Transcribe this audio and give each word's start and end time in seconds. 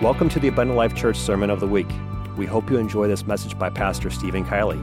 Welcome 0.00 0.28
to 0.30 0.40
the 0.40 0.48
Abundant 0.48 0.78
Life 0.78 0.94
Church 0.94 1.18
Sermon 1.18 1.50
of 1.50 1.60
the 1.60 1.66
Week. 1.66 1.90
We 2.34 2.46
hope 2.46 2.70
you 2.70 2.78
enjoy 2.78 3.06
this 3.06 3.26
message 3.26 3.58
by 3.58 3.68
Pastor 3.68 4.08
Steven 4.08 4.46
Kielley. 4.46 4.82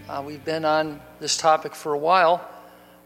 Uh, 0.09 0.21
we've 0.25 0.43
been 0.43 0.65
on 0.65 0.99
this 1.21 1.37
topic 1.37 1.73
for 1.73 1.93
a 1.93 1.97
while, 1.97 2.45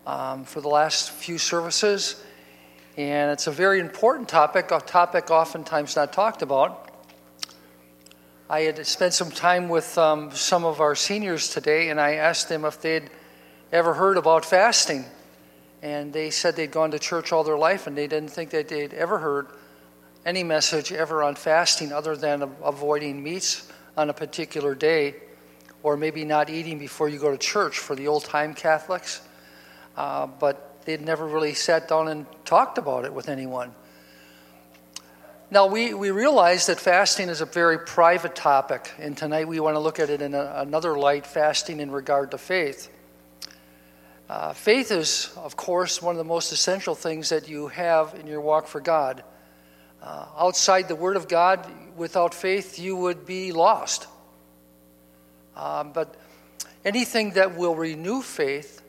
um, 0.08 0.46
for 0.46 0.62
the 0.62 0.70
last 0.70 1.12
few 1.12 1.38
services, 1.38 2.24
and 2.98 3.30
it's 3.30 3.46
a 3.46 3.52
very 3.52 3.80
important 3.80 4.28
topic, 4.28 4.72
a 4.72 4.80
topic 4.80 5.30
oftentimes 5.30 5.96
not 5.96 6.12
talked 6.12 6.42
about. 6.42 6.85
I 8.48 8.62
had 8.62 8.86
spent 8.86 9.16
some 9.16 9.32
time 9.32 9.70
with 9.70 9.98
um, 9.98 10.30
some 10.30 10.66
of 10.66 10.80
our 10.80 10.94
seniors 10.94 11.50
today, 11.50 11.90
and 11.90 12.00
I 12.00 12.14
asked 12.14 12.48
them 12.48 12.64
if 12.64 12.80
they'd 12.80 13.10
ever 13.72 13.96
heard 13.96 14.18
about 14.18 14.46
fasting. 14.46 15.06
And 15.82 16.14
they 16.14 16.30
said 16.30 16.56
they'd 16.56 16.70
gone 16.70 16.92
to 16.92 17.00
church 17.00 17.32
all 17.32 17.44
their 17.44 17.58
life, 17.58 17.88
and 17.88 17.98
they 17.98 18.06
didn't 18.06 18.30
think 18.30 18.52
that 18.52 18.68
they'd 18.68 18.94
ever 18.94 19.18
heard 19.18 19.48
any 20.28 20.44
message 20.44 20.92
ever 20.92 21.24
on 21.24 21.34
fasting 21.34 21.92
other 21.92 22.16
than 22.16 22.44
avoiding 22.64 23.24
meats 23.24 23.68
on 23.98 24.12
a 24.12 24.14
particular 24.14 24.76
day, 24.76 25.16
or 25.82 25.98
maybe 25.98 26.24
not 26.24 26.48
eating 26.48 26.78
before 26.78 27.10
you 27.10 27.18
go 27.18 27.32
to 27.32 27.38
church 27.38 27.80
for 27.80 27.96
the 27.96 28.08
old 28.08 28.26
time 28.26 28.54
Catholics. 28.54 29.22
Uh, 29.98 30.28
but 30.28 30.86
they'd 30.86 31.02
never 31.02 31.26
really 31.26 31.56
sat 31.56 31.88
down 31.88 32.10
and 32.10 32.28
talked 32.46 32.78
about 32.78 33.06
it 33.06 33.14
with 33.14 33.28
anyone. 33.28 33.74
Now, 35.56 35.68
we, 35.68 35.94
we 35.94 36.12
realize 36.12 36.66
that 36.66 36.82
fasting 36.82 37.30
is 37.30 37.40
a 37.40 37.46
very 37.46 37.80
private 37.80 38.36
topic, 38.36 38.92
and 39.00 39.18
tonight 39.18 39.48
we 39.48 39.62
want 39.62 39.76
to 39.76 39.80
look 39.80 40.00
at 40.00 40.10
it 40.10 40.22
in 40.22 40.34
a, 40.34 40.56
another 40.58 40.98
light 40.98 41.26
fasting 41.26 41.80
in 41.80 41.92
regard 41.92 42.32
to 42.32 42.38
faith. 42.38 42.90
Uh, 44.30 44.52
faith 44.52 44.92
is, 44.92 45.32
of 45.38 45.56
course, 45.56 46.02
one 46.02 46.14
of 46.14 46.18
the 46.18 46.26
most 46.26 46.52
essential 46.52 46.94
things 46.94 47.30
that 47.30 47.48
you 47.48 47.70
have 47.70 48.16
in 48.16 48.28
your 48.28 48.42
walk 48.42 48.68
for 48.68 48.82
God. 48.82 49.24
Uh, 50.04 50.26
outside 50.38 50.90
the 50.90 50.96
Word 50.96 51.16
of 51.16 51.30
God, 51.30 51.66
without 51.96 52.34
faith, 52.34 52.78
you 52.78 52.98
would 52.98 53.26
be 53.26 53.54
lost. 53.54 54.08
Um, 55.56 55.94
but 55.94 56.16
anything 56.84 57.32
that 57.36 57.56
will 57.56 57.76
renew 57.76 58.22
faith 58.22 58.82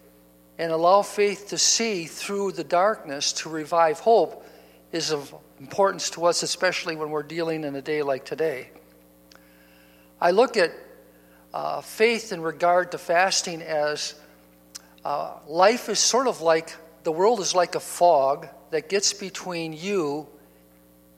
and 0.59 0.73
allow 0.73 1.03
faith 1.03 1.51
to 1.51 1.59
see 1.59 2.07
through 2.07 2.51
the 2.51 2.65
darkness 2.65 3.35
to 3.35 3.51
revive 3.51 4.01
hope 4.01 4.45
is 4.91 5.13
of 5.13 5.33
importance 5.61 6.11
to 6.11 6.27
us, 6.27 6.43
especially 6.43 6.97
when 6.97 7.11
we're 7.11 7.23
dealing 7.23 7.65
in 7.65 7.75
a 7.75 7.83
day 7.83 8.03
like 8.03 8.25
today. 8.25 8.71
I 10.21 10.31
look 10.31 10.57
at 10.57 10.73
uh, 11.53 11.81
faith 11.81 12.33
in 12.33 12.41
regard 12.41 12.93
to 12.93 12.99
fasting 12.99 13.63
as 13.63 14.15
uh, 15.05 15.35
life 15.47 15.89
is 15.89 15.99
sort 15.99 16.27
of 16.27 16.41
like 16.41 16.75
the 17.05 17.13
world 17.13 17.41
is 17.41 17.55
like 17.55 17.75
a 17.75 17.81
fog 17.81 18.49
that 18.71 18.89
gets 18.89 19.13
between 19.13 19.73
you 19.73 20.27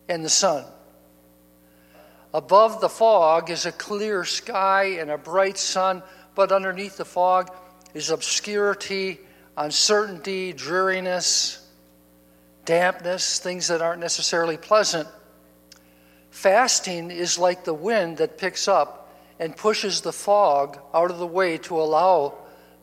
and 0.08 0.24
the 0.24 0.28
sun. 0.28 0.64
Above 2.34 2.80
the 2.80 2.88
fog 2.88 3.50
is 3.50 3.64
a 3.64 3.72
clear 3.72 4.24
sky 4.24 4.98
and 5.00 5.10
a 5.10 5.16
bright 5.16 5.56
sun, 5.56 6.02
but 6.34 6.52
underneath 6.52 6.98
the 6.98 7.04
fog 7.04 7.50
is 7.94 8.10
obscurity, 8.10 9.18
uncertainty, 9.56 10.52
dreariness, 10.52 11.57
dampness, 12.68 13.38
things 13.38 13.68
that 13.68 13.80
aren't 13.80 14.00
necessarily 14.00 14.58
pleasant. 14.58 15.08
Fasting 16.30 17.10
is 17.10 17.38
like 17.38 17.64
the 17.64 17.72
wind 17.72 18.18
that 18.18 18.36
picks 18.36 18.68
up 18.68 19.10
and 19.38 19.56
pushes 19.56 20.02
the 20.02 20.12
fog 20.12 20.78
out 20.92 21.10
of 21.10 21.16
the 21.16 21.26
way 21.26 21.56
to 21.56 21.80
allow 21.80 22.34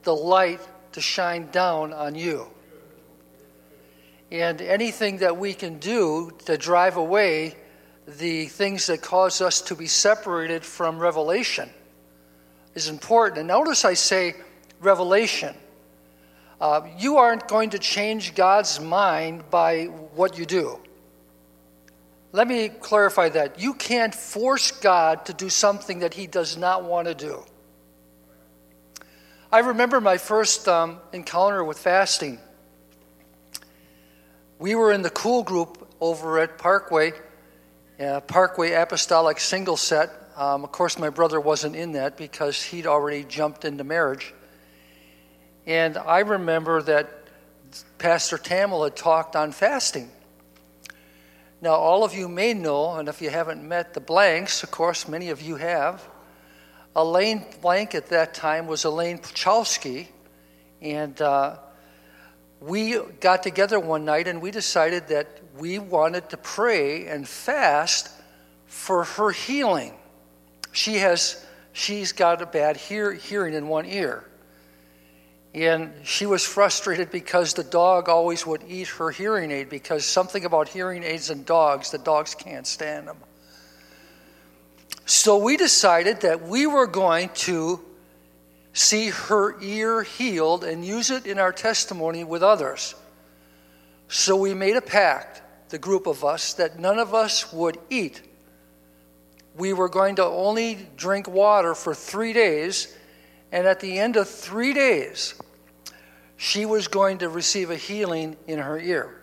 the 0.02 0.16
light 0.16 0.60
to 0.94 1.02
shine 1.02 1.52
down 1.52 1.94
on 1.94 2.16
you. 2.16 2.48
And 4.32 4.60
anything 4.60 5.18
that 5.18 5.38
we 5.38 5.54
can 5.54 5.78
do 5.78 6.32
to 6.46 6.58
drive 6.58 6.98
away 6.98 7.56
the 8.08 8.48
things 8.48 8.88
that 8.88 9.04
cause 9.04 9.40
us 9.40 9.62
to 9.62 9.76
be 9.76 9.86
separated 9.86 10.66
from 10.66 10.98
revelation 10.98 11.70
is 12.74 12.90
important. 12.90 13.38
And 13.38 13.48
notice 13.48 13.86
I 13.86 13.94
say 13.94 14.34
revelation. 14.80 15.56
Uh, 16.60 16.88
you 16.98 17.18
aren't 17.18 17.48
going 17.48 17.72
to 17.72 17.80
change 17.80 18.34
God's 18.36 18.80
mind 18.80 19.50
by 19.50 19.86
what 19.86 20.38
you 20.38 20.46
do. 20.46 20.80
Let 22.32 22.48
me 22.48 22.70
clarify 22.70 23.30
that. 23.30 23.60
You 23.60 23.74
can't 23.74 24.14
force 24.14 24.72
God 24.72 25.26
to 25.28 25.34
do 25.34 25.50
something 25.50 26.00
that 26.00 26.14
He 26.14 26.28
does 26.28 26.58
not 26.58 26.84
want 26.84 27.08
to 27.08 27.16
do. 27.16 27.44
I 29.52 29.60
remember 29.60 30.02
my 30.02 30.18
first 30.18 30.68
um, 30.68 31.00
encounter 31.14 31.64
with 31.64 31.80
fasting. 31.80 32.40
We 34.60 34.76
were 34.76 34.92
in 34.92 35.02
the 35.02 35.10
cool 35.10 35.44
group 35.44 35.88
over 36.02 36.40
at 36.40 36.58
Parkway, 36.58 37.14
uh, 38.00 38.22
Parkway 38.22 38.74
Apostolic 38.74 39.40
Single 39.40 39.78
Set. 39.78 40.10
Um, 40.36 40.64
of 40.64 40.72
course, 40.72 41.00
my 41.00 41.10
brother 41.10 41.40
wasn't 41.40 41.76
in 41.76 41.94
that 41.94 42.18
because 42.18 42.62
he'd 42.62 42.86
already 42.86 43.24
jumped 43.24 43.64
into 43.64 43.84
marriage. 43.84 44.34
And 45.68 45.98
I 45.98 46.20
remember 46.20 46.82
that 46.84 47.10
Pastor 47.98 48.38
Tamil 48.38 48.84
had 48.84 48.96
talked 48.96 49.36
on 49.36 49.52
fasting. 49.52 50.10
Now, 51.62 51.74
all 51.74 52.04
of 52.04 52.14
you 52.14 52.28
may 52.28 52.54
know, 52.54 52.96
and 52.96 53.10
if 53.10 53.22
you 53.22 53.30
haven't 53.30 53.64
met 53.68 53.94
the 53.94 54.00
Blanks, 54.00 54.62
of 54.62 54.72
course, 54.72 55.08
many 55.08 55.30
of 55.30 55.42
you 55.42 55.56
have. 55.56 56.08
Elaine 56.96 57.46
Blank 57.62 57.96
at 57.96 58.08
that 58.08 58.34
time 58.34 58.68
was 58.68 58.86
Elaine 58.86 59.18
Puchalski, 59.18 60.08
and 60.82 61.20
uh, 61.22 61.58
we 62.62 62.98
got 63.20 63.44
together 63.44 63.80
one 63.80 64.06
night 64.06 64.28
and 64.28 64.42
we 64.42 64.52
decided 64.52 65.08
that 65.08 65.28
we 65.58 65.80
wanted 65.80 66.30
to 66.30 66.38
pray 66.38 67.08
and 67.08 67.28
fast 67.28 68.10
for 68.68 69.04
her 69.04 69.32
healing. 69.32 69.94
She 70.72 70.96
has, 70.96 71.44
she's 71.74 72.12
got 72.12 72.42
a 72.42 72.46
bad 72.46 72.78
hear, 72.78 73.14
hearing 73.14 73.54
in 73.54 73.68
one 73.68 73.86
ear. 73.86 74.26
And 75.56 75.94
she 76.04 76.26
was 76.26 76.44
frustrated 76.44 77.12
because 77.12 77.54
the 77.54 77.64
dog 77.64 78.10
always 78.10 78.46
would 78.46 78.62
eat 78.68 78.90
her 78.90 79.10
hearing 79.10 79.52
aid 79.52 79.70
because 79.70 80.04
something 80.04 80.44
about 80.44 80.68
hearing 80.68 81.02
aids 81.02 81.30
and 81.30 81.46
dogs, 81.46 81.92
the 81.92 81.98
dogs 81.98 82.36
can't 82.36 82.68
stand 82.68 83.08
them. 83.08 83.16
So 85.06 85.38
we 85.38 85.56
decided 85.56 86.20
that 86.22 86.42
we 86.42 86.68
were 86.68 86.88
going 86.88 87.30
to 87.36 87.80
see 88.74 89.12
her 89.12 89.58
ear 89.62 90.04
healed 90.04 90.66
and 90.66 90.84
use 90.84 91.10
it 91.10 91.26
in 91.26 91.40
our 91.40 91.54
testimony 91.54 92.26
with 92.26 92.44
others. 92.44 92.94
So 94.10 94.36
we 94.36 94.54
made 94.54 94.76
a 94.76 94.82
pact, 94.82 95.42
the 95.70 95.78
group 95.78 96.06
of 96.06 96.26
us, 96.26 96.52
that 96.56 96.78
none 96.78 97.00
of 97.00 97.14
us 97.14 97.54
would 97.54 97.78
eat. 97.90 98.22
We 99.56 99.72
were 99.72 99.88
going 99.88 100.16
to 100.16 100.26
only 100.26 100.90
drink 100.98 101.30
water 101.30 101.76
for 101.76 101.96
three 101.96 102.34
days, 102.34 102.94
and 103.54 103.66
at 103.66 103.80
the 103.80 103.98
end 103.98 104.18
of 104.18 104.28
three 104.28 104.74
days, 104.74 105.36
she 106.38 106.66
was 106.66 106.88
going 106.88 107.20
to 107.20 107.30
receive 107.30 107.70
a 107.70 107.76
healing 107.76 108.38
in 108.48 108.60
her 108.60 108.78
ear. 108.78 109.22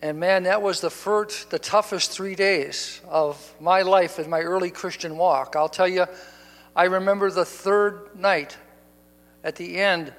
And 0.00 0.20
man, 0.20 0.44
that 0.44 0.62
was 0.62 0.80
the 0.80 0.90
first, 0.90 1.50
the 1.50 1.58
toughest 1.58 2.12
three 2.12 2.36
days 2.36 3.00
of 3.08 3.54
my 3.60 3.82
life 3.82 4.18
in 4.18 4.30
my 4.30 4.40
early 4.40 4.70
Christian 4.70 5.16
walk. 5.16 5.56
I'll 5.56 5.68
tell 5.68 5.88
you, 5.88 6.06
I 6.76 6.84
remember 6.84 7.30
the 7.30 7.44
third 7.44 8.10
night 8.16 8.56
at 9.42 9.56
the 9.56 9.78
end, 9.78 10.12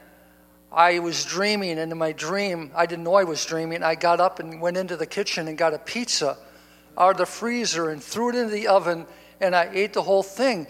I 0.71 0.99
was 0.99 1.25
dreaming, 1.25 1.79
and 1.79 1.91
in 1.91 1.97
my 1.97 2.11
dream, 2.11 2.71
I 2.75 2.85
didn't 2.85 3.05
know 3.05 3.15
I 3.15 3.23
was 3.23 3.43
dreaming. 3.45 3.81
I 3.81 3.95
got 3.95 4.19
up 4.19 4.39
and 4.39 4.61
went 4.61 4.77
into 4.77 4.97
the 4.97 5.05
kitchen 5.05 5.47
and 5.47 5.57
got 5.57 5.73
a 5.73 5.79
pizza 5.79 6.37
out 6.97 7.11
of 7.11 7.17
the 7.17 7.25
freezer 7.25 7.89
and 7.89 8.03
threw 8.03 8.29
it 8.29 8.35
into 8.35 8.51
the 8.51 8.67
oven, 8.67 9.07
and 9.39 9.55
I 9.55 9.69
ate 9.73 9.93
the 9.93 10.03
whole 10.03 10.23
thing. 10.23 10.67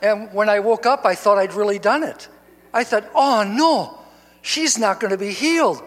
And 0.00 0.32
when 0.32 0.48
I 0.48 0.60
woke 0.60 0.86
up, 0.86 1.04
I 1.04 1.14
thought 1.14 1.38
I'd 1.38 1.54
really 1.54 1.78
done 1.78 2.02
it. 2.02 2.28
I 2.74 2.82
thought, 2.82 3.08
oh 3.14 3.44
no, 3.44 3.98
she's 4.42 4.76
not 4.76 4.98
going 4.98 5.12
to 5.12 5.16
be 5.16 5.30
healed. 5.30 5.80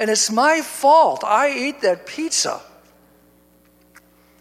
And 0.00 0.10
it's 0.10 0.32
my 0.32 0.62
fault. 0.62 1.22
I 1.22 1.48
ate 1.48 1.82
that 1.82 2.06
pizza. 2.06 2.62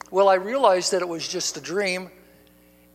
Well, 0.10 0.30
I 0.30 0.36
realized 0.36 0.94
that 0.94 1.02
it 1.02 1.08
was 1.08 1.28
just 1.28 1.58
a 1.58 1.62
dream. 1.62 2.10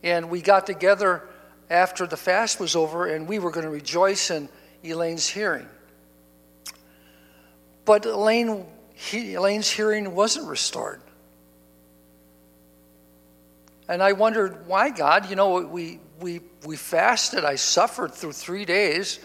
And 0.03 0.31
we 0.31 0.41
got 0.41 0.65
together 0.65 1.23
after 1.69 2.07
the 2.07 2.17
fast 2.17 2.59
was 2.59 2.75
over 2.75 3.05
and 3.05 3.27
we 3.27 3.37
were 3.37 3.51
going 3.51 3.65
to 3.65 3.71
rejoice 3.71 4.31
in 4.31 4.49
Elaine's 4.83 5.27
hearing. 5.27 5.67
But 7.85 8.05
Elaine, 8.05 8.65
he, 8.95 9.35
Elaine's 9.35 9.69
hearing 9.69 10.15
wasn't 10.15 10.47
restored. 10.47 11.01
And 13.87 14.01
I 14.01 14.13
wondered, 14.13 14.67
why, 14.67 14.89
God? 14.89 15.29
You 15.29 15.35
know, 15.35 15.61
we, 15.61 15.99
we, 16.19 16.41
we 16.65 16.75
fasted. 16.75 17.45
I 17.45 17.55
suffered 17.55 18.13
through 18.13 18.33
three 18.33 18.65
days. 18.65 19.19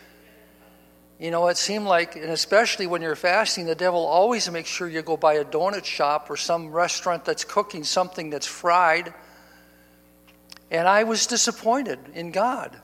You 1.18 1.30
know, 1.30 1.46
it 1.48 1.56
seemed 1.56 1.86
like, 1.86 2.16
and 2.16 2.30
especially 2.30 2.86
when 2.86 3.00
you're 3.00 3.16
fasting, 3.16 3.66
the 3.66 3.74
devil 3.74 4.04
always 4.04 4.50
makes 4.50 4.68
sure 4.68 4.88
you 4.88 5.02
go 5.02 5.16
by 5.16 5.34
a 5.34 5.44
donut 5.44 5.84
shop 5.84 6.30
or 6.30 6.36
some 6.36 6.72
restaurant 6.72 7.24
that's 7.24 7.44
cooking 7.44 7.84
something 7.84 8.30
that's 8.30 8.46
fried. 8.46 9.14
And 10.70 10.88
I 10.88 11.04
was 11.04 11.26
disappointed 11.26 11.98
in 12.14 12.32
God 12.32 12.76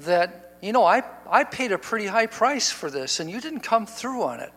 that, 0.00 0.56
you 0.60 0.72
know, 0.72 0.84
I, 0.84 1.02
I 1.28 1.44
paid 1.44 1.72
a 1.72 1.78
pretty 1.78 2.06
high 2.06 2.26
price 2.26 2.70
for 2.70 2.90
this 2.90 3.18
and 3.18 3.30
you 3.30 3.40
didn't 3.40 3.60
come 3.60 3.86
through 3.86 4.22
on 4.22 4.40
it. 4.40 4.52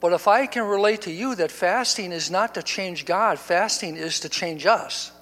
But 0.00 0.12
if 0.12 0.28
I 0.28 0.46
can 0.46 0.64
relate 0.64 1.02
to 1.02 1.12
you 1.12 1.34
that 1.34 1.50
fasting 1.50 2.12
is 2.12 2.30
not 2.30 2.54
to 2.54 2.62
change 2.62 3.04
God, 3.04 3.38
fasting 3.38 3.96
is 3.96 4.20
to 4.20 4.28
change 4.28 4.64
us. 4.64 5.12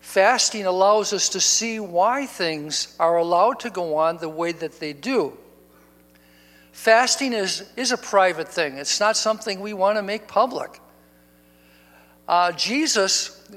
Fasting 0.00 0.66
allows 0.66 1.12
us 1.12 1.28
to 1.30 1.40
see 1.40 1.78
why 1.78 2.26
things 2.26 2.96
are 2.98 3.16
allowed 3.16 3.60
to 3.60 3.70
go 3.70 3.96
on 3.96 4.16
the 4.16 4.28
way 4.28 4.52
that 4.52 4.80
they 4.80 4.92
do. 4.92 5.36
Fasting 6.72 7.32
is, 7.32 7.70
is 7.76 7.92
a 7.92 7.98
private 7.98 8.48
thing, 8.48 8.78
it's 8.78 9.00
not 9.00 9.16
something 9.16 9.60
we 9.60 9.74
want 9.74 9.98
to 9.98 10.02
make 10.02 10.26
public. 10.26 10.80
Uh, 12.26 12.52
Jesus, 12.52 13.48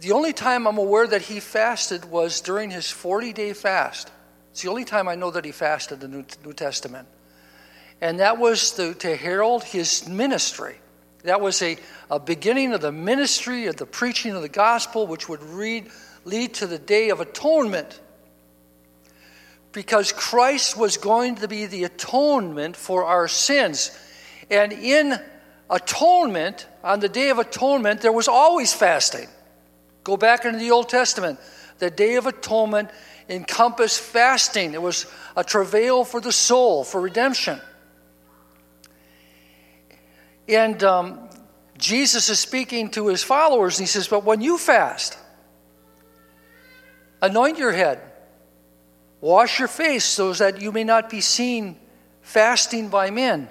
the 0.00 0.12
only 0.12 0.32
time 0.32 0.66
I'm 0.66 0.78
aware 0.78 1.06
that 1.06 1.22
he 1.22 1.38
fasted 1.38 2.04
was 2.06 2.40
during 2.40 2.70
his 2.70 2.90
40 2.90 3.32
day 3.32 3.52
fast. 3.52 4.10
It's 4.50 4.62
the 4.62 4.70
only 4.70 4.84
time 4.84 5.06
I 5.06 5.14
know 5.14 5.30
that 5.30 5.44
he 5.44 5.52
fasted 5.52 6.02
in 6.02 6.10
the 6.10 6.16
New, 6.18 6.24
New 6.44 6.52
Testament. 6.52 7.08
And 8.00 8.20
that 8.20 8.38
was 8.38 8.72
to, 8.72 8.94
to 8.94 9.16
herald 9.16 9.64
his 9.64 10.08
ministry. 10.08 10.76
That 11.24 11.40
was 11.40 11.62
a, 11.62 11.76
a 12.10 12.18
beginning 12.18 12.72
of 12.72 12.80
the 12.80 12.92
ministry 12.92 13.66
of 13.66 13.76
the 13.76 13.86
preaching 13.86 14.34
of 14.34 14.42
the 14.42 14.48
gospel, 14.48 15.06
which 15.06 15.28
would 15.28 15.42
read, 15.42 15.88
lead 16.24 16.54
to 16.54 16.66
the 16.66 16.78
day 16.78 17.10
of 17.10 17.20
atonement. 17.20 18.00
Because 19.70 20.12
Christ 20.12 20.76
was 20.76 20.96
going 20.96 21.36
to 21.36 21.48
be 21.48 21.66
the 21.66 21.84
atonement 21.84 22.76
for 22.76 23.04
our 23.04 23.28
sins. 23.28 23.96
And 24.50 24.72
in 24.72 25.18
atonement, 25.70 26.66
on 26.82 27.00
the 27.00 27.08
day 27.08 27.30
of 27.30 27.38
atonement, 27.38 28.00
there 28.00 28.12
was 28.12 28.28
always 28.28 28.74
fasting. 28.74 29.28
Go 30.04 30.16
back 30.16 30.44
into 30.44 30.58
the 30.58 30.72
Old 30.72 30.88
Testament. 30.88 31.38
The 31.78 31.90
day 31.90 32.16
of 32.16 32.26
atonement 32.26 32.90
encompassed 33.28 34.00
fasting, 34.00 34.74
it 34.74 34.82
was 34.82 35.06
a 35.36 35.44
travail 35.44 36.04
for 36.04 36.20
the 36.20 36.32
soul, 36.32 36.84
for 36.84 37.00
redemption. 37.00 37.60
And 40.48 40.82
um, 40.82 41.28
Jesus 41.78 42.28
is 42.28 42.38
speaking 42.38 42.90
to 42.90 43.08
his 43.08 43.22
followers, 43.22 43.78
and 43.78 43.86
he 43.86 43.90
says, 43.90 44.08
But 44.08 44.24
when 44.24 44.40
you 44.40 44.58
fast, 44.58 45.16
anoint 47.20 47.58
your 47.58 47.72
head, 47.72 48.00
wash 49.20 49.58
your 49.58 49.68
face, 49.68 50.04
so 50.04 50.32
that 50.32 50.60
you 50.60 50.72
may 50.72 50.84
not 50.84 51.10
be 51.10 51.20
seen 51.20 51.76
fasting 52.22 52.88
by 52.88 53.10
men, 53.10 53.48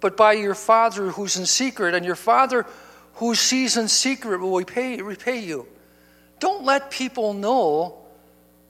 but 0.00 0.16
by 0.16 0.32
your 0.32 0.54
Father 0.54 1.10
who's 1.10 1.36
in 1.36 1.46
secret, 1.46 1.94
and 1.94 2.04
your 2.04 2.16
Father 2.16 2.66
who 3.14 3.34
sees 3.34 3.76
in 3.76 3.88
secret 3.88 4.40
will 4.40 4.56
repay, 4.58 5.00
repay 5.00 5.38
you. 5.38 5.66
Don't 6.38 6.64
let 6.64 6.90
people 6.90 7.32
know 7.32 7.96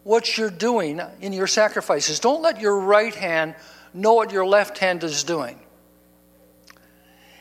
what 0.04 0.38
you're 0.38 0.50
doing 0.50 1.00
in 1.20 1.32
your 1.32 1.48
sacrifices. 1.48 2.20
Don't 2.20 2.42
let 2.42 2.60
your 2.60 2.78
right 2.78 3.14
hand 3.14 3.56
know 3.92 4.14
what 4.14 4.30
your 4.30 4.46
left 4.46 4.78
hand 4.78 5.02
is 5.02 5.24
doing. 5.24 5.58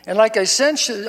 And 0.08 0.18
like 0.18 0.38
I, 0.38 0.46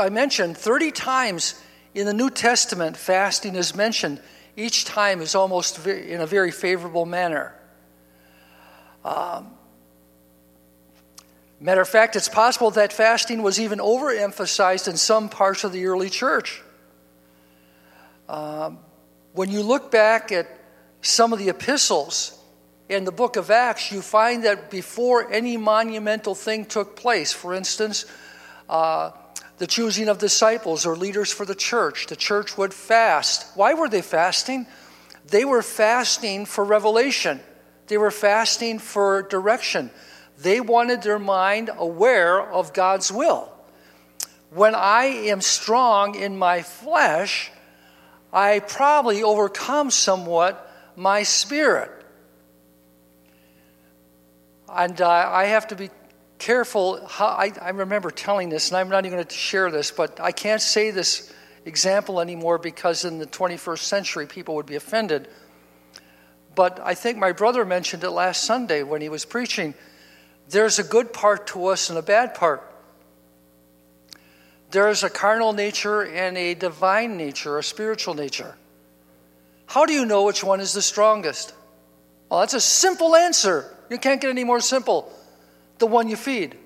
I 0.00 0.08
mentioned, 0.08 0.56
30 0.56 0.90
times 0.90 1.60
in 1.94 2.06
the 2.06 2.14
New 2.14 2.30
Testament, 2.30 2.96
fasting 2.96 3.54
is 3.54 3.74
mentioned. 3.74 4.20
Each 4.56 4.84
time 4.84 5.20
is 5.20 5.34
almost 5.34 5.86
in 5.86 6.20
a 6.20 6.26
very 6.26 6.50
favorable 6.50 7.04
manner. 7.04 7.54
Um, 9.04 9.52
matter 11.60 11.82
of 11.82 11.88
fact, 11.88 12.16
it's 12.16 12.28
possible 12.28 12.70
that 12.72 12.92
fasting 12.92 13.42
was 13.42 13.60
even 13.60 13.78
overemphasized 13.78 14.88
in 14.88 14.96
some 14.96 15.28
parts 15.28 15.64
of 15.64 15.72
the 15.72 15.86
early 15.86 16.08
church. 16.08 16.62
Um, 18.28 18.78
when 19.34 19.50
you 19.50 19.62
look 19.62 19.90
back 19.90 20.32
at 20.32 20.48
some 21.02 21.32
of 21.32 21.38
the 21.38 21.50
epistles 21.50 22.36
in 22.88 23.04
the 23.04 23.12
book 23.12 23.36
of 23.36 23.50
Acts, 23.50 23.92
you 23.92 24.00
find 24.00 24.44
that 24.44 24.70
before 24.70 25.30
any 25.30 25.56
monumental 25.56 26.34
thing 26.34 26.64
took 26.64 26.96
place, 26.96 27.32
for 27.32 27.52
instance, 27.52 28.06
uh, 28.68 29.10
the 29.58 29.66
choosing 29.66 30.08
of 30.08 30.18
disciples 30.18 30.84
or 30.84 30.96
leaders 30.96 31.32
for 31.32 31.46
the 31.46 31.54
church. 31.54 32.06
The 32.06 32.16
church 32.16 32.58
would 32.58 32.74
fast. 32.74 33.56
Why 33.56 33.74
were 33.74 33.88
they 33.88 34.02
fasting? 34.02 34.66
They 35.28 35.44
were 35.44 35.62
fasting 35.62 36.46
for 36.46 36.64
revelation, 36.64 37.40
they 37.86 37.98
were 37.98 38.10
fasting 38.10 38.78
for 38.78 39.22
direction. 39.22 39.90
They 40.38 40.60
wanted 40.60 41.00
their 41.00 41.18
mind 41.18 41.70
aware 41.74 42.42
of 42.42 42.74
God's 42.74 43.10
will. 43.10 43.50
When 44.50 44.74
I 44.74 45.04
am 45.04 45.40
strong 45.40 46.14
in 46.14 46.36
my 46.36 46.60
flesh, 46.60 47.50
I 48.32 48.58
probably 48.58 49.22
overcome 49.22 49.90
somewhat 49.90 50.70
my 50.94 51.22
spirit. 51.22 51.90
And 54.68 55.00
uh, 55.00 55.08
I 55.08 55.46
have 55.46 55.68
to 55.68 55.76
be 55.76 55.90
careful 56.38 57.04
how 57.06 57.26
I, 57.26 57.52
I 57.60 57.70
remember 57.70 58.10
telling 58.10 58.48
this, 58.48 58.70
and 58.70 58.76
I'm 58.76 58.88
not 58.88 59.06
even 59.06 59.16
going 59.16 59.26
to 59.26 59.34
share 59.34 59.70
this, 59.70 59.90
but 59.90 60.20
I 60.20 60.32
can't 60.32 60.62
say 60.62 60.90
this 60.90 61.32
example 61.64 62.20
anymore 62.20 62.58
because 62.58 63.04
in 63.04 63.18
the 63.18 63.26
21st 63.26 63.78
century 63.78 64.26
people 64.26 64.54
would 64.56 64.66
be 64.66 64.76
offended. 64.76 65.28
But 66.54 66.80
I 66.82 66.94
think 66.94 67.18
my 67.18 67.32
brother 67.32 67.64
mentioned 67.64 68.04
it 68.04 68.10
last 68.10 68.44
Sunday 68.44 68.82
when 68.82 69.02
he 69.02 69.08
was 69.08 69.24
preaching. 69.24 69.74
There's 70.48 70.78
a 70.78 70.84
good 70.84 71.12
part 71.12 71.48
to 71.48 71.66
us 71.66 71.90
and 71.90 71.98
a 71.98 72.02
bad 72.02 72.34
part. 72.34 72.72
There's 74.70 75.02
a 75.02 75.10
carnal 75.10 75.52
nature 75.52 76.02
and 76.02 76.36
a 76.36 76.54
divine 76.54 77.16
nature, 77.16 77.58
a 77.58 77.62
spiritual 77.62 78.14
nature. 78.14 78.56
How 79.66 79.86
do 79.86 79.92
you 79.92 80.06
know 80.06 80.24
which 80.24 80.42
one 80.42 80.60
is 80.60 80.72
the 80.72 80.82
strongest? 80.82 81.52
Well, 82.28 82.40
that's 82.40 82.54
a 82.54 82.60
simple 82.60 83.14
answer. 83.14 83.72
You 83.90 83.98
can't 83.98 84.20
get 84.20 84.30
any 84.30 84.44
more 84.44 84.60
simple 84.60 85.12
the 85.78 85.86
one 85.86 86.08
you 86.08 86.16
feed. 86.16 86.56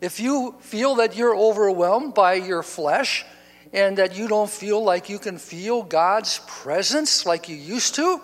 If 0.00 0.18
you 0.18 0.56
feel 0.60 0.96
that 0.96 1.16
you're 1.16 1.36
overwhelmed 1.36 2.14
by 2.14 2.34
your 2.34 2.62
flesh 2.62 3.24
and 3.72 3.98
that 3.98 4.16
you 4.16 4.26
don't 4.28 4.50
feel 4.50 4.82
like 4.82 5.08
you 5.08 5.18
can 5.18 5.38
feel 5.38 5.82
God's 5.82 6.40
presence 6.46 7.24
like 7.24 7.48
you 7.48 7.56
used 7.56 7.94
to, 7.94 8.20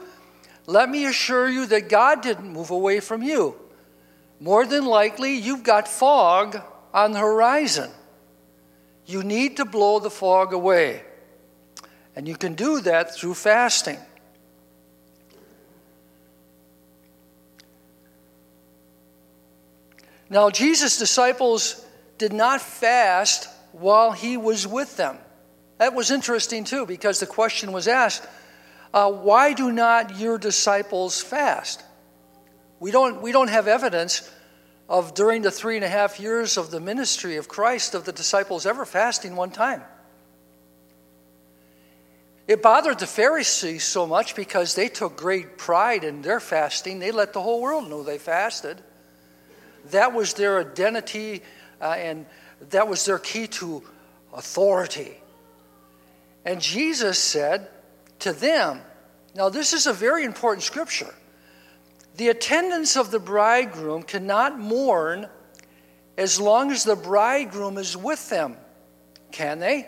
let 0.66 0.90
me 0.90 1.06
assure 1.06 1.48
you 1.48 1.66
that 1.66 1.88
God 1.88 2.20
didn't 2.20 2.52
move 2.52 2.70
away 2.70 3.00
from 3.00 3.22
you. 3.22 3.54
More 4.40 4.66
than 4.66 4.84
likely, 4.84 5.34
you've 5.34 5.62
got 5.62 5.88
fog 5.88 6.60
on 6.92 7.12
the 7.12 7.20
horizon. 7.20 7.90
You 9.06 9.22
need 9.22 9.56
to 9.56 9.64
blow 9.64 10.00
the 10.00 10.10
fog 10.10 10.52
away. 10.52 11.02
And 12.14 12.28
you 12.28 12.36
can 12.36 12.54
do 12.54 12.80
that 12.82 13.14
through 13.14 13.34
fasting. 13.34 13.98
Now, 20.30 20.50
Jesus' 20.50 20.98
disciples 20.98 21.84
did 22.18 22.32
not 22.32 22.60
fast 22.60 23.48
while 23.72 24.12
he 24.12 24.36
was 24.36 24.66
with 24.66 24.96
them. 24.96 25.18
That 25.78 25.94
was 25.94 26.10
interesting 26.10 26.64
too, 26.64 26.86
because 26.86 27.20
the 27.20 27.26
question 27.26 27.72
was 27.72 27.88
asked 27.88 28.26
uh, 28.92 29.10
why 29.10 29.52
do 29.52 29.70
not 29.70 30.18
your 30.18 30.38
disciples 30.38 31.20
fast? 31.20 31.84
We 32.80 32.90
don't, 32.90 33.20
we 33.20 33.32
don't 33.32 33.50
have 33.50 33.68
evidence 33.68 34.30
of 34.88 35.14
during 35.14 35.42
the 35.42 35.50
three 35.50 35.76
and 35.76 35.84
a 35.84 35.88
half 35.88 36.18
years 36.18 36.56
of 36.56 36.70
the 36.70 36.80
ministry 36.80 37.36
of 37.36 37.48
Christ 37.48 37.94
of 37.94 38.04
the 38.04 38.12
disciples 38.12 38.64
ever 38.64 38.86
fasting 38.86 39.36
one 39.36 39.50
time. 39.50 39.82
It 42.46 42.62
bothered 42.62 42.98
the 42.98 43.06
Pharisees 43.06 43.84
so 43.84 44.06
much 44.06 44.34
because 44.34 44.74
they 44.74 44.88
took 44.88 45.16
great 45.18 45.58
pride 45.58 46.02
in 46.02 46.22
their 46.22 46.40
fasting. 46.40 46.98
They 46.98 47.10
let 47.10 47.34
the 47.34 47.42
whole 47.42 47.60
world 47.60 47.90
know 47.90 48.02
they 48.02 48.16
fasted. 48.16 48.82
That 49.90 50.12
was 50.12 50.34
their 50.34 50.60
identity, 50.60 51.42
uh, 51.80 51.96
and 51.96 52.26
that 52.70 52.88
was 52.88 53.04
their 53.04 53.18
key 53.18 53.46
to 53.46 53.82
authority. 54.34 55.16
And 56.44 56.60
Jesus 56.60 57.18
said 57.18 57.68
to 58.20 58.32
them, 58.32 58.80
now 59.34 59.48
this 59.48 59.72
is 59.72 59.86
a 59.86 59.92
very 59.92 60.24
important 60.24 60.62
scripture. 60.62 61.14
The 62.16 62.28
attendants 62.28 62.96
of 62.96 63.10
the 63.10 63.20
bridegroom 63.20 64.02
cannot 64.02 64.58
mourn 64.58 65.28
as 66.16 66.40
long 66.40 66.72
as 66.72 66.82
the 66.82 66.96
bridegroom 66.96 67.78
is 67.78 67.96
with 67.96 68.28
them, 68.28 68.56
can 69.30 69.60
they? 69.60 69.86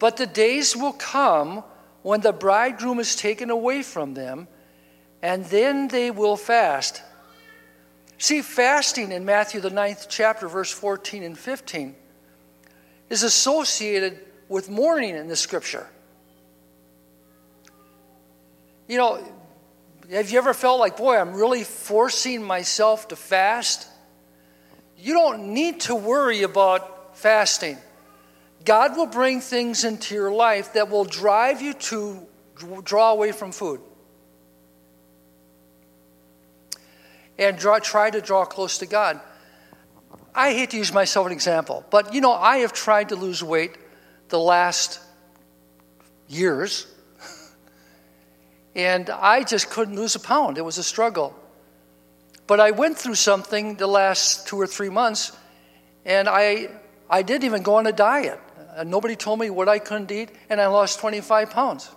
But 0.00 0.16
the 0.16 0.26
days 0.26 0.74
will 0.74 0.94
come 0.94 1.62
when 2.02 2.22
the 2.22 2.32
bridegroom 2.32 2.98
is 2.98 3.14
taken 3.14 3.50
away 3.50 3.82
from 3.82 4.14
them, 4.14 4.48
and 5.22 5.44
then 5.44 5.88
they 5.88 6.10
will 6.10 6.36
fast. 6.36 7.02
See, 8.20 8.42
fasting 8.42 9.12
in 9.12 9.24
Matthew, 9.24 9.62
the 9.62 9.70
ninth 9.70 10.06
chapter, 10.10 10.46
verse 10.46 10.70
14 10.70 11.22
and 11.22 11.38
15, 11.38 11.96
is 13.08 13.22
associated 13.22 14.18
with 14.46 14.68
mourning 14.68 15.16
in 15.16 15.26
the 15.26 15.36
scripture. 15.36 15.86
You 18.86 18.98
know, 18.98 19.26
have 20.10 20.30
you 20.30 20.36
ever 20.36 20.52
felt 20.52 20.80
like, 20.80 20.98
boy, 20.98 21.16
I'm 21.16 21.32
really 21.32 21.64
forcing 21.64 22.42
myself 22.42 23.08
to 23.08 23.16
fast? 23.16 23.88
You 24.98 25.14
don't 25.14 25.54
need 25.54 25.80
to 25.82 25.94
worry 25.94 26.42
about 26.42 27.16
fasting. 27.16 27.78
God 28.66 28.98
will 28.98 29.06
bring 29.06 29.40
things 29.40 29.84
into 29.84 30.14
your 30.14 30.30
life 30.30 30.74
that 30.74 30.90
will 30.90 31.06
drive 31.06 31.62
you 31.62 31.72
to 31.72 32.26
draw 32.84 33.12
away 33.12 33.32
from 33.32 33.50
food. 33.50 33.80
And 37.40 37.58
draw, 37.58 37.78
try 37.78 38.10
to 38.10 38.20
draw 38.20 38.44
close 38.44 38.78
to 38.78 38.86
God. 38.86 39.18
I 40.34 40.52
hate 40.52 40.70
to 40.70 40.76
use 40.76 40.92
myself 40.92 41.26
an 41.26 41.32
example, 41.32 41.84
but 41.90 42.14
you 42.14 42.20
know, 42.20 42.32
I 42.32 42.58
have 42.58 42.72
tried 42.72 43.08
to 43.08 43.16
lose 43.16 43.42
weight 43.42 43.76
the 44.28 44.38
last 44.38 45.00
years, 46.28 46.86
and 48.76 49.10
I 49.10 49.42
just 49.42 49.70
couldn't 49.70 49.96
lose 49.96 50.14
a 50.14 50.20
pound. 50.20 50.58
It 50.58 50.64
was 50.64 50.78
a 50.78 50.84
struggle. 50.84 51.34
But 52.46 52.60
I 52.60 52.72
went 52.72 52.98
through 52.98 53.14
something 53.14 53.76
the 53.76 53.86
last 53.86 54.46
two 54.46 54.60
or 54.60 54.66
three 54.66 54.90
months, 54.90 55.32
and 56.04 56.28
I, 56.28 56.68
I 57.08 57.22
didn't 57.22 57.44
even 57.44 57.62
go 57.62 57.76
on 57.76 57.86
a 57.86 57.92
diet. 57.92 58.38
Nobody 58.84 59.16
told 59.16 59.40
me 59.40 59.50
what 59.50 59.68
I 59.68 59.78
couldn't 59.78 60.12
eat, 60.12 60.30
and 60.50 60.60
I 60.60 60.66
lost 60.66 61.00
25 61.00 61.50
pounds. 61.50 61.90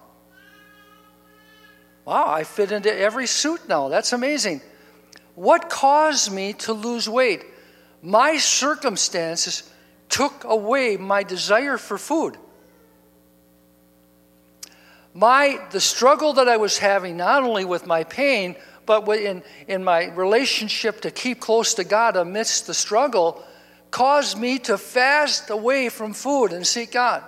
Wow, 2.06 2.30
I 2.30 2.44
fit 2.44 2.72
into 2.72 2.94
every 2.94 3.28
suit 3.28 3.68
now. 3.68 3.90
That's 3.90 4.14
amazing. 4.14 4.62
What 5.36 5.70
caused 5.70 6.32
me 6.32 6.54
to 6.54 6.74
lose 6.74 7.10
weight? 7.10 7.44
My 8.02 8.38
circumstances 8.38 9.70
took 10.10 10.44
away 10.44 10.98
my 10.98 11.24
desire 11.24 11.78
for 11.78 11.98
food. 11.98 12.38
My, 15.14 15.60
the 15.72 15.82
struggle 15.82 16.34
that 16.34 16.48
I 16.48 16.58
was 16.58 16.78
having, 16.78 17.18
not 17.18 17.44
only 17.44 17.66
with 17.66 17.86
my 17.86 18.04
pain, 18.04 18.56
but 18.86 19.08
in, 19.10 19.44
in 19.68 19.84
my 19.84 20.06
relationship 20.14 21.02
to 21.02 21.12
keep 21.12 21.40
close 21.40 21.76
to 21.76 21.84
God 21.84 22.16
amidst 22.16 22.68
the 22.68 22.74
struggle, 22.74 23.44
caused 23.92 24.38
me 24.38 24.60
to 24.60 24.78
fast 24.78 25.50
away 25.50 25.90
from 25.90 26.14
food 26.14 26.52
and 26.52 26.66
seek 26.66 26.92
God. 26.92 27.24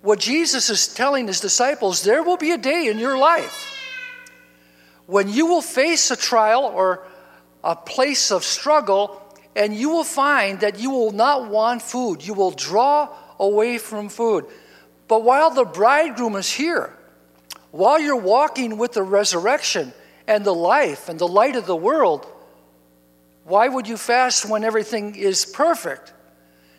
What 0.00 0.20
Jesus 0.20 0.70
is 0.70 0.88
telling 0.88 1.26
his 1.26 1.40
disciples, 1.40 2.02
there 2.02 2.22
will 2.22 2.36
be 2.36 2.52
a 2.52 2.58
day 2.58 2.86
in 2.86 2.98
your 2.98 3.18
life 3.18 3.77
when 5.08 5.30
you 5.30 5.46
will 5.46 5.62
face 5.62 6.10
a 6.10 6.16
trial 6.16 6.64
or 6.64 7.02
a 7.64 7.74
place 7.74 8.30
of 8.30 8.44
struggle, 8.44 9.22
and 9.56 9.74
you 9.74 9.88
will 9.88 10.04
find 10.04 10.60
that 10.60 10.78
you 10.78 10.90
will 10.90 11.12
not 11.12 11.50
want 11.50 11.80
food. 11.80 12.24
You 12.24 12.34
will 12.34 12.50
draw 12.50 13.08
away 13.40 13.78
from 13.78 14.10
food. 14.10 14.44
But 15.08 15.22
while 15.22 15.48
the 15.48 15.64
bridegroom 15.64 16.36
is 16.36 16.52
here, 16.52 16.94
while 17.70 17.98
you're 17.98 18.16
walking 18.16 18.76
with 18.76 18.92
the 18.92 19.02
resurrection 19.02 19.94
and 20.26 20.44
the 20.44 20.54
life 20.54 21.08
and 21.08 21.18
the 21.18 21.26
light 21.26 21.56
of 21.56 21.64
the 21.64 21.74
world, 21.74 22.26
why 23.44 23.66
would 23.66 23.88
you 23.88 23.96
fast 23.96 24.46
when 24.46 24.62
everything 24.62 25.14
is 25.14 25.46
perfect? 25.46 26.12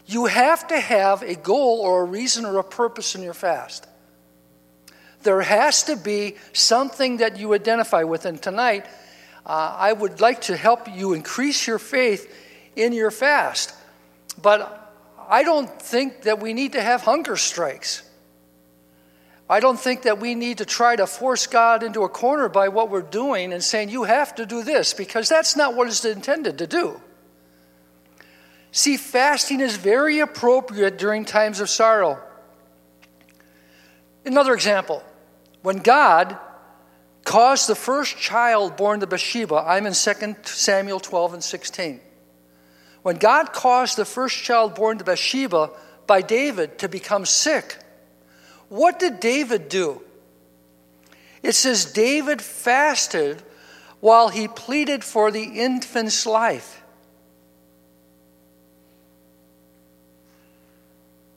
You 0.05 0.27
have 0.27 0.67
to 0.67 0.79
have 0.79 1.23
a 1.23 1.33
goal 1.33 1.79
or 1.79 2.01
a 2.01 2.05
reason 2.05 2.45
or 2.45 2.59
a 2.59 2.63
purpose 2.63 3.15
in 3.15 3.23
your 3.23 3.33
fast. 3.33 3.87
There 5.23 5.41
has 5.41 5.83
to 5.83 5.95
be 5.95 6.35
something 6.53 7.17
that 7.17 7.37
you 7.37 7.53
identify 7.53 8.03
with. 8.03 8.25
And 8.25 8.41
tonight, 8.41 8.85
uh, 9.45 9.75
I 9.77 9.91
would 9.93 10.21
like 10.21 10.41
to 10.41 10.55
help 10.55 10.87
you 10.87 11.13
increase 11.13 11.67
your 11.67 11.79
faith 11.79 12.33
in 12.75 12.93
your 12.93 13.11
fast. 13.11 13.73
But 14.41 14.93
I 15.27 15.43
don't 15.43 15.69
think 15.81 16.23
that 16.23 16.39
we 16.39 16.53
need 16.53 16.73
to 16.73 16.81
have 16.81 17.01
hunger 17.01 17.35
strikes. 17.35 18.03
I 19.49 19.59
don't 19.59 19.79
think 19.79 20.03
that 20.03 20.19
we 20.19 20.35
need 20.35 20.59
to 20.59 20.65
try 20.65 20.95
to 20.95 21.07
force 21.07 21.47
God 21.47 21.81
into 21.81 22.03
a 22.03 22.09
corner 22.09 22.49
by 22.49 22.67
what 22.69 22.91
we're 22.91 23.01
doing 23.01 23.51
and 23.51 23.63
saying, 23.63 23.89
you 23.89 24.03
have 24.03 24.35
to 24.35 24.45
do 24.45 24.63
this, 24.63 24.93
because 24.93 25.27
that's 25.27 25.55
not 25.55 25.75
what 25.75 25.87
it's 25.87 26.05
intended 26.05 26.59
to 26.59 26.67
do. 26.67 27.01
See, 28.71 28.97
fasting 28.97 29.59
is 29.59 29.75
very 29.75 30.19
appropriate 30.19 30.99
during 30.99 31.25
times 31.25 31.59
of 31.59 31.69
sorrow. 31.69 32.19
Another 34.23 34.53
example 34.53 35.03
when 35.61 35.77
God 35.79 36.37
caused 37.25 37.67
the 37.67 37.75
first 37.75 38.17
child 38.17 38.77
born 38.77 39.01
to 39.01 39.07
Bathsheba, 39.07 39.63
I'm 39.67 39.85
in 39.85 39.93
2 39.93 40.35
Samuel 40.43 40.99
12 40.99 41.33
and 41.35 41.43
16. 41.43 41.99
When 43.01 43.17
God 43.17 43.53
caused 43.53 43.97
the 43.97 44.05
first 44.05 44.37
child 44.37 44.75
born 44.75 44.97
to 44.97 45.03
Bathsheba 45.03 45.71
by 46.07 46.21
David 46.21 46.79
to 46.79 46.89
become 46.89 47.25
sick, 47.25 47.77
what 48.67 48.99
did 48.99 49.19
David 49.19 49.69
do? 49.69 50.01
It 51.41 51.53
says 51.53 51.91
David 51.91 52.41
fasted 52.41 53.41
while 53.99 54.29
he 54.29 54.47
pleaded 54.47 55.03
for 55.03 55.31
the 55.31 55.43
infant's 55.43 56.25
life. 56.25 56.83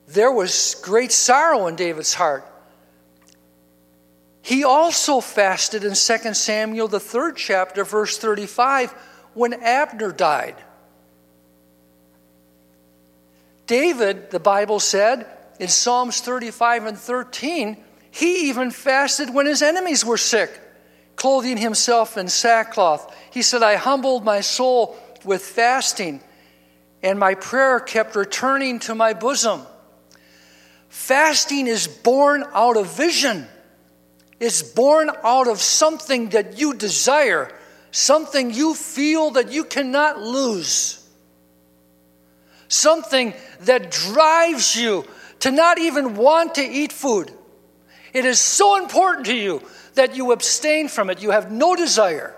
There 0.07 0.31
was 0.31 0.75
great 0.83 1.11
sorrow 1.11 1.67
in 1.67 1.75
David's 1.75 2.13
heart. 2.13 2.45
He 4.43 4.65
also 4.65 5.21
fasted 5.21 5.85
in 5.85 5.93
2 5.95 6.33
Samuel, 6.33 6.89
the 6.89 6.99
third 6.99 7.37
chapter, 7.37 7.85
verse 7.85 8.17
35, 8.17 8.91
when 9.33 9.53
Abner 9.53 10.11
died. 10.11 10.57
David, 13.67 14.31
the 14.31 14.41
Bible 14.41 14.81
said 14.81 15.25
in 15.61 15.69
Psalms 15.69 16.19
35 16.19 16.87
and 16.87 16.97
13, 16.97 17.77
he 18.11 18.49
even 18.49 18.69
fasted 18.69 19.33
when 19.33 19.45
his 19.45 19.61
enemies 19.61 20.03
were 20.03 20.17
sick, 20.17 20.59
clothing 21.15 21.55
himself 21.55 22.17
in 22.17 22.27
sackcloth. 22.27 23.15
He 23.31 23.43
said, 23.43 23.63
I 23.63 23.77
humbled 23.77 24.25
my 24.25 24.41
soul 24.41 24.97
with 25.23 25.41
fasting, 25.41 26.21
and 27.01 27.17
my 27.17 27.35
prayer 27.35 27.79
kept 27.79 28.17
returning 28.17 28.79
to 28.79 28.93
my 28.93 29.13
bosom. 29.13 29.61
Fasting 30.89 31.67
is 31.67 31.87
born 31.87 32.43
out 32.53 32.75
of 32.75 32.93
vision. 32.93 33.47
It's 34.43 34.61
born 34.61 35.09
out 35.23 35.47
of 35.47 35.61
something 35.61 36.31
that 36.31 36.59
you 36.59 36.73
desire, 36.73 37.49
something 37.91 38.53
you 38.53 38.73
feel 38.73 39.31
that 39.31 39.53
you 39.53 39.63
cannot 39.63 40.19
lose, 40.19 41.01
something 42.67 43.33
that 43.61 43.89
drives 43.89 44.75
you 44.75 45.05
to 45.39 45.51
not 45.51 45.79
even 45.79 46.17
want 46.17 46.55
to 46.55 46.61
eat 46.61 46.91
food. 46.91 47.31
It 48.11 48.25
is 48.25 48.37
so 48.37 48.83
important 48.83 49.27
to 49.27 49.33
you 49.33 49.61
that 49.93 50.17
you 50.17 50.33
abstain 50.33 50.89
from 50.89 51.09
it. 51.09 51.21
You 51.21 51.31
have 51.31 51.49
no 51.49 51.77
desire. 51.77 52.35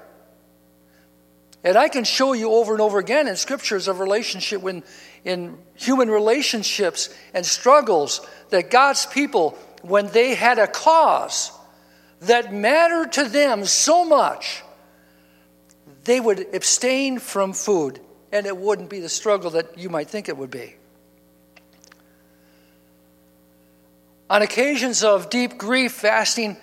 And 1.64 1.76
I 1.76 1.90
can 1.90 2.04
show 2.04 2.34
you 2.34 2.52
over 2.52 2.74
and 2.74 2.82
over 2.84 3.00
again 3.00 3.28
in 3.28 3.36
scriptures 3.36 3.88
of 3.88 4.00
relationship 4.00 4.62
when 4.62 4.84
in 5.24 5.58
human 5.74 6.12
relationships 6.12 7.10
and 7.34 7.44
struggles 7.44 8.22
that 8.52 8.70
God's 8.70 9.08
people, 9.08 9.58
when 9.82 10.10
they 10.10 10.36
had 10.36 10.60
a 10.60 10.68
cause, 10.68 11.52
that 12.28 12.54
mattered 12.54 13.14
to 13.14 13.26
them 13.26 13.66
so 13.66 14.06
much, 14.06 14.64
they 16.04 16.20
would 16.20 16.54
abstain 16.54 17.20
from 17.20 17.54
food, 17.54 18.00
and 18.32 18.46
it 18.46 18.56
wouldn't 18.56 18.90
be 18.90 19.00
the 19.00 19.10
struggle 19.10 19.52
that 19.52 19.78
you 19.78 19.90
might 19.90 20.10
think 20.10 20.30
it 20.30 20.38
would 20.38 20.52
be. 20.52 20.76
On 24.30 24.42
occasions 24.42 25.04
of 25.04 25.30
deep 25.30 25.58
grief, 25.58 25.92
fasting 25.92 26.58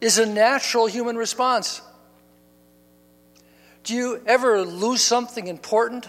is 0.00 0.18
a 0.18 0.26
natural 0.26 0.86
human 0.86 1.16
response. 1.16 1.80
Do 3.82 3.94
you 3.94 4.22
ever 4.26 4.62
lose 4.62 5.00
something 5.00 5.46
important 5.46 6.08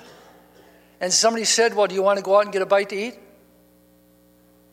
and 1.01 1.11
somebody 1.11 1.45
said, 1.45 1.75
Well, 1.75 1.87
do 1.87 1.95
you 1.95 2.03
want 2.03 2.17
to 2.17 2.23
go 2.23 2.37
out 2.37 2.43
and 2.43 2.53
get 2.53 2.61
a 2.61 2.65
bite 2.65 2.89
to 2.89 2.95
eat? 2.95 3.17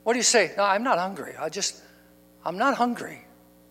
What 0.02 0.12
do 0.12 0.18
you 0.18 0.24
say? 0.24 0.52
No, 0.56 0.64
I'm 0.64 0.82
not 0.82 0.98
hungry. 0.98 1.34
I 1.38 1.48
just, 1.48 1.80
I'm 2.44 2.58
not 2.58 2.76
hungry. 2.76 3.25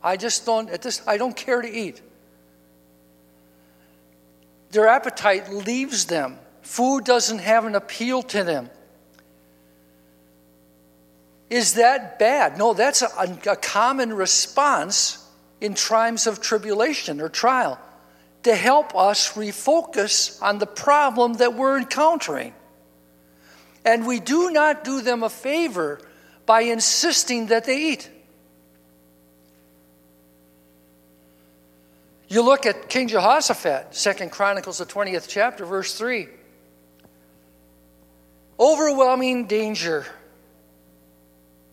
I 0.05 0.17
just 0.17 0.45
don't, 0.45 0.69
at 0.69 0.83
this, 0.83 1.01
I 1.07 1.17
don't 1.17 1.35
care 1.35 1.59
to 1.59 1.67
eat. 1.67 2.00
Their 4.69 4.88
appetite 4.88 5.51
leaves 5.51 6.05
them. 6.05 6.38
Food 6.62 7.05
doesn't 7.05 7.39
have 7.39 7.65
an 7.65 7.74
appeal 7.74 8.21
to 8.21 8.43
them. 8.43 8.69
Is 11.50 11.74
that 11.74 12.19
bad? 12.19 12.55
No, 12.57 12.75
that's 12.75 13.01
a, 13.01 13.39
a 13.47 13.55
common 13.55 14.13
response 14.13 15.27
in 15.59 15.74
times 15.74 16.27
of 16.27 16.39
tribulation 16.39 17.19
or 17.19 17.27
trial 17.27 17.79
to 18.43 18.53
help 18.53 18.95
us 18.95 19.33
refocus 19.33 20.39
on 20.39 20.59
the 20.59 20.67
problem 20.67 21.33
that 21.35 21.55
we're 21.55 21.79
encountering. 21.79 22.53
And 23.83 24.05
we 24.05 24.19
do 24.19 24.51
not 24.51 24.83
do 24.83 25.01
them 25.01 25.24
a 25.24 25.29
favor 25.29 26.00
by 26.45 26.62
insisting 26.62 27.47
that 27.47 27.65
they 27.65 27.93
eat. 27.93 28.12
You 32.27 32.41
look 32.41 32.65
at 32.65 32.89
King 32.89 33.08
Jehoshaphat, 33.08 33.96
Second 33.96 34.32
Chronicles, 34.32 34.79
the 34.79 34.86
20th 34.86 35.27
chapter, 35.27 35.65
verse 35.65 35.96
3. 35.96 36.27
Overwhelming 38.60 39.46
danger. 39.46 40.05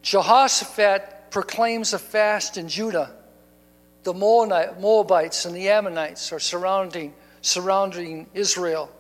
Jehoshaphat 0.03 1.31
proclaims 1.31 1.95
a 1.95 1.99
fast 1.99 2.57
in 2.59 2.69
Judah. 2.69 3.15
The 4.03 4.13
Moabites 4.13 5.47
and 5.47 5.55
the 5.55 5.71
Ammonites 5.71 6.33
are 6.33 6.41
surrounding, 6.41 7.15
surrounding 7.41 8.27
Israel. 8.35 8.91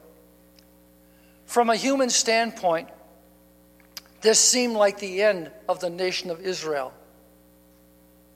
From 1.44 1.68
a 1.68 1.76
human 1.76 2.08
standpoint, 2.08 2.88
This 4.22 4.38
seemed 4.38 4.74
like 4.74 5.00
the 5.00 5.22
end 5.22 5.50
of 5.68 5.80
the 5.80 5.90
nation 5.90 6.30
of 6.30 6.40
Israel. 6.40 6.94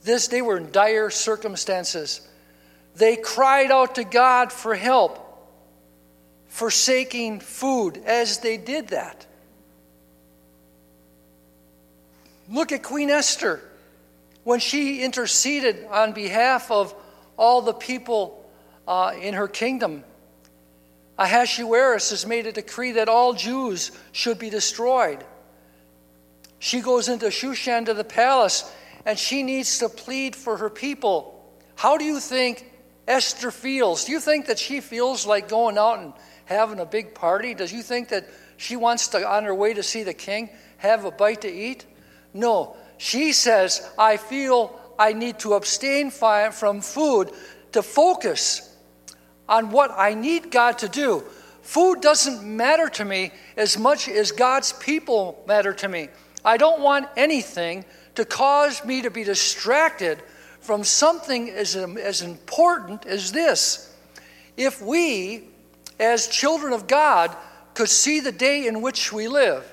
This, 0.02 0.26
they 0.26 0.42
were 0.42 0.56
in 0.56 0.72
dire 0.72 1.08
circumstances. 1.10 2.28
They 2.96 3.16
cried 3.16 3.70
out 3.70 3.96
to 3.96 4.04
God 4.04 4.50
for 4.50 4.74
help, 4.74 5.22
forsaking 6.48 7.40
food 7.40 7.98
as 8.06 8.38
they 8.38 8.56
did 8.56 8.88
that. 8.88 9.26
Look 12.48 12.72
at 12.72 12.82
Queen 12.82 13.10
Esther 13.10 13.60
when 14.44 14.60
she 14.60 15.02
interceded 15.02 15.86
on 15.90 16.12
behalf 16.12 16.70
of 16.70 16.94
all 17.36 17.60
the 17.60 17.74
people 17.74 18.48
uh, 18.88 19.12
in 19.20 19.34
her 19.34 19.48
kingdom. 19.48 20.02
Ahasuerus 21.18 22.10
has 22.10 22.24
made 22.24 22.46
a 22.46 22.52
decree 22.52 22.92
that 22.92 23.10
all 23.10 23.34
Jews 23.34 23.90
should 24.12 24.38
be 24.38 24.48
destroyed. 24.48 25.22
She 26.60 26.80
goes 26.80 27.10
into 27.10 27.26
Shushan 27.26 27.84
to 27.86 27.94
the 27.94 28.04
palace 28.04 28.72
and 29.04 29.18
she 29.18 29.42
needs 29.42 29.80
to 29.80 29.90
plead 29.90 30.34
for 30.34 30.56
her 30.56 30.70
people. 30.70 31.44
How 31.74 31.98
do 31.98 32.04
you 32.06 32.20
think 32.20 32.70
Esther 33.06 33.50
feels? 33.50 34.04
Do 34.04 34.12
you 34.12 34.20
think 34.20 34.46
that 34.46 34.58
she 34.58 34.80
feels 34.80 35.26
like 35.26 35.48
going 35.48 35.78
out 35.78 35.98
and 35.98 36.12
having 36.44 36.80
a 36.80 36.86
big 36.86 37.14
party? 37.14 37.54
Does 37.54 37.72
you 37.72 37.82
think 37.82 38.08
that 38.08 38.28
she 38.56 38.76
wants 38.76 39.08
to, 39.08 39.26
on 39.26 39.44
her 39.44 39.54
way 39.54 39.74
to 39.74 39.82
see 39.82 40.02
the 40.02 40.14
king, 40.14 40.50
have 40.78 41.04
a 41.04 41.10
bite 41.10 41.42
to 41.42 41.50
eat? 41.50 41.86
No. 42.34 42.76
She 42.98 43.32
says, 43.32 43.88
I 43.98 44.16
feel 44.16 44.78
I 44.98 45.12
need 45.12 45.38
to 45.40 45.54
abstain 45.54 46.10
from 46.10 46.80
food 46.80 47.30
to 47.72 47.82
focus 47.82 48.74
on 49.48 49.70
what 49.70 49.90
I 49.94 50.14
need 50.14 50.50
God 50.50 50.78
to 50.78 50.88
do. 50.88 51.22
Food 51.62 52.00
doesn't 52.00 52.44
matter 52.44 52.88
to 52.90 53.04
me 53.04 53.32
as 53.56 53.76
much 53.76 54.08
as 54.08 54.32
God's 54.32 54.72
people 54.72 55.42
matter 55.46 55.72
to 55.74 55.88
me. 55.88 56.08
I 56.44 56.56
don't 56.56 56.80
want 56.80 57.08
anything 57.16 57.84
to 58.14 58.24
cause 58.24 58.84
me 58.84 59.02
to 59.02 59.10
be 59.10 59.24
distracted 59.24 60.22
from 60.66 60.82
something 60.82 61.48
as, 61.48 61.76
um, 61.76 61.96
as 61.96 62.22
important 62.22 63.06
as 63.06 63.30
this. 63.30 63.94
If 64.56 64.82
we, 64.82 65.44
as 66.00 66.26
children 66.26 66.72
of 66.72 66.88
God, 66.88 67.34
could 67.74 67.88
see 67.88 68.18
the 68.18 68.32
day 68.32 68.66
in 68.66 68.82
which 68.82 69.12
we 69.12 69.28
live 69.28 69.64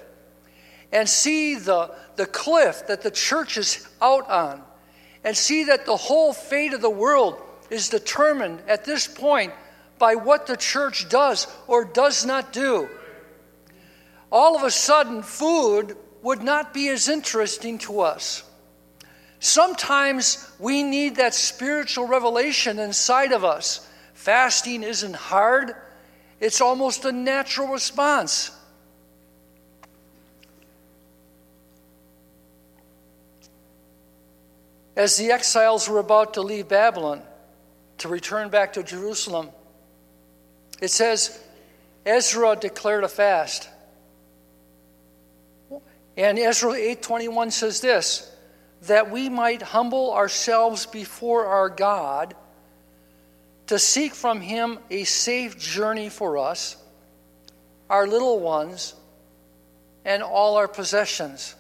and 0.92 1.10
see 1.10 1.56
the, 1.56 1.90
the 2.16 2.28
cliff 2.28 2.86
that 2.88 3.02
the 3.02 3.10
church 3.10 3.58
is 3.58 3.88
out 4.04 4.30
on 4.30 4.62
and 5.24 5.36
see 5.36 5.64
that 5.64 5.88
the 5.88 5.98
whole 5.98 6.32
fate 6.32 6.74
of 6.74 6.82
the 6.82 6.90
world 6.90 7.42
is 7.72 7.90
determined 7.90 8.62
at 8.68 8.86
this 8.86 9.08
point 9.08 9.52
by 9.98 10.14
what 10.14 10.46
the 10.46 10.58
church 10.58 11.10
does 11.10 11.48
or 11.66 11.86
does 11.86 12.24
not 12.24 12.54
do. 12.54 12.88
All 14.32 14.56
of 14.56 14.62
a 14.62 14.70
sudden, 14.70 15.24
food 15.24 15.98
would 16.22 16.44
not 16.44 16.72
be 16.72 16.90
as 16.90 17.10
interesting 17.10 17.80
to 17.80 18.02
us. 18.02 18.44
Sometimes 19.44 20.50
we 20.58 20.84
need 20.84 21.18
that 21.18 21.34
spiritual 21.34 22.08
revelation 22.08 22.80
inside 22.80 23.34
of 23.34 23.44
us. 23.44 23.86
Fasting 24.14 24.84
isn't 24.84 25.18
hard, 25.18 25.74
it's 26.40 26.62
almost 26.62 27.04
a 27.04 27.12
natural 27.12 27.68
response. 27.68 28.52
As 34.96 35.18
the 35.18 35.34
exiles 35.34 35.90
were 35.90 36.00
about 36.00 36.36
to 36.36 36.42
leave 36.42 36.70
Babylon 36.70 37.22
to 37.98 38.08
return 38.08 38.48
back 38.48 38.72
to 38.74 38.82
Jerusalem, 38.82 39.50
it 40.82 40.90
says 40.90 41.38
Ezra 42.06 42.56
declared 42.56 43.04
a 43.04 43.10
fast. 43.10 43.68
And 46.16 46.40
Ezra 46.40 46.72
8:21 46.72 47.52
says 47.52 47.82
this, 47.82 48.33
that 48.88 49.10
we 49.10 49.30
might 49.30 49.62
humble 49.62 50.14
ourselves 50.14 50.86
before 50.86 51.46
our 51.46 51.70
God 51.70 52.36
to 53.68 53.80
seek 53.80 54.14
from 54.14 54.42
him 54.42 54.78
a 54.90 55.06
safe 55.06 55.58
journey 55.58 56.10
for 56.10 56.38
us, 56.38 56.76
our 57.90 58.06
little 58.06 58.40
ones, 58.40 58.94
and 60.04 60.22
all 60.22 60.58
our 60.58 60.68
possessions. 60.68 61.56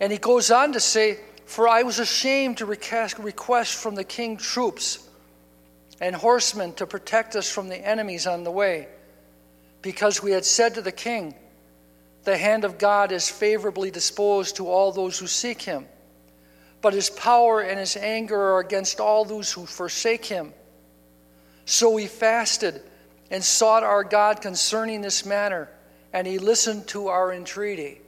And 0.00 0.10
he 0.10 0.18
goes 0.18 0.50
on 0.50 0.72
to 0.72 0.80
say, 0.80 1.20
For 1.46 1.68
I 1.68 1.84
was 1.84 2.00
ashamed 2.00 2.58
to 2.58 2.66
request 2.66 3.74
from 3.76 3.94
the 3.94 4.04
king 4.04 4.36
troops 4.36 5.08
and 6.00 6.16
horsemen 6.16 6.72
to 6.74 6.86
protect 6.86 7.36
us 7.36 7.50
from 7.50 7.68
the 7.68 7.76
enemies 7.76 8.26
on 8.26 8.42
the 8.42 8.50
way, 8.50 8.88
because 9.82 10.20
we 10.20 10.32
had 10.32 10.44
said 10.44 10.74
to 10.74 10.82
the 10.82 10.92
king, 10.92 11.34
the 12.24 12.36
hand 12.36 12.64
of 12.64 12.78
God 12.78 13.12
is 13.12 13.28
favorably 13.28 13.90
disposed 13.90 14.56
to 14.56 14.68
all 14.68 14.92
those 14.92 15.18
who 15.18 15.26
seek 15.26 15.62
him, 15.62 15.86
but 16.80 16.94
his 16.94 17.10
power 17.10 17.60
and 17.60 17.78
his 17.78 17.96
anger 17.96 18.40
are 18.40 18.60
against 18.60 19.00
all 19.00 19.24
those 19.24 19.52
who 19.52 19.66
forsake 19.66 20.24
him. 20.24 20.52
So 21.66 21.90
we 21.90 22.06
fasted 22.06 22.82
and 23.30 23.42
sought 23.42 23.82
our 23.82 24.04
God 24.04 24.40
concerning 24.40 25.00
this 25.00 25.24
matter, 25.24 25.68
and 26.12 26.26
he 26.26 26.38
listened 26.38 26.86
to 26.88 27.08
our 27.08 27.32
entreaty. 27.32 28.00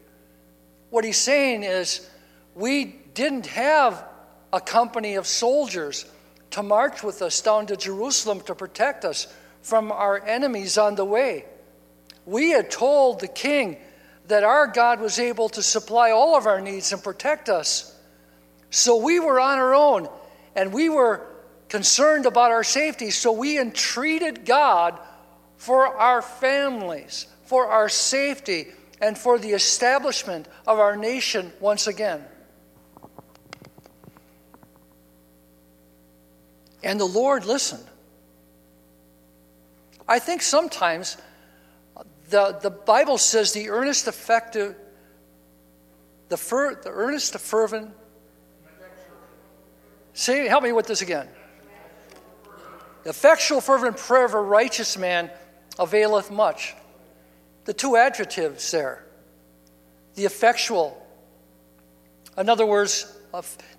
What 0.90 1.04
he's 1.04 1.18
saying 1.18 1.62
is, 1.62 2.08
we 2.54 2.96
didn't 3.14 3.46
have 3.46 4.04
a 4.52 4.60
company 4.60 5.14
of 5.14 5.26
soldiers 5.26 6.06
to 6.52 6.62
march 6.62 7.02
with 7.02 7.20
us 7.22 7.40
down 7.40 7.66
to 7.66 7.76
Jerusalem 7.76 8.40
to 8.42 8.54
protect 8.54 9.04
us 9.04 9.26
from 9.62 9.90
our 9.90 10.22
enemies 10.24 10.78
on 10.78 10.94
the 10.94 11.04
way. 11.04 11.44
We 12.24 12.50
had 12.50 12.70
told 12.70 13.20
the 13.20 13.28
king 13.28 13.78
that 14.28 14.44
our 14.44 14.66
God 14.66 15.00
was 15.00 15.18
able 15.18 15.48
to 15.50 15.62
supply 15.62 16.10
all 16.10 16.36
of 16.36 16.46
our 16.46 16.60
needs 16.60 16.92
and 16.92 17.02
protect 17.02 17.48
us. 17.48 17.94
So 18.70 18.96
we 18.96 19.20
were 19.20 19.40
on 19.40 19.58
our 19.58 19.74
own 19.74 20.08
and 20.54 20.72
we 20.72 20.88
were 20.88 21.26
concerned 21.68 22.26
about 22.26 22.50
our 22.50 22.64
safety. 22.64 23.10
So 23.10 23.32
we 23.32 23.58
entreated 23.58 24.44
God 24.44 24.98
for 25.56 25.86
our 25.86 26.22
families, 26.22 27.26
for 27.44 27.66
our 27.66 27.88
safety, 27.88 28.68
and 29.00 29.16
for 29.16 29.38
the 29.38 29.50
establishment 29.50 30.48
of 30.66 30.78
our 30.78 30.96
nation 30.96 31.52
once 31.60 31.86
again. 31.86 32.24
And 36.82 37.00
the 37.00 37.04
Lord 37.04 37.44
listened. 37.44 37.84
I 40.08 40.18
think 40.18 40.40
sometimes 40.40 41.16
the, 42.28 42.58
the 42.60 42.70
Bible 42.70 43.18
says 43.18 43.52
the 43.52 43.70
earnest, 43.70 44.08
effective, 44.08 44.74
the, 46.28 46.36
fer, 46.36 46.74
the 46.74 46.90
earnest, 46.90 47.32
the 47.32 47.38
fervent. 47.38 47.92
Say, 50.12 50.48
help 50.48 50.64
me 50.64 50.72
with 50.72 50.86
this 50.86 51.02
again. 51.02 51.28
The 53.04 53.10
effectual, 53.10 53.60
fervent 53.60 53.96
prayer 53.96 54.24
of 54.24 54.34
a 54.34 54.40
righteous 54.40 54.98
man 54.98 55.30
availeth 55.78 56.30
much. 56.30 56.74
The 57.64 57.74
two 57.74 57.96
adjectives 57.96 58.70
there. 58.70 59.04
The 60.14 60.24
effectual. 60.24 61.06
In 62.36 62.48
other 62.48 62.66
words, 62.66 63.12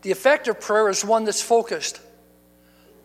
the 0.01 0.12
effective 0.12 0.62
prayer 0.62 0.89
is 0.89 1.03
one 1.03 1.25
that's 1.25 1.41
focused. 1.41 1.99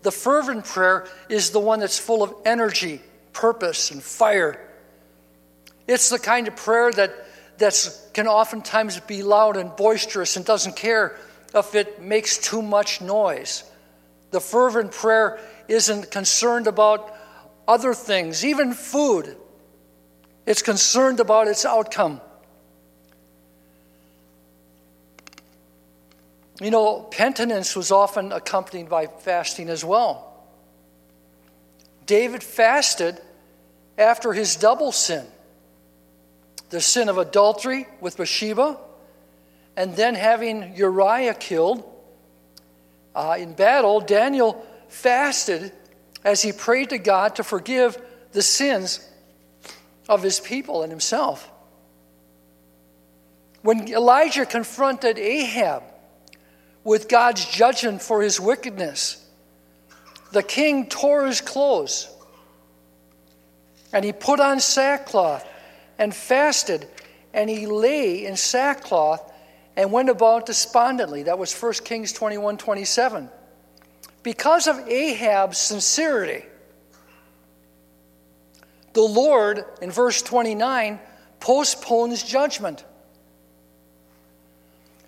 The 0.03 0.13
fervent 0.13 0.65
prayer 0.65 1.09
is 1.29 1.51
the 1.51 1.61
one 1.61 1.81
that's 1.81 1.99
full 1.99 2.23
of 2.23 2.35
energy, 2.45 3.01
purpose, 3.33 3.91
and 3.91 4.03
fire. 4.03 4.69
It's 5.93 6.09
the 6.09 6.19
kind 6.19 6.49
of 6.49 6.57
prayer 6.57 6.91
that 6.91 7.13
that's, 7.59 8.09
can 8.15 8.27
oftentimes 8.27 8.99
be 9.01 9.23
loud 9.23 9.59
and 9.59 9.77
boisterous 9.77 10.39
and 10.39 10.47
doesn't 10.47 10.75
care 10.75 11.19
if 11.55 11.75
it 11.75 12.01
makes 12.01 12.39
too 12.39 12.63
much 12.63 13.03
noise. 13.03 13.63
The 14.31 14.41
fervent 14.41 14.93
prayer 14.93 15.39
isn't 15.69 16.11
concerned 16.11 16.67
about 16.67 17.15
other 17.69 17.93
things, 17.93 18.43
even 18.43 18.73
food. 18.73 19.37
It's 20.47 20.63
concerned 20.63 21.21
about 21.21 21.47
its 21.47 21.67
outcome. 21.67 22.23
You 26.59 26.71
know, 26.71 27.03
penitence 27.03 27.77
was 27.77 27.93
often 27.93 28.33
accompanied 28.33 28.89
by 28.89 29.09
fasting 29.09 29.69
as 29.69 29.85
well. 29.85 30.43
David 32.07 32.43
fasted 32.43 33.21
after 33.99 34.33
his 34.33 34.57
double 34.57 34.91
sin 34.91 35.27
the 36.73 36.81
sin 36.81 37.11
of 37.11 37.19
adultery 37.19 37.87
with 38.01 38.17
Bathsheba, 38.17 38.79
and 39.77 39.95
then 39.95 40.15
having 40.15 40.75
Uriah 40.75 41.35
killed 41.35 41.85
uh, 43.15 43.37
in 43.39 43.53
battle, 43.53 44.01
Daniel 44.01 44.65
fasted 44.89 45.71
as 46.25 46.41
he 46.41 46.51
prayed 46.51 46.89
to 46.89 46.99
God 46.99 47.37
to 47.37 47.45
forgive 47.45 48.01
the 48.33 48.41
sins 48.41 49.07
of 50.09 50.23
his 50.23 50.41
people 50.41 50.83
and 50.83 50.91
himself. 50.91 51.51
When 53.61 53.87
Elijah 53.93 54.47
confronted 54.47 55.19
Ahab 55.19 55.83
with 56.85 57.07
God's 57.07 57.45
judgment 57.45 58.01
for 58.01 58.23
his 58.23 58.41
wickedness, 58.41 59.23
the 60.33 60.43
king 60.43 60.89
tore 60.89 61.27
his 61.27 61.43
clothes 61.43 62.09
and 63.93 64.07
he 64.07 64.13
put 64.15 64.41
on 64.41 64.59
sackcloth 64.59 65.47
and 65.99 66.15
fasted 66.15 66.87
and 67.35 67.49
he 67.49 67.67
lay 67.67 68.27
in 68.27 68.37
sackcloth 68.37 69.33
and 69.77 69.91
went 69.91 70.09
about 70.09 70.47
despondently. 70.47 71.25
That 71.25 71.39
was 71.39 71.55
1 71.55 71.73
Kings 71.85 72.13
21 72.13 72.59
27. 72.59 73.29
Because 74.23 74.67
of 74.67 74.79
Ahab's 74.89 75.59
sincerity, 75.59 76.45
the 78.93 79.01
Lord, 79.01 79.65
in 79.81 79.91
verse 79.91 80.23
29, 80.23 81.01
postpones 81.41 82.23
judgment. 82.23 82.85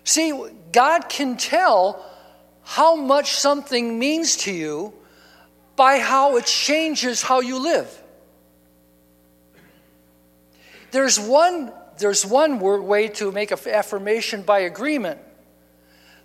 See, 0.03 0.33
God 0.71 1.07
can 1.07 1.37
tell 1.37 2.03
how 2.63 2.95
much 2.95 3.33
something 3.33 3.97
means 3.97 4.37
to 4.37 4.51
you 4.51 4.93
by 5.75 5.99
how 5.99 6.37
it 6.37 6.45
changes 6.45 7.21
how 7.21 7.41
you 7.41 7.59
live. 7.59 8.01
There's 10.95 11.19
one, 11.19 11.73
there's 11.97 12.25
one 12.25 12.57
way 12.57 13.09
to 13.09 13.29
make 13.29 13.51
an 13.51 13.57
affirmation 13.67 14.43
by 14.43 14.59
agreement. 14.59 15.19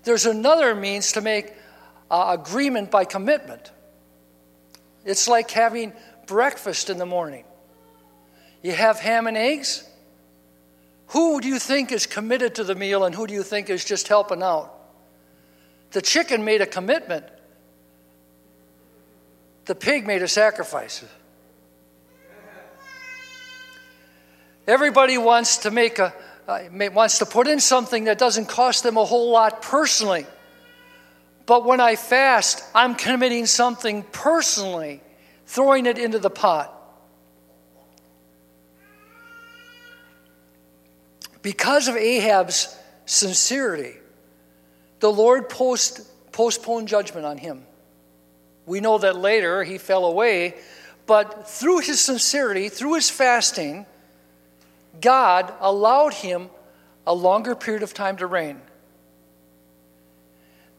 There's 0.05 0.27
another 0.27 0.77
means 0.77 1.11
to 1.15 1.21
make 1.21 1.53
uh, 2.09 2.37
agreement 2.39 2.89
by 2.89 3.05
commitment. 3.05 3.73
It's 5.05 5.27
like 5.27 5.51
having 5.51 5.93
breakfast 6.29 6.89
in 6.89 6.99
the 6.99 7.05
morning. 7.05 7.43
You 8.63 8.71
have 8.71 9.01
ham 9.01 9.27
and 9.27 9.37
eggs. 9.37 9.83
Who 11.09 11.41
do 11.41 11.49
you 11.49 11.59
think 11.59 11.91
is 11.91 12.07
committed 12.07 12.55
to 12.55 12.63
the 12.63 12.77
meal 12.77 13.03
and 13.03 13.13
who 13.13 13.27
do 13.27 13.35
you 13.35 13.43
think 13.43 13.71
is 13.71 13.85
just 13.85 14.07
helping 14.07 14.41
out? 14.41 14.73
The 15.91 16.01
chicken 16.01 16.45
made 16.45 16.61
a 16.61 16.67
commitment, 16.67 17.27
the 19.65 19.75
pig 19.75 20.07
made 20.07 20.23
a 20.23 20.29
sacrifice. 20.29 21.05
Everybody 24.67 25.19
wants 25.19 25.59
to 25.59 25.71
make 25.71 25.99
a 25.99 26.15
uh, 26.51 26.65
wants 26.93 27.19
to 27.19 27.27
put 27.27 27.47
in 27.47 27.61
something 27.61 28.05
that 28.05 28.19
doesn't 28.19 28.47
cost 28.47 28.83
them 28.83 28.97
a 28.97 29.05
whole 29.05 29.31
lot 29.31 29.63
personally. 29.63 30.27
But 31.47 31.65
when 31.65 31.81
I 31.81 31.97
fast, 31.97 32.65
I'm 32.75 32.95
committing 32.95 33.47
something 33.47 34.03
personally, 34.11 35.01
throwing 35.47 35.87
it 35.87 35.99
into 35.99 36.19
the 36.19 36.31
pot. 36.31 36.77
Because 41.43 41.89
of 41.89 41.97
Ahab's 41.97 42.77
sincerity, 43.07 43.95
the 44.99 45.11
Lord 45.11 45.49
post, 45.49 46.03
postponed 46.33 46.89
judgment 46.89 47.27
on 47.27 47.39
him. 47.39 47.65
We 48.67 48.81
know 48.81 48.99
that 48.99 49.17
later 49.17 49.65
he 49.65 49.79
fell 49.79 50.05
away, 50.05 50.57
but 51.07 51.49
through 51.49 51.79
his 51.79 52.01
sincerity, 52.01 52.69
through 52.69 52.95
his 52.95 53.09
fasting, 53.09 53.87
God 55.01 55.53
allowed 55.61 56.15
him 56.15 56.51
a 57.07 57.15
longer 57.15 57.55
period 57.55 57.83
of 57.83 57.95
time 57.95 58.17
to 58.19 58.27
reign. 58.27 58.61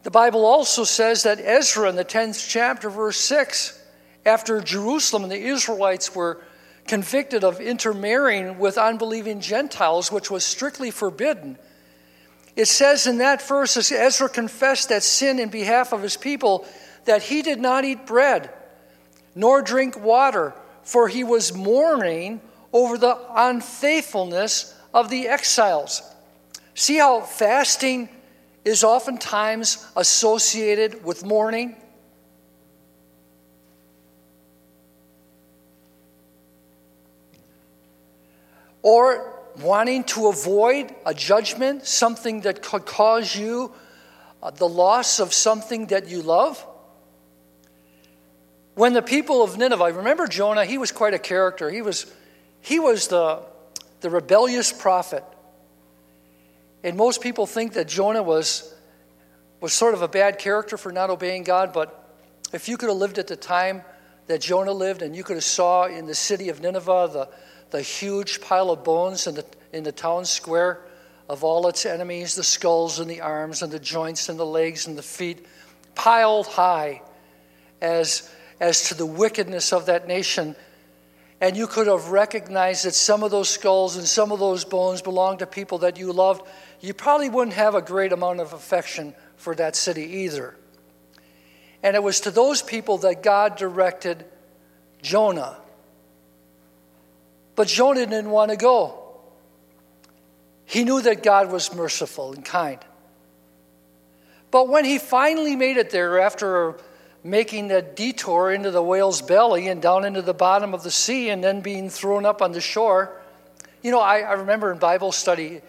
The 0.04 0.12
Bible 0.12 0.45
also 0.45 0.84
says 0.84 1.24
that 1.24 1.39
Ezra 1.39 1.89
in 1.89 1.95
the 1.95 2.06
10th 2.06 2.47
chapter, 2.50 2.89
verse 2.89 3.17
6, 3.17 3.80
after 4.26 4.60
Jerusalem 4.62 5.24
and 5.24 5.32
the 5.32 5.43
Israelites 5.43 6.15
were 6.15 6.41
convicted 6.88 7.43
of 7.43 7.62
intermarrying 7.62 8.58
with 8.58 8.78
unbelieving 8.78 9.39
Gentiles, 9.39 10.12
which 10.12 10.32
was 10.32 10.43
strictly 10.43 10.89
forbidden, 10.89 11.58
it 12.56 12.65
says 12.65 13.08
in 13.08 13.19
that 13.19 13.41
verse, 13.41 13.78
as 13.78 13.91
Ezra 13.91 14.28
confessed 14.28 14.89
that 14.89 15.04
sin 15.04 15.39
in 15.39 15.50
behalf 15.50 15.93
of 15.93 16.02
his 16.02 16.17
people, 16.17 16.65
that 17.06 17.24
he 17.24 17.41
did 17.41 17.60
not 17.60 17.86
eat 17.86 18.06
bread 18.06 18.50
nor 19.36 19.62
drink 19.62 19.97
water, 20.00 20.54
for 20.84 21.08
he 21.08 21.24
was 21.24 21.56
mourning 21.56 22.41
over 22.74 22.98
the 22.98 23.18
unfaithfulness 23.36 24.76
of 24.94 25.10
the 25.10 25.28
exiles. 25.28 26.02
See 26.74 26.98
how 26.98 27.22
fasting 27.22 28.10
is 28.64 28.84
oftentimes 28.84 29.86
associated 29.96 31.04
with 31.04 31.26
mourning? 31.26 31.76
Or 38.84 39.40
wanting 39.62 40.04
to 40.06 40.28
avoid 40.28 40.94
a 41.06 41.14
judgment, 41.14 41.86
something 41.86 42.42
that 42.42 42.62
could 42.62 42.86
cause 42.86 43.36
you 43.36 43.74
uh, 44.42 44.50
the 44.52 44.68
loss 44.68 45.20
of 45.20 45.34
something 45.34 45.88
that 45.88 46.08
you 46.08 46.22
love? 46.22 46.66
When 48.74 48.94
the 48.94 49.02
people 49.02 49.44
of 49.44 49.58
Nineveh, 49.58 49.94
remember 49.94 50.28
Jonah, 50.28 50.66
he 50.66 50.78
was 50.78 50.92
quite 50.92 51.14
a 51.14 51.20
character. 51.20 51.70
He 51.70 51.82
was, 51.82 52.12
he 52.62 52.80
was 52.80 53.08
the, 53.08 53.43
the 54.02 54.10
rebellious 54.10 54.71
prophet. 54.71 55.24
And 56.84 56.97
most 56.97 57.21
people 57.21 57.45
think 57.45 57.74
that 57.74 57.88
Jonah 57.88 58.24
was, 58.24 58.74
was 59.60 59.74
sort 59.74 59.93
of 59.93 60.02
a 60.02 60.08
bad 60.08 60.39
character 60.39 60.78
for 60.78 60.91
not 60.91 61.10
obeying 61.10 61.43
God, 61.43 61.74
but 61.74 61.97
if 62.54 62.67
you 62.67 62.78
could 62.78 62.89
have 62.89 62.97
lived 62.97 63.17
at 63.17 63.28
the 63.28 63.36
time 63.36 63.84
that 64.28 64.41
Jonah 64.41 64.71
lived 64.71 65.02
and 65.02 65.15
you 65.15 65.24
could 65.24 65.36
have 65.36 65.43
saw 65.43 65.86
in 65.86 66.06
the 66.06 66.15
city 66.15 66.50
of 66.50 66.62
Nineveh 66.62 67.10
the, 67.12 67.30
the 67.71 67.82
huge 67.82 68.41
pile 68.41 68.69
of 68.71 68.84
bones 68.84 69.28
in 69.28 69.36
the, 69.36 69.45
in 69.74 69.84
the 69.84 69.91
town 69.91 70.26
square 70.26 70.82
of 71.30 71.43
all 71.43 71.67
its 71.67 71.86
enemies, 71.86 72.36
the 72.36 72.43
skulls 72.43 73.00
and 73.00 73.10
the 73.10 73.21
arms 73.21 73.62
and 73.62 73.71
the 73.71 73.80
joints 73.80 74.28
and 74.28 74.38
the 74.38 74.45
legs 74.45 74.88
and 74.88 74.97
the 74.97 75.04
feet, 75.04 75.45
piled 75.95 76.47
high 76.47 77.02
as, 77.82 78.30
as 78.60 78.89
to 78.89 78.95
the 78.95 79.06
wickedness 79.06 79.71
of 79.71 79.86
that 79.86 80.08
nation. 80.08 80.56
And 81.42 81.58
you 81.58 81.68
could 81.68 81.88
have 81.88 82.10
recognized 82.10 82.86
that 82.86 82.96
some 82.96 83.24
of 83.24 83.32
those 83.32 83.50
skulls 83.50 83.98
and 83.98 84.08
some 84.08 84.32
of 84.32 84.40
those 84.40 84.64
bones 84.64 85.02
belonged 85.02 85.40
to 85.40 85.48
people 85.48 85.80
that 85.80 85.98
you 85.98 86.14
loved. 86.14 86.48
You 86.80 86.94
probably 86.94 87.30
wouldn't 87.30 87.56
have 87.58 87.76
a 87.76 87.82
great 87.82 88.14
amount 88.14 88.40
of 88.40 88.54
affection 88.54 89.14
for 89.36 89.56
that 89.56 89.76
city 89.76 90.04
either. 90.04 90.56
And 91.84 91.96
it 91.96 92.04
was 92.04 92.22
to 92.22 92.32
those 92.32 92.62
people 92.62 93.00
that 93.00 93.24
God 93.24 93.58
directed 93.58 94.24
Jonah 95.02 95.58
but 97.56 97.68
Jonah 97.68 98.06
didn't 98.06 98.30
want 98.30 98.52
to 98.52 98.58
go. 98.58 98.98
He 100.66 100.84
knew 100.84 101.02
that 101.02 101.22
God 101.22 101.52
was 101.52 101.74
merciful 101.76 102.34
and 102.34 102.46
kind. 102.46 102.80
But 104.52 104.68
when 104.70 104.86
he 104.86 104.98
finally 104.98 105.56
made 105.56 105.78
it 105.78 105.90
there 105.92 106.20
after 106.20 106.78
making 107.24 107.68
that 107.68 107.96
detour 107.96 108.52
into 108.52 108.72
the 108.72 108.82
whale's 108.82 109.22
belly 109.22 109.68
and 109.68 109.82
down 109.82 110.06
into 110.06 110.22
the 110.22 110.34
bottom 110.34 110.74
of 110.74 110.84
the 110.84 110.92
sea 110.92 111.30
and 111.30 111.44
then 111.44 111.62
being 111.62 111.90
thrown 111.90 112.26
up 112.26 112.42
on 112.42 112.52
the 112.52 112.62
shore, 112.62 113.22
you 113.82 113.92
know, 113.92 114.00
I, 114.00 114.20
I 114.20 114.34
remember 114.34 114.72
in 114.72 114.80
Bible 114.80 115.12
study 115.12 115.62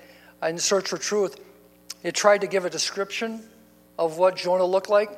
in 0.43 0.59
Search 0.59 0.89
for 0.89 0.99
Truth, 0.99 1.39
it 2.03 2.15
tried 2.15 2.41
to 2.41 2.47
give 2.47 2.65
a 2.65 2.71
description 2.71 3.43
of 3.99 4.19
what 4.19 4.37
Jonah 4.37 4.65
looked 4.65 4.89
like. 4.89 5.11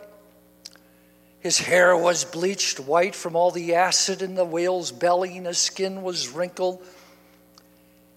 His 1.40 1.58
hair 1.58 1.96
was 1.96 2.24
bleached 2.24 2.80
white 2.80 3.14
from 3.14 3.36
all 3.36 3.50
the 3.50 3.74
acid 3.74 4.22
in 4.22 4.34
the 4.34 4.44
whale's 4.44 4.90
belly, 4.92 5.36
and 5.36 5.46
his 5.46 5.58
skin 5.58 6.02
was 6.02 6.28
wrinkled. 6.28 6.82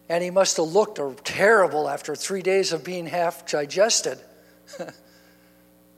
And 0.10 0.24
he 0.24 0.30
must 0.30 0.58
have 0.58 0.68
looked 0.68 1.26
terrible 1.26 1.90
after 1.90 2.16
three 2.16 2.42
days 2.42 2.72
of 2.72 2.84
being 2.84 3.06
half 3.06 3.46
digested. 3.46 4.20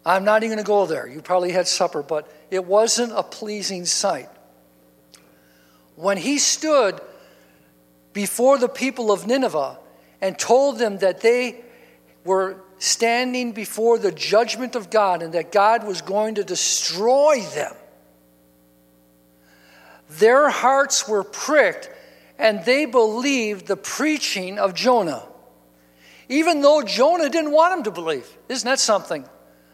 I'm 0.05 0.23
not 0.23 0.43
even 0.43 0.55
going 0.55 0.63
to 0.63 0.67
go 0.67 0.85
there. 0.85 1.07
You 1.07 1.21
probably 1.21 1.51
had 1.51 1.67
supper, 1.67 2.01
but 2.01 2.31
it 2.49 2.65
wasn't 2.65 3.11
a 3.13 3.23
pleasing 3.23 3.85
sight. 3.85 4.29
When 5.95 6.17
he 6.17 6.37
stood 6.37 7.01
before 8.13 8.57
the 8.57 8.69
people 8.69 9.11
of 9.11 9.27
Nineveh 9.27 9.77
and 10.21 10.37
told 10.37 10.79
them 10.79 10.97
that 10.99 11.21
they 11.21 11.61
were 12.23 12.57
standing 12.79 13.51
before 13.51 13.97
the 13.97 14.11
judgment 14.11 14.75
of 14.75 14.89
God 14.89 15.21
and 15.21 15.33
that 15.33 15.51
God 15.51 15.85
was 15.85 16.01
going 16.01 16.35
to 16.35 16.43
destroy 16.43 17.41
them. 17.53 17.73
Their 20.11 20.49
hearts 20.49 21.07
were 21.07 21.23
pricked 21.23 21.89
and 22.37 22.63
they 22.63 22.85
believed 22.85 23.67
the 23.67 23.75
preaching 23.75 24.57
of 24.57 24.73
Jonah. 24.73 25.23
Even 26.29 26.61
though 26.61 26.81
Jonah 26.81 27.29
didn't 27.29 27.51
want 27.51 27.75
them 27.75 27.83
to 27.83 27.91
believe. 27.91 28.27
Isn't 28.47 28.65
that 28.65 28.79
something? 28.79 29.27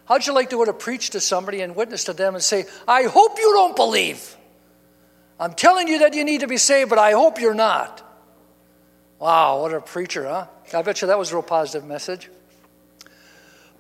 How'd 0.06 0.26
you 0.28 0.34
like 0.34 0.52
to 0.52 0.58
go 0.58 0.66
to 0.66 0.74
preach 0.74 1.12
to 1.12 1.20
somebody 1.20 1.62
and 1.62 1.76
witness 1.76 2.06
to 2.06 2.14
them 2.14 2.36
and 2.36 2.44
say, 2.44 2.66
I 2.88 3.04
hope 3.04 3.38
you 3.40 3.52
don't 3.54 3.76
believe? 3.76 4.36
I'm 5.40 5.54
telling 5.54 5.88
you 5.88 6.00
that 6.00 6.14
you 6.14 6.24
need 6.24 6.42
to 6.42 6.48
be 6.48 6.58
saved, 6.58 6.90
but 6.90 7.00
I 7.00 7.12
hope 7.12 7.40
you're 7.40 7.54
not. 7.54 8.02
Wow, 9.20 9.62
what 9.62 9.74
a 9.74 9.82
preacher, 9.82 10.26
huh? 10.28 10.48
I 10.74 10.82
bet 10.82 11.02
you 11.02 11.08
that 11.08 11.18
was 11.18 11.32
a 11.32 11.36
real 11.36 11.44
positive 11.44 11.88
message. 11.88 12.30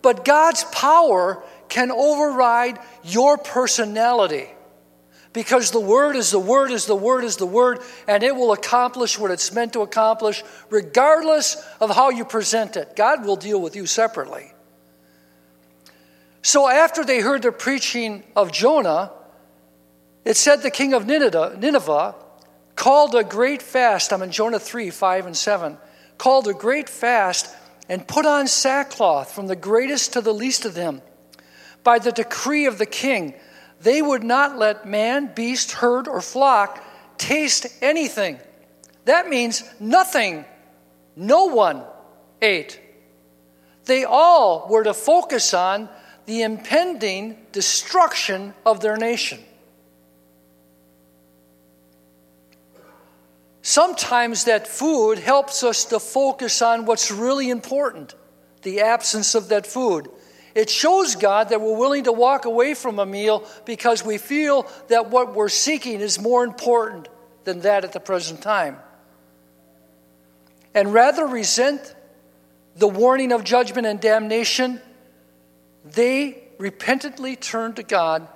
But 0.01 0.25
God's 0.25 0.63
power 0.65 1.43
can 1.69 1.91
override 1.91 2.79
your 3.03 3.37
personality 3.37 4.49
because 5.33 5.71
the 5.71 5.79
Word 5.79 6.15
is 6.15 6.31
the 6.31 6.39
Word 6.39 6.71
is 6.71 6.85
the 6.85 6.95
Word 6.95 7.23
is 7.23 7.37
the 7.37 7.45
Word, 7.45 7.79
and 8.07 8.23
it 8.23 8.35
will 8.35 8.51
accomplish 8.53 9.19
what 9.19 9.31
it's 9.31 9.51
meant 9.51 9.73
to 9.73 9.81
accomplish 9.81 10.43
regardless 10.69 11.63
of 11.79 11.93
how 11.93 12.09
you 12.09 12.23
present 12.23 12.77
it. 12.77 12.95
God 12.95 13.25
will 13.25 13.35
deal 13.35 13.61
with 13.61 13.75
you 13.75 13.85
separately. 13.85 14.54
So 16.45 16.69
after 16.69 17.03
they 17.03 17.21
heard 17.21 17.41
the 17.41 17.51
preaching 17.51 18.23
of 18.35 18.51
Jonah, 18.51 19.11
it 20.23 20.37
said 20.37 20.61
the 20.61 20.69
king 20.69 20.93
of 20.93 21.07
Nineveh, 21.07 21.57
Nineveh 21.59 22.13
called 22.75 23.15
a 23.15 23.23
great 23.23 23.63
fast. 23.63 24.13
I'm 24.13 24.21
in 24.21 24.29
Jonah 24.29 24.59
3 24.59 24.91
5 24.91 25.25
and 25.25 25.35
7 25.35 25.75
called 26.19 26.47
a 26.47 26.53
great 26.53 26.87
fast 26.87 27.49
and 27.89 28.07
put 28.07 28.27
on 28.27 28.45
sackcloth 28.45 29.31
from 29.31 29.47
the 29.47 29.55
greatest 29.55 30.13
to 30.13 30.21
the 30.21 30.35
least 30.35 30.65
of 30.65 30.75
them. 30.75 31.01
By 31.83 31.97
the 31.97 32.11
decree 32.11 32.67
of 32.67 32.77
the 32.77 32.85
king, 32.85 33.33
they 33.81 34.03
would 34.03 34.23
not 34.23 34.55
let 34.55 34.87
man, 34.87 35.31
beast, 35.33 35.71
herd, 35.71 36.07
or 36.07 36.21
flock 36.21 36.79
taste 37.17 37.65
anything. 37.81 38.37
That 39.05 39.29
means 39.29 39.63
nothing. 39.79 40.45
No 41.15 41.45
one 41.45 41.83
ate. 42.39 42.79
They 43.85 44.03
all 44.03 44.67
were 44.69 44.83
to 44.83 44.93
focus 44.93 45.51
on 45.55 45.89
the 46.25 46.41
impending 46.41 47.37
destruction 47.51 48.53
of 48.65 48.81
their 48.81 48.97
nation. 48.97 49.39
Sometimes 53.61 54.43
that 54.43 54.67
food 54.67 55.17
helps 55.17 55.63
us 55.63 55.85
to 55.85 55.99
focus 55.99 56.61
on 56.61 56.85
what's 56.85 57.09
really 57.11 57.49
important 57.49 58.13
the 58.61 58.81
absence 58.81 59.35
of 59.35 59.49
that 59.49 59.65
food. 59.65 60.09
It 60.55 60.69
shows 60.69 61.15
God 61.15 61.49
that 61.49 61.61
we're 61.61 61.77
willing 61.77 62.05
to 62.05 62.11
walk 62.11 62.45
away 62.45 62.73
from 62.73 62.99
a 62.99 63.05
meal 63.05 63.47
because 63.65 64.03
we 64.03 64.17
feel 64.17 64.67
that 64.87 65.09
what 65.09 65.35
we're 65.35 65.49
seeking 65.49 65.99
is 65.99 66.19
more 66.19 66.43
important 66.43 67.07
than 67.43 67.61
that 67.61 67.83
at 67.83 67.93
the 67.93 67.99
present 67.99 68.41
time. 68.41 68.77
And 70.73 70.93
rather 70.93 71.25
resent 71.25 71.95
the 72.75 72.87
warning 72.87 73.31
of 73.31 73.43
judgment 73.43 73.87
and 73.87 73.99
damnation, 73.99 74.81
they 75.93 76.43
repentantly 76.57 77.35
turned 77.35 77.75
to 77.77 77.83
God 77.83 78.27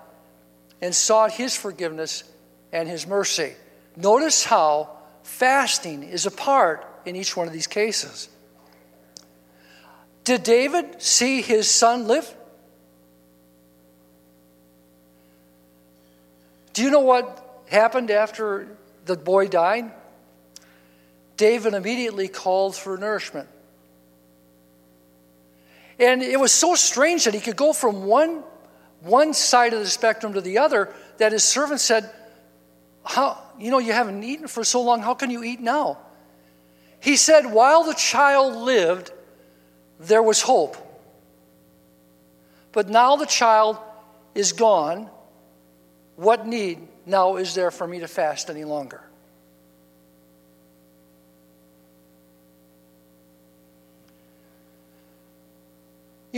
and 0.81 0.93
sought 0.93 1.31
His 1.31 1.55
forgiveness 1.55 2.23
and 2.71 2.87
His 2.87 3.07
mercy. 3.07 3.53
Notice 3.95 4.43
how 4.43 4.89
fasting 5.23 6.03
is 6.03 6.25
a 6.25 6.31
part 6.31 6.85
in 7.05 7.15
each 7.15 7.35
one 7.35 7.47
of 7.47 7.53
these 7.53 7.67
cases. 7.67 8.29
Did 10.23 10.43
David 10.43 11.01
see 11.01 11.41
his 11.41 11.69
son 11.69 12.07
live? 12.07 12.35
Do 16.73 16.83
you 16.83 16.91
know 16.91 16.99
what 16.99 17.63
happened 17.67 18.11
after 18.11 18.67
the 19.05 19.17
boy 19.17 19.47
died? 19.47 19.91
David 21.35 21.73
immediately 21.73 22.27
called 22.27 22.75
for 22.75 22.95
nourishment. 22.97 23.49
And 25.99 26.23
it 26.23 26.39
was 26.39 26.53
so 26.53 26.75
strange 26.75 27.25
that 27.25 27.33
he 27.33 27.41
could 27.41 27.57
go 27.57 27.73
from 27.73 28.05
one, 28.05 28.43
one 29.01 29.33
side 29.33 29.73
of 29.73 29.81
the 29.81 29.87
spectrum 29.87 30.33
to 30.33 30.41
the 30.41 30.59
other 30.59 30.93
that 31.17 31.33
his 31.33 31.43
servant 31.43 31.81
said, 31.81 32.09
How, 33.03 33.37
you 33.59 33.69
know, 33.69 33.79
you 33.79 33.91
haven't 33.91 34.23
eaten 34.23 34.47
for 34.47 34.63
so 34.63 34.81
long, 34.81 35.01
how 35.01 35.13
can 35.13 35.29
you 35.29 35.43
eat 35.43 35.59
now? 35.59 35.99
He 37.01 37.17
said, 37.17 37.45
While 37.45 37.83
the 37.83 37.93
child 37.93 38.55
lived, 38.55 39.11
there 39.99 40.23
was 40.23 40.41
hope. 40.41 40.77
But 42.71 42.87
now 42.87 43.17
the 43.17 43.25
child 43.25 43.77
is 44.35 44.53
gone. 44.53 45.09
What 46.15 46.47
need 46.47 46.79
now 47.05 47.35
is 47.35 47.55
there 47.55 47.71
for 47.71 47.87
me 47.87 47.99
to 47.99 48.07
fast 48.07 48.49
any 48.49 48.63
longer? 48.63 49.01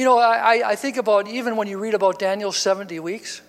You 0.01 0.05
know, 0.05 0.17
I, 0.17 0.71
I 0.71 0.75
think 0.77 0.97
about 0.97 1.27
even 1.27 1.57
when 1.57 1.67
you 1.67 1.77
read 1.77 1.93
about 1.93 2.17
Daniel's 2.17 2.57
70 2.57 2.99
weeks, 3.01 3.39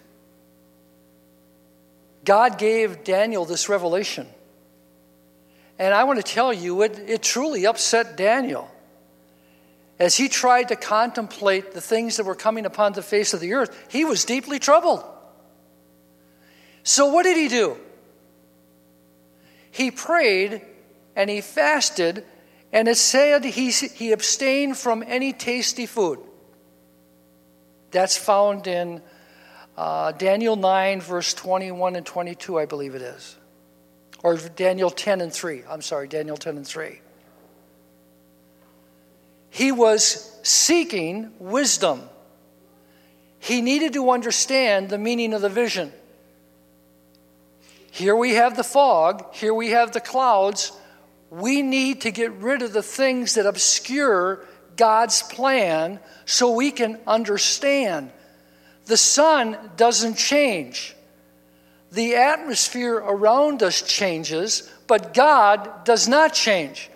God 2.27 2.59
gave 2.59 3.05
Daniel 3.05 3.47
this 3.47 3.71
revelation. 3.71 4.27
And 5.79 5.95
I 5.95 6.05
want 6.05 6.19
to 6.19 6.23
tell 6.23 6.53
you, 6.53 6.83
it, 6.83 6.99
it 6.99 7.23
truly 7.23 7.65
upset 7.65 8.19
Daniel. 8.19 8.71
As 9.99 10.15
he 10.15 10.29
tried 10.29 10.69
to 10.69 10.77
contemplate 10.77 11.73
the 11.73 11.81
things 11.81 12.19
that 12.19 12.27
were 12.27 12.35
coming 12.35 12.67
upon 12.67 12.93
the 12.93 13.03
face 13.03 13.33
of 13.33 13.41
the 13.41 13.55
earth, 13.55 13.87
he 13.91 14.05
was 14.05 14.27
deeply 14.27 14.59
troubled. 14.59 15.03
So, 16.83 17.07
what 17.07 17.23
did 17.23 17.39
he 17.39 17.49
do? 17.49 17.79
He 19.71 19.91
prayed 19.91 20.61
and 21.17 21.31
he 21.31 21.41
fasted, 21.41 22.27
and 22.75 22.89
it 22.89 22.99
said 22.99 23.43
he, 23.43 23.71
he 23.71 24.13
abstained 24.13 24.77
from 24.77 25.03
any 25.07 25.33
tasty 25.33 25.87
food. 25.87 26.19
That's 27.93 28.17
found 28.17 28.67
in 28.67 29.03
uh, 29.77 30.13
Daniel 30.13 30.57
9, 30.57 31.01
verse 31.01 31.35
21 31.35 31.97
and 31.97 32.05
22, 32.05 32.59
I 32.59 32.67
believe 32.67 32.95
it 32.95 33.03
is. 33.03 33.37
Or 34.23 34.37
Daniel 34.37 34.91
10 34.91 35.21
and 35.21 35.33
3. 35.33 35.63
I'm 35.69 35.83
sorry, 35.83 36.09
Daniel 36.09 36.37
10 36.37 36.57
and 36.57 36.67
3. 36.67 37.01
He 39.51 39.71
was 39.71 40.39
seeking 40.43 41.33
wisdom. 41.39 42.03
He 43.39 43.61
needed 43.61 43.93
to 43.95 44.11
understand 44.11 44.89
the 44.89 44.99
meaning 44.99 45.35
of 45.35 45.43
the 45.43 45.49
vision. 45.49 45.93
Here 47.91 48.17
we 48.17 48.33
have 48.35 48.57
the 48.57 48.65
fog, 48.65 49.35
here 49.35 49.53
we 49.53 49.71
have 49.71 49.93
the 49.93 50.01
clouds. 50.01 50.73
We 51.29 51.63
need 51.63 52.03
to 52.03 52.11
get 52.11 52.33
rid 52.33 52.63
of 52.63 52.73
the 52.73 52.83
things 52.83 53.35
that 53.35 53.47
obscure 53.47 54.47
God's 54.77 55.23
plan 55.23 56.01
so 56.25 56.53
we 56.53 56.71
can 56.71 56.99
understand. 57.07 58.11
The 58.87 58.97
sun 58.97 59.57
doesn't 59.77 60.17
change. 60.17 60.95
The 61.91 62.17
atmosphere 62.17 62.97
around 62.97 63.63
us 63.63 63.83
changes, 63.83 64.71
but 64.87 65.15
God 65.15 65.85
does 65.85 66.09
not 66.09 66.33
change. 66.33 66.91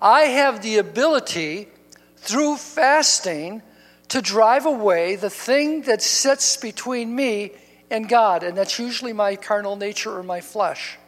I 0.00 0.22
have 0.22 0.62
the 0.62 0.78
ability 0.78 1.68
through 2.16 2.56
fasting 2.56 3.62
to 4.08 4.22
drive 4.22 4.66
away 4.66 5.16
the 5.16 5.30
thing 5.30 5.82
that 5.82 6.02
sits 6.02 6.56
between 6.56 7.14
me 7.14 7.52
and 7.90 8.08
God, 8.08 8.42
and 8.42 8.56
that's 8.56 8.78
usually 8.78 9.12
my 9.12 9.36
carnal 9.36 9.76
nature 9.76 10.16
or 10.16 10.22
my 10.22 10.40
flesh. 10.40 10.98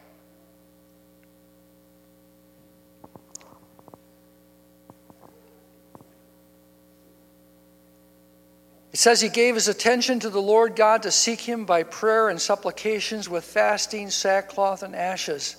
It 8.99 9.03
says 9.03 9.21
he 9.21 9.29
gave 9.29 9.55
his 9.55 9.69
attention 9.69 10.19
to 10.19 10.29
the 10.29 10.41
Lord 10.41 10.75
God 10.75 11.03
to 11.03 11.11
seek 11.11 11.39
him 11.39 11.63
by 11.63 11.83
prayer 11.83 12.27
and 12.27 12.41
supplications 12.41 13.29
with 13.29 13.45
fasting, 13.45 14.09
sackcloth, 14.09 14.83
and 14.83 14.93
ashes. 14.93 15.55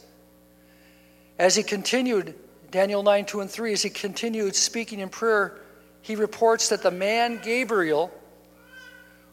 As 1.38 1.56
he 1.56 1.62
continued, 1.62 2.34
Daniel 2.70 3.02
9, 3.02 3.24
2 3.24 3.40
and 3.40 3.50
3, 3.50 3.72
as 3.72 3.82
he 3.82 3.88
continued 3.88 4.54
speaking 4.54 4.98
in 4.98 5.08
prayer, 5.08 5.58
he 6.02 6.16
reports 6.16 6.68
that 6.68 6.82
the 6.82 6.90
man 6.90 7.40
Gabriel, 7.42 8.12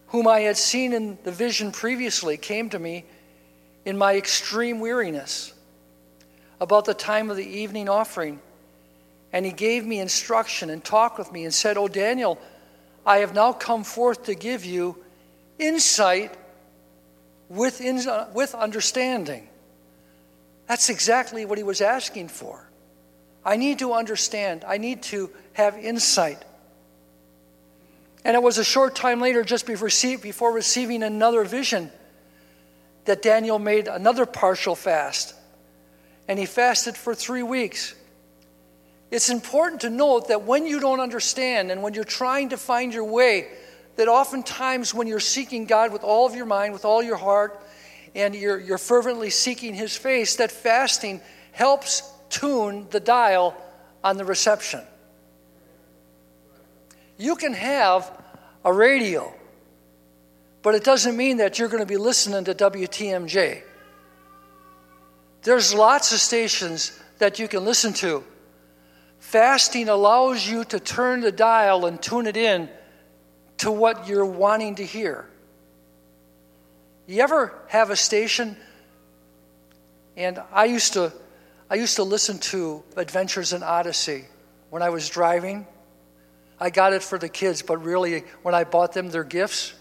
whom 0.08 0.26
I 0.26 0.40
had 0.40 0.56
seen 0.56 0.94
in 0.94 1.18
the 1.26 1.32
vision 1.34 1.74
previously, 1.74 2.38
came 2.38 2.70
to 2.70 2.80
me 2.80 3.04
in 3.84 3.98
my 3.98 4.16
extreme 4.16 4.80
weariness 4.80 5.52
about 6.62 6.86
the 6.86 6.94
time 6.94 7.30
of 7.30 7.36
the 7.36 7.46
evening 7.46 7.90
offering. 7.90 8.40
And 9.34 9.46
he 9.46 9.52
gave 9.52 9.86
me 9.86 10.00
instruction 10.00 10.70
and 10.70 10.82
talked 10.82 11.18
with 11.18 11.30
me 11.34 11.44
and 11.44 11.54
said, 11.54 11.76
Oh, 11.76 11.90
Daniel, 11.90 12.40
I 13.08 13.20
have 13.20 13.34
now 13.34 13.54
come 13.54 13.86
forth 13.86 14.26
to 14.26 14.36
give 14.36 14.66
you 14.66 14.98
insight 15.58 16.36
with, 17.48 17.80
in, 17.80 18.06
uh, 18.06 18.28
with 18.34 18.54
understanding. 18.54 19.48
That's 20.68 20.90
exactly 20.90 21.46
what 21.46 21.58
he 21.58 21.64
was 21.64 21.80
asking 21.80 22.28
for. 22.28 22.70
I 23.46 23.56
need 23.56 23.80
to 23.80 23.94
understand, 23.94 24.66
I 24.68 24.78
need 24.78 25.04
to 25.04 25.30
have 25.54 25.78
insight. 25.78 26.44
And 28.26 28.36
it 28.36 28.44
was 28.44 28.58
a 28.58 28.64
short 28.66 28.94
time 28.94 29.22
later, 29.22 29.42
just 29.42 29.66
before 29.66 30.52
receiving 30.52 31.02
another 31.02 31.46
vision, 31.46 31.90
that 33.06 33.22
Daniel 33.22 33.58
made 33.58 33.88
another 33.88 34.26
partial 34.26 34.76
fast. 34.76 35.34
And 36.28 36.38
he 36.38 36.46
fasted 36.46 36.98
for 36.98 37.16
three 37.16 37.44
weeks. 37.44 37.96
It's 39.10 39.30
important 39.30 39.82
to 39.82 39.90
note 39.90 40.28
that 40.28 40.44
when 40.44 40.66
you 40.66 40.80
don't 40.80 41.00
understand 41.00 41.72
and 41.72 41.82
when 41.82 41.94
you're 41.94 42.04
trying 42.04 42.50
to 42.50 42.58
find 42.58 42.94
your 42.94 43.06
way, 43.06 43.48
that 43.96 44.08
oftentimes 44.08 44.94
when 44.94 45.08
you're 45.08 45.20
seeking 45.20 45.66
God 45.66 45.94
with 45.94 46.04
all 46.04 46.26
of 46.26 46.36
your 46.36 46.46
mind, 46.46 46.74
with 46.74 46.86
all 46.86 47.02
your 47.02 47.16
heart, 47.16 47.60
and 48.16 48.36
you're, 48.36 48.60
you're 48.60 48.78
fervently 48.78 49.30
seeking 49.30 49.74
His 49.74 49.96
face, 49.96 50.36
that 50.38 50.52
fasting 50.52 51.22
helps 51.52 52.12
tune 52.30 52.88
the 52.90 53.00
dial 53.00 53.56
on 54.04 54.18
the 54.18 54.26
reception. 54.26 54.82
You 57.18 57.36
can 57.36 57.54
have 57.54 58.12
a 58.66 58.74
radio, 58.74 59.34
but 60.62 60.76
it 60.76 60.84
doesn't 60.84 61.16
mean 61.16 61.38
that 61.38 61.58
you're 61.58 61.70
going 61.70 61.82
to 61.82 61.88
be 61.88 61.98
listening 61.98 62.44
to 62.44 62.54
WTMJ. 62.54 63.62
There's 65.44 65.74
lots 65.74 66.12
of 66.12 66.20
stations 66.20 67.00
that 67.20 67.40
you 67.40 67.48
can 67.48 67.64
listen 67.64 67.94
to 67.94 68.24
Fasting 69.20 69.90
allows 69.90 70.48
you 70.48 70.64
to 70.66 70.80
turn 70.80 71.22
the 71.22 71.32
dial 71.32 71.86
and 71.86 72.02
tune 72.02 72.28
it 72.28 72.38
in 72.38 72.70
to 73.58 73.72
what 73.72 74.08
you're 74.08 74.26
wanting 74.26 74.76
to 74.76 74.86
hear. 74.86 75.28
You 77.08 77.22
ever 77.22 77.54
have 77.68 77.90
a 77.90 77.96
station? 77.96 78.58
And 80.16 80.42
I 80.52 80.66
used 80.66 80.94
to, 80.94 81.12
I 81.70 81.76
used 81.76 81.96
to 81.98 82.04
listen 82.04 82.40
to 82.40 82.84
Adventures 82.96 83.54
in 83.54 83.64
Odyssey 83.64 84.26
when 84.70 84.82
I 84.82 84.90
was 84.90 85.10
driving. 85.10 85.66
I 86.60 86.70
got 86.70 86.94
it 86.94 87.04
for 87.04 87.18
the 87.18 87.30
kids, 87.30 87.62
but 87.62 87.78
really, 87.84 88.24
when 88.42 88.56
I 88.56 88.64
bought 88.64 88.94
them 88.94 89.10
their 89.10 89.24
gifts, 89.24 89.74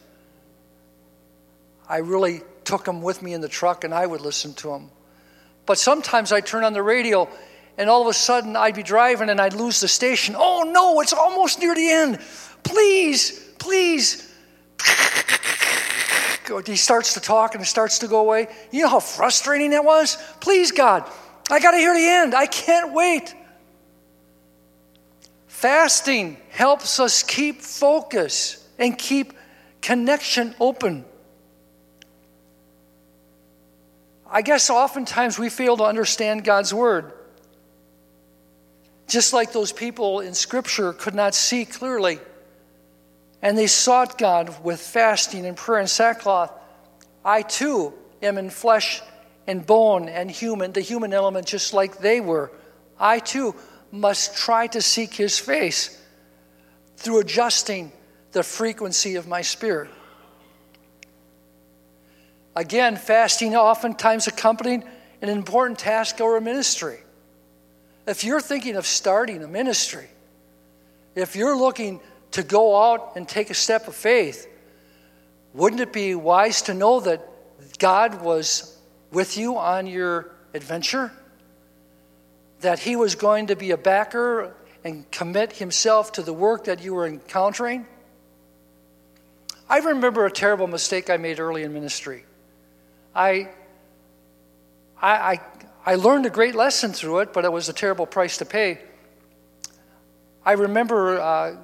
I 1.88 1.99
really 1.99 2.42
took 2.64 2.85
them 2.85 3.01
with 3.01 3.22
me 3.22 3.33
in 3.33 3.40
the 3.40 3.49
truck 3.49 3.85
and 3.85 3.94
I 3.94 4.07
would 4.07 4.20
listen 4.20 4.53
to 4.55 4.68
them. 4.68 4.90
But 5.64 5.79
sometimes 5.79 6.33
I'd 6.33 6.46
turn 6.46 6.64
on 6.64 6.72
the 6.72 6.83
radio 6.83 7.29
and 7.79 7.91
all 7.91 8.03
of 8.03 8.09
a 8.09 8.15
sudden 8.15 8.57
I'd 8.57 8.75
be 8.75 8.83
driving 8.83 9.29
and 9.29 9.41
I'd 9.41 9.55
lose 9.55 9.81
the 9.81 9.89
station. 9.89 10.35
Oh 10.39 10.71
no, 10.71 11.01
it's 11.01 11.12
almost 11.12 11.61
near 11.61 11.75
the 11.75 11.91
end. 11.91 12.19
Please, 12.62 13.53
please. 13.59 14.23
He 16.65 16.77
starts 16.77 17.15
to 17.15 17.21
talk 17.21 17.55
and 17.55 17.62
it 17.62 17.67
starts 17.67 17.99
to 18.01 18.09
go 18.09 18.21
away. 18.21 18.49
You 18.71 18.83
know 18.83 18.89
how 18.89 19.01
frustrating 19.01 19.71
that 19.71 19.85
was? 19.85 20.17
Please, 20.41 20.71
God, 20.71 21.09
I 21.51 21.59
got 21.61 21.73
to 21.73 21.79
hear 21.79 21.93
the 21.93 22.07
end. 22.07 22.35
I 22.35 22.47
can't 22.47 22.93
wait. 22.93 23.35
Fasting 25.49 26.37
helps 26.51 27.01
us 27.01 27.23
keep 27.23 27.62
focus 27.62 28.65
and 28.79 28.97
keep 28.97 29.33
connection 29.81 30.55
open. 30.61 31.05
I 34.29 34.43
guess 34.43 34.71
oftentimes 34.71 35.39
we 35.39 35.49
fail 35.49 35.77
to 35.79 35.85
understand 35.85 36.45
God's 36.45 36.75
word. 36.75 37.12
Just 39.07 39.33
like 39.33 39.53
those 39.53 39.73
people 39.73 40.21
in 40.21 40.35
Scripture 40.35 40.92
could 40.92 41.14
not 41.14 41.35
see 41.35 41.64
clearly, 41.64 42.19
and 43.40 43.57
they 43.57 43.69
sought 43.69 44.19
God 44.19 44.64
with 44.64 44.81
fasting 44.81 45.47
and 45.47 45.57
prayer 45.57 45.79
and 45.79 45.88
sackcloth, 45.88 46.53
I 47.25 47.42
too 47.42 47.92
am 48.23 48.38
in 48.38 48.51
flesh 48.51 49.03
and 49.47 49.64
bone 49.64 50.09
and 50.09 50.31
human, 50.31 50.73
the 50.73 50.81
human 50.81 51.12
element, 51.12 51.47
just 51.47 51.73
like 51.73 51.99
they 51.99 52.21
were. 52.21 52.51
I 52.99 53.21
too 53.21 53.55
must 53.92 54.37
try 54.37 54.66
to 54.69 54.83
seek 54.83 55.14
His 55.14 55.38
face 55.38 56.01
through 56.97 57.21
adjusting 57.21 57.92
the 58.33 58.42
frequency 58.42 59.14
of 59.14 59.29
my 59.29 59.42
spirit. 59.42 59.90
Again, 62.57 62.97
fasting 62.97 63.55
oftentimes 63.55 64.27
accompanied 64.27 64.83
an 65.23 65.29
important 65.29 65.79
task 65.79 66.21
or 66.21 66.37
a 66.37 66.40
ministry. 66.40 66.99
If 68.07 68.23
you're 68.23 68.40
thinking 68.40 68.77
of 68.77 68.87
starting 68.87 69.42
a 69.42 69.49
ministry, 69.49 70.07
if 71.14 71.35
you're 71.35 71.57
looking 71.57 72.01
to 72.33 72.42
go 72.42 72.92
out 72.92 73.16
and 73.16 73.29
take 73.29 73.51
a 73.51 73.55
step 73.55 73.88
of 73.88 73.95
faith, 73.95 74.47
wouldn't 75.55 75.81
it 75.81 75.92
be 75.92 76.14
wise 76.14 76.62
to 76.62 76.75
know 76.75 77.01
that 77.01 77.27
God 77.79 78.23
was 78.23 78.79
with 79.11 79.37
you 79.37 79.57
on 79.57 79.87
your 79.87 80.31
adventure? 80.55 81.11
That 82.61 82.79
He 82.79 82.95
was 82.95 83.14
going 83.14 83.49
to 83.49 83.57
be 83.57 83.71
a 83.73 83.77
backer 83.77 84.55
and 84.85 85.11
commit 85.11 85.53
Himself 85.53 86.12
to 86.12 86.23
the 86.23 86.33
work 86.33 86.64
that 86.64 86.83
you 86.83 86.95
were 86.95 87.07
encountering? 87.07 87.87
I 89.69 89.79
remember 89.79 90.27
a 90.27 90.31
terrible 90.31 90.69
mistake 90.69 91.11
I 91.11 91.16
made 91.16 91.40
early 91.40 91.64
in 91.64 91.73
ministry. 91.73 92.25
I, 93.14 93.49
I, 95.01 95.40
I 95.88 95.94
learned 95.94 96.27
a 96.27 96.31
great 96.31 96.57
lesson 96.57 96.92
through 96.92 97.20
it, 97.20 97.33
but 97.33 97.44
it 97.44 97.53
was 97.53 97.68
a 97.68 97.72
terrible 97.72 98.07
price 98.07 98.38
to 98.38 98.44
pay. 98.44 98.81
I 100.44 100.53
remember 100.53 101.20
uh, 101.20 101.57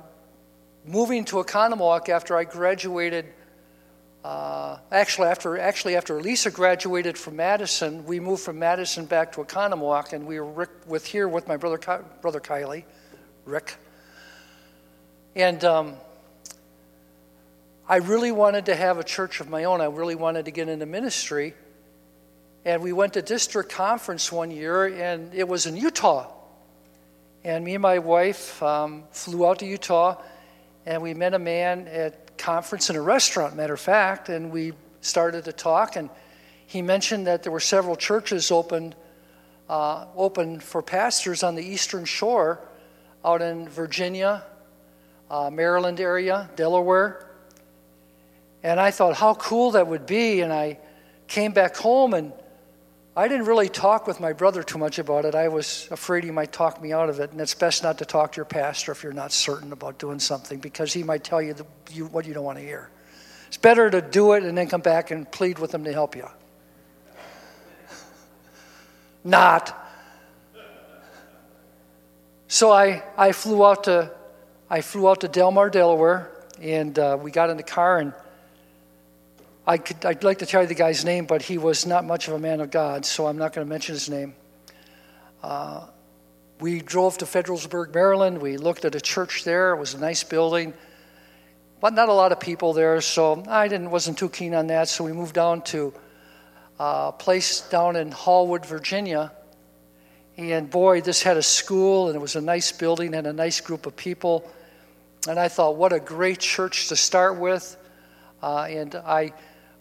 moving 0.86 1.24
to 1.24 1.36
Oconomowoc 1.36 2.08
after 2.08 2.36
I 2.36 2.44
graduated. 2.44 3.26
Uh, 4.22 4.78
actually, 4.92 5.26
after 5.26 5.58
actually 5.58 5.96
after 5.96 6.22
Lisa 6.22 6.52
graduated 6.52 7.18
from 7.18 7.34
Madison, 7.34 8.06
we 8.06 8.20
moved 8.20 8.44
from 8.44 8.60
Madison 8.60 9.06
back 9.06 9.32
to 9.32 9.40
Oconomowoc, 9.40 10.12
and 10.12 10.24
we 10.24 10.38
were 10.38 10.46
Rick, 10.46 10.70
with 10.86 11.04
here 11.04 11.26
with 11.26 11.48
my 11.48 11.56
brother 11.56 12.04
brother 12.20 12.40
Kylie, 12.40 12.84
Rick, 13.44 13.74
and. 15.34 15.64
Um, 15.64 15.96
I 17.88 17.96
really 17.96 18.30
wanted 18.30 18.66
to 18.66 18.76
have 18.76 18.98
a 18.98 19.04
church 19.04 19.40
of 19.40 19.50
my 19.50 19.64
own. 19.64 19.80
I 19.80 19.86
really 19.86 20.14
wanted 20.14 20.44
to 20.44 20.50
get 20.52 20.68
into 20.68 20.86
ministry. 20.86 21.52
And 22.64 22.80
we 22.80 22.92
went 22.92 23.14
to 23.14 23.22
district 23.22 23.70
conference 23.70 24.30
one 24.30 24.52
year, 24.52 24.86
and 24.86 25.34
it 25.34 25.48
was 25.48 25.66
in 25.66 25.76
Utah. 25.76 26.32
And 27.42 27.64
me 27.64 27.74
and 27.74 27.82
my 27.82 27.98
wife 27.98 28.62
um, 28.62 29.02
flew 29.10 29.48
out 29.48 29.58
to 29.60 29.66
Utah, 29.66 30.22
and 30.86 31.02
we 31.02 31.12
met 31.12 31.34
a 31.34 31.40
man 31.40 31.88
at 31.88 32.38
conference 32.38 32.88
in 32.88 32.94
a 32.94 33.02
restaurant, 33.02 33.56
matter 33.56 33.74
of 33.74 33.80
fact, 33.80 34.28
and 34.28 34.52
we 34.52 34.74
started 35.00 35.44
to 35.46 35.52
talk. 35.52 35.96
And 35.96 36.08
he 36.66 36.82
mentioned 36.82 37.26
that 37.26 37.42
there 37.42 37.50
were 37.50 37.58
several 37.58 37.96
churches 37.96 38.52
opened, 38.52 38.94
uh, 39.68 40.06
open 40.14 40.60
for 40.60 40.82
pastors 40.82 41.42
on 41.42 41.56
the 41.56 41.64
eastern 41.64 42.04
shore 42.04 42.60
out 43.24 43.42
in 43.42 43.68
Virginia, 43.68 44.44
uh, 45.28 45.50
Maryland 45.50 45.98
area, 45.98 46.48
Delaware. 46.54 47.26
And 48.62 48.78
I 48.78 48.92
thought 48.92 49.16
how 49.16 49.34
cool 49.34 49.72
that 49.72 49.88
would 49.88 50.06
be. 50.06 50.42
And 50.42 50.52
I 50.52 50.78
came 51.26 51.52
back 51.52 51.76
home 51.76 52.14
and 52.14 52.32
I 53.14 53.28
didn't 53.28 53.44
really 53.44 53.68
talk 53.68 54.06
with 54.06 54.20
my 54.20 54.32
brother 54.32 54.62
too 54.62 54.78
much 54.78 54.98
about 54.98 55.26
it. 55.26 55.34
I 55.34 55.48
was 55.48 55.86
afraid 55.90 56.24
he 56.24 56.30
might 56.30 56.50
talk 56.50 56.80
me 56.80 56.94
out 56.94 57.10
of 57.10 57.20
it. 57.20 57.30
And 57.30 57.40
it's 57.42 57.52
best 57.52 57.82
not 57.82 57.98
to 57.98 58.06
talk 58.06 58.32
to 58.32 58.36
your 58.36 58.46
pastor 58.46 58.90
if 58.92 59.02
you're 59.02 59.12
not 59.12 59.32
certain 59.32 59.70
about 59.72 59.98
doing 59.98 60.18
something 60.18 60.58
because 60.58 60.94
he 60.94 61.02
might 61.02 61.22
tell 61.22 61.42
you, 61.42 61.52
the, 61.52 61.66
you 61.90 62.06
what 62.06 62.24
you 62.24 62.32
don't 62.32 62.44
want 62.44 62.56
to 62.56 62.64
hear. 62.64 62.88
It's 63.48 63.58
better 63.58 63.90
to 63.90 64.00
do 64.00 64.32
it 64.32 64.44
and 64.44 64.56
then 64.56 64.66
come 64.66 64.80
back 64.80 65.10
and 65.10 65.30
plead 65.30 65.58
with 65.58 65.74
him 65.74 65.84
to 65.84 65.92
help 65.92 66.16
you. 66.16 66.26
not. 69.24 69.78
So 72.48 72.72
I, 72.72 73.02
I 73.18 73.32
flew 73.32 73.64
out 73.64 73.84
to 73.84 74.10
I 74.70 74.80
flew 74.80 75.06
out 75.06 75.20
to 75.20 75.28
Delmar, 75.28 75.68
Delaware, 75.68 76.30
and 76.58 76.98
uh, 76.98 77.18
we 77.20 77.30
got 77.30 77.50
in 77.50 77.58
the 77.58 77.62
car 77.62 77.98
and 77.98 78.14
I 79.64 79.78
could, 79.78 80.04
I'd 80.04 80.24
like 80.24 80.40
to 80.40 80.46
tell 80.46 80.62
you 80.62 80.66
the 80.66 80.74
guy's 80.74 81.04
name, 81.04 81.24
but 81.24 81.40
he 81.42 81.56
was 81.56 81.86
not 81.86 82.04
much 82.04 82.26
of 82.26 82.34
a 82.34 82.38
man 82.38 82.60
of 82.60 82.72
God, 82.72 83.06
so 83.06 83.28
I'm 83.28 83.38
not 83.38 83.52
going 83.52 83.64
to 83.64 83.68
mention 83.68 83.94
his 83.94 84.10
name. 84.10 84.34
Uh, 85.40 85.86
we 86.58 86.80
drove 86.80 87.18
to 87.18 87.26
Federalsburg, 87.26 87.94
Maryland. 87.94 88.38
We 88.38 88.56
looked 88.56 88.84
at 88.84 88.96
a 88.96 89.00
church 89.00 89.44
there. 89.44 89.72
It 89.72 89.78
was 89.78 89.94
a 89.94 90.00
nice 90.00 90.24
building, 90.24 90.74
but 91.80 91.92
not 91.92 92.08
a 92.08 92.12
lot 92.12 92.32
of 92.32 92.40
people 92.40 92.72
there, 92.72 93.00
so 93.00 93.44
I 93.48 93.68
didn't, 93.68 93.92
wasn't 93.92 94.18
too 94.18 94.28
keen 94.28 94.52
on 94.54 94.66
that. 94.66 94.88
So 94.88 95.04
we 95.04 95.12
moved 95.12 95.34
down 95.34 95.62
to 95.62 95.94
a 96.80 97.12
place 97.12 97.60
down 97.60 97.94
in 97.94 98.10
Hallwood, 98.10 98.66
Virginia. 98.66 99.30
And 100.36 100.68
boy, 100.68 101.02
this 101.02 101.22
had 101.22 101.36
a 101.36 101.42
school, 101.42 102.08
and 102.08 102.16
it 102.16 102.20
was 102.20 102.34
a 102.34 102.40
nice 102.40 102.72
building 102.72 103.14
and 103.14 103.28
a 103.28 103.32
nice 103.32 103.60
group 103.60 103.86
of 103.86 103.94
people. 103.94 104.50
And 105.28 105.38
I 105.38 105.46
thought, 105.46 105.76
what 105.76 105.92
a 105.92 106.00
great 106.00 106.40
church 106.40 106.88
to 106.88 106.96
start 106.96 107.38
with. 107.38 107.76
Uh, 108.42 108.66
and 108.68 108.94
I 108.96 109.32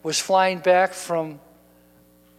was 0.02 0.18
flying 0.18 0.58
back 0.58 0.94
from, 0.94 1.40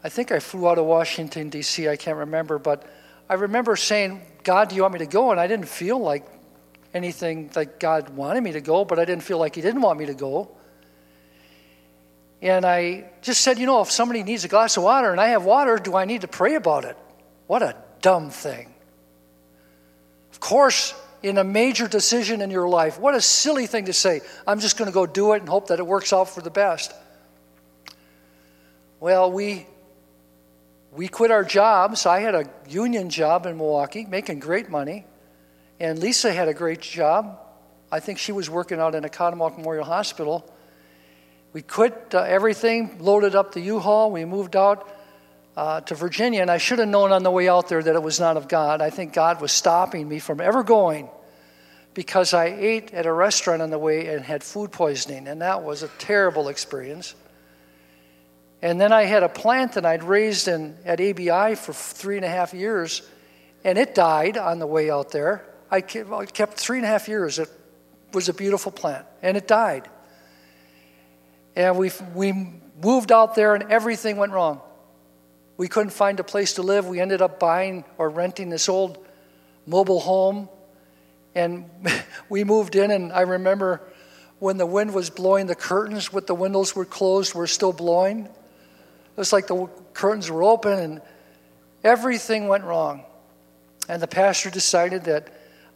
I 0.03 0.09
think 0.09 0.31
I 0.31 0.39
flew 0.39 0.67
out 0.67 0.77
of 0.77 0.85
Washington, 0.85 1.49
D.C., 1.49 1.87
I 1.87 1.95
can't 1.95 2.17
remember, 2.17 2.59
but 2.59 2.85
I 3.29 3.35
remember 3.35 3.75
saying, 3.75 4.21
God, 4.43 4.69
do 4.69 4.75
you 4.75 4.81
want 4.81 4.93
me 4.93 4.99
to 4.99 5.05
go? 5.05 5.31
And 5.31 5.39
I 5.39 5.47
didn't 5.47 5.67
feel 5.67 5.97
like 5.97 6.25
anything 6.93 7.49
like 7.55 7.79
God 7.79 8.09
wanted 8.09 8.41
me 8.41 8.51
to 8.53 8.61
go, 8.61 8.85
but 8.85 8.99
I 8.99 9.05
didn't 9.05 9.23
feel 9.23 9.37
like 9.37 9.55
He 9.55 9.61
didn't 9.61 9.81
want 9.81 9.97
me 9.97 10.07
to 10.07 10.13
go. 10.13 10.51
And 12.41 12.65
I 12.65 13.05
just 13.21 13.41
said, 13.41 13.57
you 13.57 13.65
know, 13.65 13.81
if 13.81 13.89
somebody 13.89 14.21
needs 14.21 14.43
a 14.43 14.49
glass 14.49 14.75
of 14.75 14.83
water 14.83 15.11
and 15.11 15.21
I 15.21 15.27
have 15.27 15.45
water, 15.45 15.77
do 15.77 15.95
I 15.95 16.03
need 16.03 16.21
to 16.21 16.27
pray 16.27 16.55
about 16.55 16.83
it? 16.83 16.97
What 17.47 17.63
a 17.63 17.75
dumb 18.01 18.29
thing. 18.29 18.73
Of 20.31 20.41
course, 20.41 20.93
in 21.21 21.37
a 21.37 21.43
major 21.45 21.87
decision 21.87 22.41
in 22.41 22.51
your 22.51 22.67
life, 22.67 22.99
what 22.99 23.15
a 23.15 23.21
silly 23.21 23.65
thing 23.65 23.85
to 23.85 23.93
say. 23.93 24.19
I'm 24.45 24.59
just 24.59 24.77
going 24.77 24.89
to 24.89 24.93
go 24.93 25.05
do 25.05 25.31
it 25.31 25.39
and 25.39 25.47
hope 25.47 25.67
that 25.67 25.79
it 25.79 25.87
works 25.87 26.11
out 26.11 26.29
for 26.29 26.41
the 26.41 26.51
best. 26.51 26.93
Well, 29.03 29.33
we 29.33 29.67
we 30.93 31.09
quit 31.09 31.29
our 31.29 31.43
jobs. 31.43 32.05
I 32.05 32.21
had 32.21 32.35
a 32.35 32.49
union 32.69 33.09
job 33.09 33.45
in 33.45 33.57
Milwaukee, 33.57 34.05
making 34.05 34.39
great 34.39 34.69
money, 34.69 35.05
and 35.77 35.99
Lisa 35.99 36.31
had 36.31 36.47
a 36.47 36.53
great 36.53 36.79
job. 36.79 37.37
I 37.91 37.99
think 37.99 38.17
she 38.17 38.31
was 38.31 38.49
working 38.49 38.79
out 38.79 38.95
in 38.95 39.03
Oconomowoc 39.03 39.57
Memorial 39.57 39.83
Hospital. 39.83 40.49
We 41.51 41.63
quit 41.63 42.15
uh, 42.15 42.19
everything, 42.19 42.95
loaded 43.01 43.35
up 43.35 43.51
the 43.51 43.59
U-Haul. 43.59 44.09
We 44.09 44.23
moved 44.23 44.55
out 44.55 44.89
uh, 45.57 45.81
to 45.81 45.95
Virginia, 45.95 46.39
and 46.39 46.49
I 46.49 46.57
should 46.57 46.79
have 46.79 46.87
known 46.87 47.11
on 47.11 47.23
the 47.23 47.31
way 47.31 47.49
out 47.49 47.67
there 47.67 47.83
that 47.83 47.95
it 47.95 48.01
was 48.01 48.21
not 48.21 48.37
of 48.37 48.47
God. 48.47 48.81
I 48.81 48.89
think 48.89 49.11
God 49.11 49.41
was 49.41 49.51
stopping 49.51 50.07
me 50.07 50.19
from 50.19 50.39
ever 50.39 50.63
going 50.63 51.09
because 51.93 52.33
I 52.33 52.45
ate 52.45 52.93
at 52.93 53.05
a 53.05 53.11
restaurant 53.11 53.61
on 53.61 53.69
the 53.69 53.77
way 53.77 54.07
and 54.15 54.23
had 54.23 54.45
food 54.45 54.71
poisoning, 54.71 55.27
and 55.27 55.41
that 55.41 55.61
was 55.61 55.83
a 55.83 55.89
terrible 55.99 56.47
experience. 56.47 57.15
And 58.63 58.79
then 58.79 58.93
I 58.93 59.03
had 59.03 59.23
a 59.23 59.29
plant 59.29 59.73
that 59.73 59.85
I'd 59.85 60.05
raised 60.05 60.47
in, 60.47 60.77
at 60.85 61.01
ABI 61.01 61.55
for 61.55 61.73
three 61.73 62.15
and 62.15 62.23
a 62.23 62.29
half 62.29 62.53
years, 62.53 63.01
and 63.65 63.77
it 63.77 63.93
died 63.93 64.37
on 64.37 64.59
the 64.59 64.65
way 64.65 64.89
out 64.89 65.11
there. 65.11 65.43
I 65.69 65.81
kept 65.81 66.53
three 66.53 66.77
and 66.77 66.85
a 66.85 66.87
half 66.87 67.09
years. 67.09 67.39
It 67.39 67.49
was 68.13 68.29
a 68.29 68.33
beautiful 68.33 68.71
plant, 68.71 69.05
and 69.21 69.35
it 69.35 69.49
died. 69.49 69.89
And 71.57 71.77
we, 71.77 71.91
we 72.15 72.53
moved 72.81 73.11
out 73.11 73.35
there, 73.35 73.53
and 73.53 73.69
everything 73.69 74.15
went 74.15 74.31
wrong. 74.31 74.61
We 75.57 75.67
couldn't 75.67 75.91
find 75.91 76.17
a 76.21 76.23
place 76.23 76.53
to 76.53 76.61
live. 76.61 76.87
We 76.87 77.01
ended 77.01 77.21
up 77.21 77.41
buying 77.41 77.83
or 77.97 78.09
renting 78.09 78.47
this 78.47 78.69
old 78.69 78.97
mobile 79.65 79.99
home. 79.99 80.47
And 81.35 81.69
we 82.29 82.45
moved 82.45 82.77
in, 82.77 82.91
and 82.91 83.11
I 83.11 83.21
remember 83.21 83.81
when 84.39 84.55
the 84.55 84.65
wind 84.65 84.93
was 84.93 85.09
blowing, 85.09 85.47
the 85.47 85.53
curtains 85.53 86.13
with 86.13 86.27
the 86.27 86.35
windows 86.35 86.73
were 86.77 86.85
closed 86.85 87.35
were 87.35 87.45
still 87.45 87.73
blowing. 87.73 88.29
It 89.15 89.17
was 89.17 89.31
like 89.31 89.47
the 89.47 89.69
curtains 89.93 90.29
were 90.29 90.43
open, 90.43 90.79
and 90.79 91.01
everything 91.83 92.47
went 92.47 92.63
wrong. 92.63 93.03
And 93.87 94.01
the 94.01 94.07
pastor 94.07 94.49
decided 94.49 95.03
that 95.03 95.27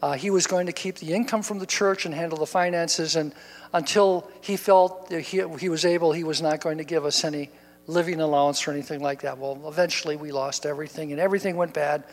uh, 0.01 0.13
he 0.13 0.29
was 0.29 0.47
going 0.47 0.65
to 0.65 0.71
keep 0.71 0.95
the 0.95 1.13
income 1.13 1.43
from 1.43 1.59
the 1.59 1.65
church 1.65 2.05
and 2.05 2.13
handle 2.13 2.37
the 2.39 2.47
finances. 2.47 3.15
And 3.15 3.33
until 3.73 4.29
he 4.41 4.57
felt 4.57 5.09
that 5.09 5.21
he, 5.21 5.43
he 5.59 5.69
was 5.69 5.85
able, 5.85 6.11
he 6.11 6.23
was 6.23 6.41
not 6.41 6.61
going 6.61 6.79
to 6.79 6.83
give 6.83 7.05
us 7.05 7.23
any 7.23 7.49
living 7.85 8.19
allowance 8.19 8.67
or 8.67 8.71
anything 8.71 9.01
like 9.01 9.21
that. 9.21 9.37
Well, 9.37 9.61
eventually 9.67 10.15
we 10.15 10.31
lost 10.31 10.65
everything, 10.65 11.11
and 11.11 11.21
everything 11.21 11.55
went 11.55 11.73
bad. 11.73 12.03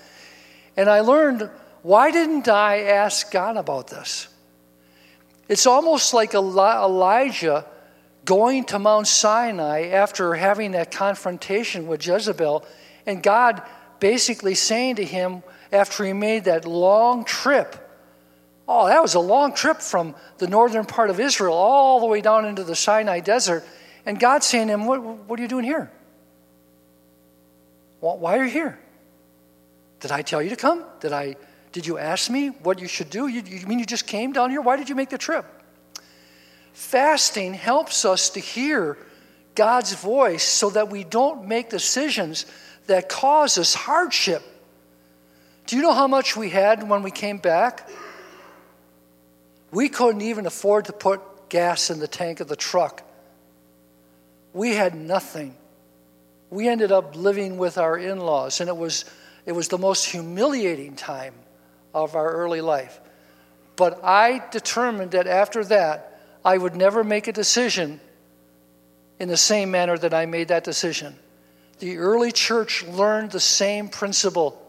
And 0.77 0.91
I 0.91 1.01
learned 1.01 1.49
why 1.83 2.11
didn't 2.11 2.49
I 2.49 2.85
ask 2.85 3.31
God 3.31 3.59
about 3.59 3.89
this? 3.89 4.29
It's 5.49 5.67
almost 5.67 6.15
like 6.15 6.33
Elijah 6.33 7.67
going 8.25 8.65
to 8.65 8.79
Mount 8.79 9.07
Sinai 9.07 9.89
after 9.89 10.35
having 10.35 10.73
that 10.73 10.91
confrontation 10.91 11.87
with 11.87 12.07
Jezebel, 12.07 12.65
and 13.07 13.23
God 13.23 13.63
basically 14.01 14.55
saying 14.55 14.97
to 14.97 15.05
him 15.05 15.43
after 15.73 16.05
he 16.05 16.13
made 16.13 16.45
that 16.45 16.65
long 16.65 17.25
trip. 17.25 17.77
Oh, 18.67 18.87
that 18.87 19.03
was 19.03 19.15
a 19.15 19.21
long 19.21 19.55
trip 19.55 19.81
from 19.81 20.15
the 20.39 20.47
northern 20.47 20.87
part 20.87 21.11
of 21.11 21.21
Israel 21.21 21.55
all 21.55 22.01
the 22.01 22.07
way 22.07 22.21
down 22.21 22.47
into 22.47 22.65
the 22.65 22.75
Sinai 22.75 23.21
desert. 23.21 23.65
And 24.07 24.19
God 24.19 24.43
saying 24.43 24.69
to 24.69 24.75
him, 24.75 24.87
What, 24.87 25.03
what 25.03 25.39
are 25.39 25.43
you 25.43 25.49
doing 25.49 25.65
here? 25.65 25.91
Why 28.01 28.39
are 28.39 28.45
you 28.45 28.51
here? 28.51 28.79
Did 30.01 30.13
I 30.13 30.21
tell 30.21 30.43
you 30.43 30.51
to 30.51 30.57
come? 30.57 30.85
Did 31.01 31.13
I 31.13 31.37
did 31.73 31.87
you 31.87 31.99
ask 31.99 32.31
me 32.31 32.49
what 32.49 32.79
you 32.79 32.87
should 32.87 33.11
do? 33.11 33.27
You, 33.27 33.43
you 33.45 33.67
mean 33.67 33.81
you 33.81 33.85
just 33.85 34.07
came 34.07 34.33
down 34.33 34.51
here? 34.51 34.61
Why 34.61 34.77
did 34.77 34.89
you 34.89 34.95
make 34.95 35.09
the 35.09 35.19
trip? 35.19 35.45
Fasting 36.75 37.55
helps 37.55 38.05
us 38.05 38.31
to 38.31 38.41
hear 38.41 38.99
God's 39.55 39.95
voice 39.95 40.43
so 40.43 40.71
that 40.71 40.91
we 40.91 41.05
don't 41.05 41.47
make 41.47 41.71
decisions 41.71 42.47
that 42.89 43.09
cause 43.09 43.57
us 43.59 43.75
hardship. 43.75 44.43
Do 45.67 45.77
you 45.77 45.83
know 45.83 45.93
how 45.93 46.09
much 46.09 46.37
we 46.37 46.51
had 46.51 46.89
when 46.89 47.03
we 47.03 47.13
came 47.13 47.39
back? 47.39 47.89
We 49.71 49.89
couldn't 49.89 50.23
even 50.23 50.47
afford 50.47 50.87
to 50.87 50.93
put 50.93 51.49
gas 51.49 51.91
in 51.91 52.01
the 52.01 52.09
tank 52.09 52.41
of 52.41 52.49
the 52.49 52.57
truck. 52.57 53.03
We 54.53 54.75
had 54.75 54.97
nothing. 54.97 55.55
We 56.51 56.69
ended 56.69 56.91
up 56.91 57.15
living 57.15 57.57
with 57.57 57.79
our 57.79 57.97
in 57.97 58.19
laws, 58.19 58.61
and 58.61 58.69
it 58.69 58.77
was, 58.77 59.05
it 59.47 59.53
was 59.53 59.69
the 59.69 59.79
most 59.79 60.07
humiliating 60.07 60.97
time 60.97 61.35
of 61.95 62.17
our 62.17 62.31
early 62.33 62.61
life. 62.61 63.01
But 63.77 64.05
I 64.05 64.43
determined 64.51 65.13
that 65.13 65.29
after 65.29 65.65
that, 65.67 66.14
I 66.45 66.59
would 66.59 66.77
never 66.77 67.03
make 67.03 67.27
a 67.27 67.33
decision 67.33 68.01
in 69.19 69.29
the 69.29 69.37
same 69.37 69.71
manner 69.71 69.97
that 69.97 70.13
I 70.13 70.27
made 70.27 70.49
that 70.49 70.65
decision. 70.65 71.17
The 71.79 71.99
early 71.99 72.33
church 72.33 72.85
learned 72.85 73.31
the 73.31 73.41
same 73.41 73.89
principle. 73.89 74.61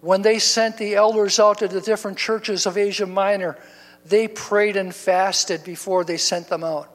When 0.00 0.22
they 0.22 0.38
sent 0.38 0.78
the 0.78 0.94
elders 0.94 1.38
out 1.38 1.58
to 1.58 1.68
the 1.68 1.80
different 1.80 2.18
churches 2.18 2.66
of 2.66 2.76
Asia 2.76 3.06
Minor, 3.06 3.58
they 4.04 4.28
prayed 4.28 4.76
and 4.76 4.94
fasted 4.94 5.62
before 5.62 6.04
they 6.04 6.16
sent 6.16 6.48
them 6.48 6.64
out 6.64 6.88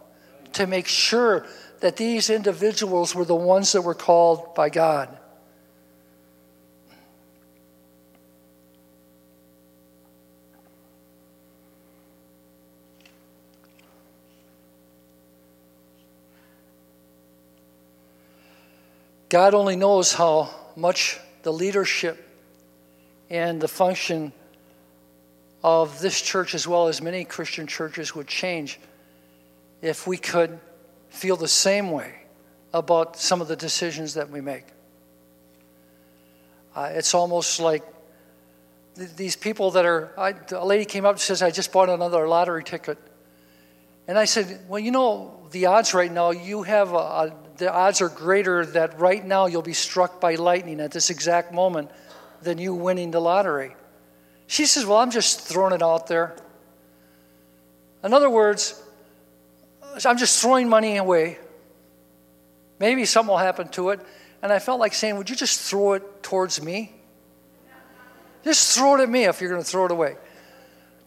to 0.54 0.68
make 0.68 0.88
sure 0.88 1.46
that 1.82 1.98
these 1.98 2.30
individuals 2.30 3.14
were 3.14 3.26
the 3.26 3.36
ones 3.36 3.74
that 3.74 3.82
were 3.82 3.94
called 3.94 4.56
by 4.56 4.70
God. 4.70 5.16
God 19.36 19.54
only 19.54 19.76
knows 19.76 20.14
how 20.14 20.50
much 20.78 21.20
the 21.44 21.52
leadership 21.52 22.26
and 23.30 23.60
the 23.60 23.68
function 23.68 24.32
of 25.62 26.00
this 26.00 26.22
church, 26.22 26.56
as 26.56 26.66
well 26.66 26.88
as 26.88 27.02
many 27.02 27.26
Christian 27.26 27.68
churches, 27.68 28.16
would 28.16 28.28
change 28.28 28.80
if 29.82 30.08
we 30.08 30.16
could 30.16 30.58
feel 31.10 31.36
the 31.36 31.50
same 31.50 31.92
way 31.92 32.16
about 32.74 33.18
some 33.18 33.42
of 33.42 33.50
the 33.50 33.58
decisions 33.58 34.14
that 34.14 34.30
we 34.30 34.40
make. 34.40 34.64
Uh, 36.74 36.92
it's 36.94 37.14
almost 37.14 37.60
like 37.60 37.84
th- 38.96 39.18
these 39.18 39.36
people 39.36 39.72
that 39.72 39.84
are. 39.84 40.18
I, 40.18 40.34
a 40.54 40.66
lady 40.66 40.86
came 40.86 41.04
up 41.04 41.16
and 41.16 41.20
says, 41.20 41.42
I 41.42 41.52
just 41.52 41.74
bought 41.74 41.90
another 41.90 42.26
lottery 42.26 42.64
ticket. 42.64 42.98
And 44.08 44.18
I 44.18 44.24
said, 44.24 44.62
Well, 44.70 44.80
you 44.80 44.92
know, 44.92 45.46
the 45.52 45.66
odds 45.66 45.94
right 45.94 46.10
now, 46.10 46.32
you 46.32 46.64
have 46.64 46.94
a, 46.94 46.96
a 46.96 47.34
the 47.58 47.72
odds 47.72 48.02
are 48.02 48.10
greater 48.10 48.66
that 48.66 49.00
right 49.00 49.24
now 49.24 49.46
you'll 49.46 49.62
be 49.62 49.74
struck 49.74 50.20
by 50.20 50.36
lightning 50.36 50.80
at 50.80 50.92
this 50.92 51.10
exact 51.10 51.54
moment 51.54 51.90
than 52.42 52.58
you 52.58 52.74
winning 52.74 53.12
the 53.12 53.20
lottery. 53.20 53.76
She 54.48 54.66
says, 54.66 54.86
Well, 54.86 54.98
I'm 54.98 55.12
just 55.12 55.42
throwing 55.42 55.74
it 55.74 55.82
out 55.82 56.08
there. 56.08 56.36
In 58.04 58.14
other 58.14 58.30
words, 58.30 58.82
I'm 60.06 60.18
just 60.18 60.42
throwing 60.42 60.70
money 60.70 60.98
away. 60.98 61.40
Maybe 62.80 63.06
something 63.06 63.30
will 63.30 63.38
happen 63.38 63.70
to 63.70 63.90
it. 63.90 64.00
And 64.42 64.52
I 64.52 64.60
felt 64.60 64.80
like 64.80 64.94
saying, 64.94 65.18
Would 65.18 65.30
you 65.30 65.36
just 65.36 65.60
throw 65.62 65.94
it 65.94 66.24
towards 66.24 66.62
me? 66.62 66.94
Just 68.44 68.78
throw 68.78 68.96
it 68.96 69.02
at 69.02 69.10
me 69.10 69.24
if 69.24 69.42
you're 69.42 69.50
going 69.50 69.64
to 69.64 69.68
throw 69.68 69.86
it 69.86 69.92
away. 69.92 70.18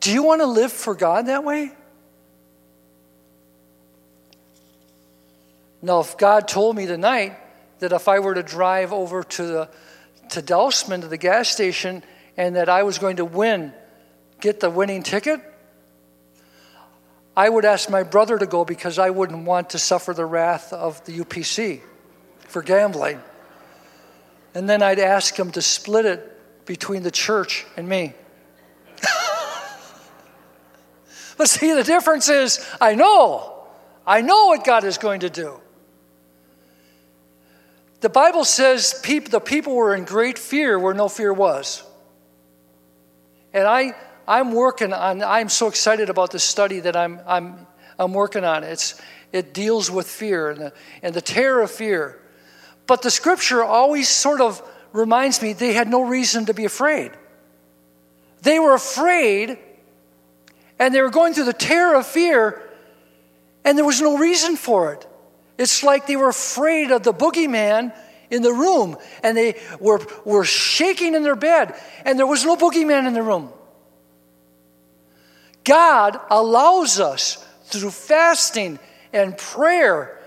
Do 0.01 0.13
you 0.13 0.25
want 0.25 0.41
to 0.41 0.47
live 0.47 0.73
for 0.73 0.95
God 0.95 1.27
that 1.27 1.45
way? 1.45 1.73
Now, 5.81 6.01
if 6.01 6.19
God 6.19 6.49
told 6.49 6.77
me 6.77 6.87
tonight 6.87 7.37
that 7.79 7.93
if 7.93 8.09
I 8.09 8.19
were 8.19 8.35
to 8.35 8.43
drive 8.43 8.93
over 8.93 9.23
to 9.23 9.47
the 9.47 9.69
to 10.31 10.43
Dousman 10.43 11.01
to 11.01 11.09
the 11.09 11.17
gas 11.17 11.49
station 11.49 12.03
and 12.37 12.57
that 12.57 12.69
I 12.69 12.83
was 12.83 12.99
going 12.99 13.17
to 13.17 13.25
win, 13.25 13.73
get 14.41 14.61
the 14.61 14.71
winning 14.71 15.03
ticket, 15.03 15.41
I 17.37 17.49
would 17.49 17.65
ask 17.65 17.89
my 17.89 18.03
brother 18.03 18.37
to 18.37 18.47
go 18.47 18.65
because 18.65 18.99
I 18.99 19.11
wouldn't 19.11 19.47
want 19.47 19.71
to 19.71 19.79
suffer 19.79 20.13
the 20.13 20.27
wrath 20.27 20.73
of 20.73 21.03
the 21.05 21.21
UPC 21.21 21.81
for 22.41 22.63
gambling. 22.63 23.23
And 24.55 24.69
then 24.69 24.83
I'd 24.83 24.99
ask 24.99 25.39
him 25.39 25.53
to 25.53 25.63
split 25.63 26.05
it 26.05 26.67
between 26.67 27.05
the 27.05 27.11
church 27.11 27.65
and 27.77 27.89
me. 27.89 28.13
but 31.39 31.49
see, 31.49 31.73
the 31.73 31.85
difference 31.85 32.29
is 32.29 32.67
I 32.81 32.97
know. 32.97 33.55
I 34.07 34.21
know 34.21 34.47
what 34.47 34.65
God 34.65 34.85
is 34.85 34.99
going 34.99 35.21
to 35.21 35.31
do. 35.31 35.61
The 38.01 38.09
Bible 38.09 38.45
says 38.45 38.99
people, 39.03 39.31
the 39.31 39.41
people 39.41 39.75
were 39.75 39.95
in 39.95 40.05
great 40.05 40.39
fear 40.39 40.79
where 40.79 40.95
no 40.95 41.09
fear 41.09 41.33
was. 41.33 41.83
And 43.53 43.67
I, 43.67 43.95
I'm 44.27 44.53
working 44.53 44.93
on, 44.93 45.23
I'm 45.23 45.49
so 45.49 45.67
excited 45.67 46.09
about 46.09 46.31
this 46.31 46.45
study 46.45 46.81
that 46.81 46.97
I'm, 46.97 47.21
I'm, 47.27 47.67
I'm 47.99 48.13
working 48.13 48.45
on. 48.45 48.63
It's, 48.63 49.01
it 49.33 49.53
deals 49.53 49.91
with 49.91 50.07
fear 50.07 50.51
and 50.51 50.61
the, 50.61 50.73
and 51.03 51.15
the 51.15 51.21
terror 51.21 51.63
of 51.63 51.71
fear. 51.71 52.21
But 52.87 53.03
the 53.03 53.11
scripture 53.11 53.65
always 53.65 54.09
sort 54.09 54.41
of 54.41 54.63
reminds 54.93 55.43
me 55.43 55.53
they 55.53 55.73
had 55.73 55.89
no 55.89 56.03
reason 56.03 56.47
to 56.47 56.55
be 56.55 56.65
afraid. 56.65 57.11
They 58.43 58.59
were 58.59 58.75
afraid 58.75 59.59
and 60.79 60.95
they 60.95 61.03
were 61.03 61.11
going 61.11 61.35
through 61.35 61.47
the 61.47 61.53
terror 61.53 61.97
of 61.97 62.07
fear, 62.07 62.63
and 63.65 63.77
there 63.77 63.85
was 63.85 64.01
no 64.01 64.17
reason 64.17 64.57
for 64.57 64.93
it. 64.93 65.07
It's 65.59 65.83
like 65.83 66.07
they 66.07 66.17
were 66.17 66.29
afraid 66.29 66.93
of 66.93 67.03
the 67.03 67.13
boogeyman 67.13 67.93
in 68.31 68.43
the 68.43 68.53
room 68.53 68.97
and 69.23 69.37
they 69.37 69.61
were, 69.81 70.01
were 70.25 70.45
shaking 70.45 71.15
in 71.15 71.23
their 71.23 71.37
bed, 71.37 71.75
and 72.05 72.19
there 72.19 72.27
was 72.27 72.45
no 72.45 72.57
boogeyman 72.57 73.07
in 73.07 73.13
the 73.13 73.23
room. 73.23 73.53
God 75.65 76.19
allows 76.31 77.01
us 77.01 77.45
through 77.65 77.91
fasting 77.91 78.79
and 79.13 79.37
prayer 79.37 80.19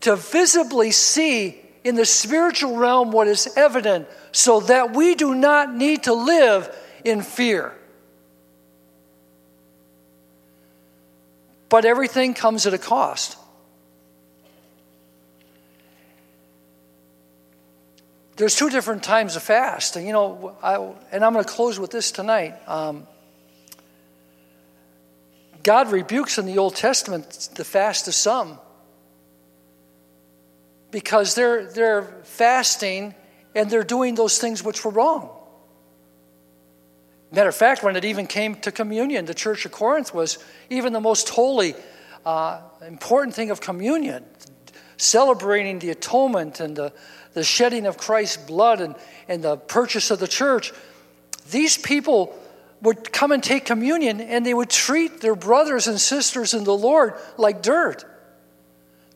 to 0.00 0.16
visibly 0.16 0.90
see 0.90 1.58
in 1.84 1.94
the 1.94 2.04
spiritual 2.04 2.76
realm 2.76 3.12
what 3.12 3.28
is 3.28 3.48
evident 3.56 4.06
so 4.32 4.60
that 4.60 4.94
we 4.94 5.14
do 5.14 5.34
not 5.34 5.74
need 5.74 6.04
to 6.04 6.12
live 6.12 6.74
in 7.04 7.22
fear. 7.22 7.72
But 11.68 11.84
everything 11.84 12.34
comes 12.34 12.66
at 12.66 12.74
a 12.74 12.78
cost. 12.78 13.38
There's 18.36 18.56
two 18.56 18.70
different 18.70 19.02
times 19.02 19.36
of 19.36 19.42
fast. 19.42 19.96
And, 19.96 20.06
you 20.06 20.12
know, 20.12 20.56
I, 20.62 20.76
and 21.14 21.24
I'm 21.24 21.32
going 21.32 21.44
to 21.44 21.50
close 21.50 21.78
with 21.78 21.90
this 21.90 22.10
tonight. 22.10 22.56
Um, 22.66 23.06
God 25.62 25.92
rebukes 25.92 26.38
in 26.38 26.46
the 26.46 26.58
Old 26.58 26.74
Testament 26.74 27.50
the 27.54 27.64
fast 27.64 28.08
of 28.08 28.14
some 28.14 28.58
because 30.90 31.34
they're, 31.34 31.66
they're 31.66 32.02
fasting 32.24 33.14
and 33.54 33.70
they're 33.70 33.84
doing 33.84 34.14
those 34.14 34.38
things 34.38 34.64
which 34.64 34.84
were 34.84 34.90
wrong. 34.90 35.30
Matter 37.30 37.48
of 37.48 37.54
fact, 37.54 37.82
when 37.82 37.96
it 37.96 38.04
even 38.04 38.26
came 38.26 38.56
to 38.56 38.70
communion, 38.70 39.24
the 39.24 39.34
church 39.34 39.64
of 39.64 39.72
Corinth 39.72 40.12
was 40.12 40.38
even 40.68 40.92
the 40.92 41.00
most 41.00 41.30
holy, 41.30 41.74
uh, 42.26 42.60
important 42.86 43.34
thing 43.34 43.50
of 43.50 43.60
communion, 43.60 44.24
celebrating 45.02 45.78
the 45.78 45.90
atonement 45.90 46.60
and 46.60 46.76
the, 46.76 46.92
the 47.34 47.44
shedding 47.44 47.86
of 47.86 47.96
Christ's 47.96 48.36
blood 48.36 48.80
and, 48.80 48.94
and 49.28 49.42
the 49.42 49.56
purchase 49.56 50.10
of 50.10 50.18
the 50.18 50.28
church. 50.28 50.72
These 51.50 51.78
people 51.78 52.38
would 52.80 53.12
come 53.12 53.32
and 53.32 53.42
take 53.42 53.64
communion 53.64 54.20
and 54.20 54.44
they 54.44 54.54
would 54.54 54.70
treat 54.70 55.20
their 55.20 55.36
brothers 55.36 55.86
and 55.86 56.00
sisters 56.00 56.54
in 56.54 56.64
the 56.64 56.76
Lord 56.76 57.14
like 57.36 57.62
dirt. 57.62 58.04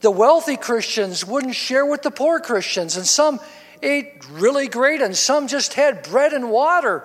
The 0.00 0.10
wealthy 0.10 0.56
Christians 0.56 1.26
wouldn't 1.26 1.54
share 1.54 1.86
with 1.86 2.02
the 2.02 2.10
poor 2.10 2.38
Christians, 2.38 2.98
and 2.98 3.06
some 3.06 3.40
ate 3.82 4.24
really 4.30 4.68
great, 4.68 5.00
and 5.00 5.16
some 5.16 5.48
just 5.48 5.72
had 5.72 6.02
bread 6.02 6.34
and 6.34 6.50
water 6.50 7.04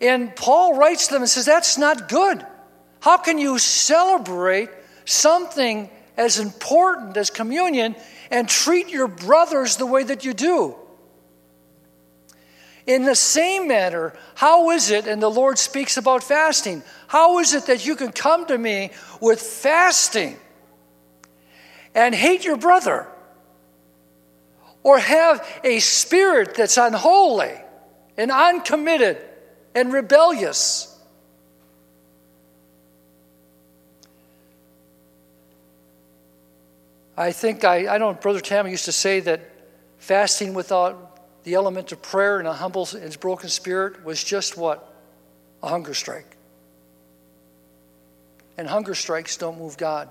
and 0.00 0.34
Paul 0.34 0.76
writes 0.76 1.08
to 1.08 1.14
them 1.14 1.22
and 1.22 1.28
says, 1.28 1.46
That's 1.46 1.78
not 1.78 2.08
good. 2.08 2.44
How 3.00 3.16
can 3.16 3.38
you 3.38 3.58
celebrate 3.58 4.70
something 5.04 5.90
as 6.18 6.38
important 6.38 7.16
as 7.16 7.30
communion 7.30 7.96
and 8.30 8.46
treat 8.46 8.90
your 8.90 9.08
brothers 9.08 9.76
the 9.76 9.86
way 9.86 10.02
that 10.02 10.24
you 10.26 10.34
do? 10.34 10.74
In 12.86 13.04
the 13.04 13.14
same 13.14 13.68
manner, 13.68 14.14
how 14.34 14.70
is 14.70 14.90
it, 14.90 15.06
and 15.06 15.22
the 15.22 15.30
Lord 15.30 15.58
speaks 15.58 15.96
about 15.96 16.22
fasting, 16.22 16.82
how 17.06 17.38
is 17.38 17.54
it 17.54 17.66
that 17.66 17.86
you 17.86 17.96
can 17.96 18.12
come 18.12 18.46
to 18.46 18.58
me 18.58 18.90
with 19.20 19.40
fasting 19.40 20.36
and 21.94 22.14
hate 22.14 22.44
your 22.44 22.56
brother? 22.56 23.06
Or 24.82 24.98
have 24.98 25.46
a 25.64 25.80
spirit 25.80 26.54
that's 26.54 26.78
unholy 26.78 27.54
and 28.16 28.30
uncommitted 28.30 29.18
and 29.74 29.92
rebellious. 29.92 30.87
I 37.18 37.32
think 37.32 37.64
I, 37.64 37.92
I 37.92 37.98
don't, 37.98 38.20
Brother 38.20 38.38
Tammy 38.38 38.70
used 38.70 38.84
to 38.84 38.92
say 38.92 39.18
that 39.18 39.40
fasting 39.98 40.54
without 40.54 41.42
the 41.42 41.54
element 41.54 41.90
of 41.90 42.00
prayer 42.00 42.38
and 42.38 42.46
a 42.46 42.52
humble 42.52 42.88
and 42.94 43.18
broken 43.18 43.48
spirit 43.48 44.04
was 44.04 44.22
just 44.22 44.56
what? 44.56 44.94
A 45.64 45.68
hunger 45.68 45.94
strike. 45.94 46.36
And 48.56 48.68
hunger 48.68 48.94
strikes 48.94 49.36
don't 49.36 49.58
move 49.58 49.76
God. 49.76 50.08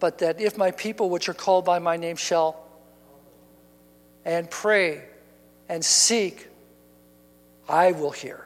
But 0.00 0.18
that 0.18 0.40
if 0.40 0.56
my 0.56 0.70
people, 0.70 1.10
which 1.10 1.28
are 1.28 1.34
called 1.34 1.66
by 1.66 1.80
my 1.80 1.98
name, 1.98 2.16
shall 2.16 2.64
and 4.24 4.50
pray 4.50 5.02
and 5.68 5.84
seek 5.84 6.48
I 7.68 7.92
will 7.92 8.10
hear. 8.10 8.42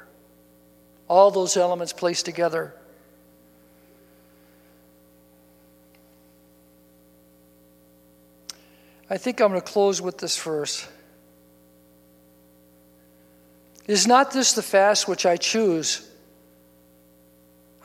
All 1.06 1.30
those 1.30 1.56
elements 1.56 1.92
placed 1.92 2.24
together. 2.24 2.74
I 9.12 9.18
think 9.18 9.40
I'm 9.40 9.50
going 9.50 9.60
to 9.60 9.66
close 9.66 10.00
with 10.00 10.18
this 10.18 10.40
verse. 10.42 10.88
Is 13.86 14.06
not 14.06 14.32
this 14.32 14.54
the 14.54 14.62
fast 14.62 15.06
which 15.06 15.26
I 15.26 15.36
choose? 15.36 16.08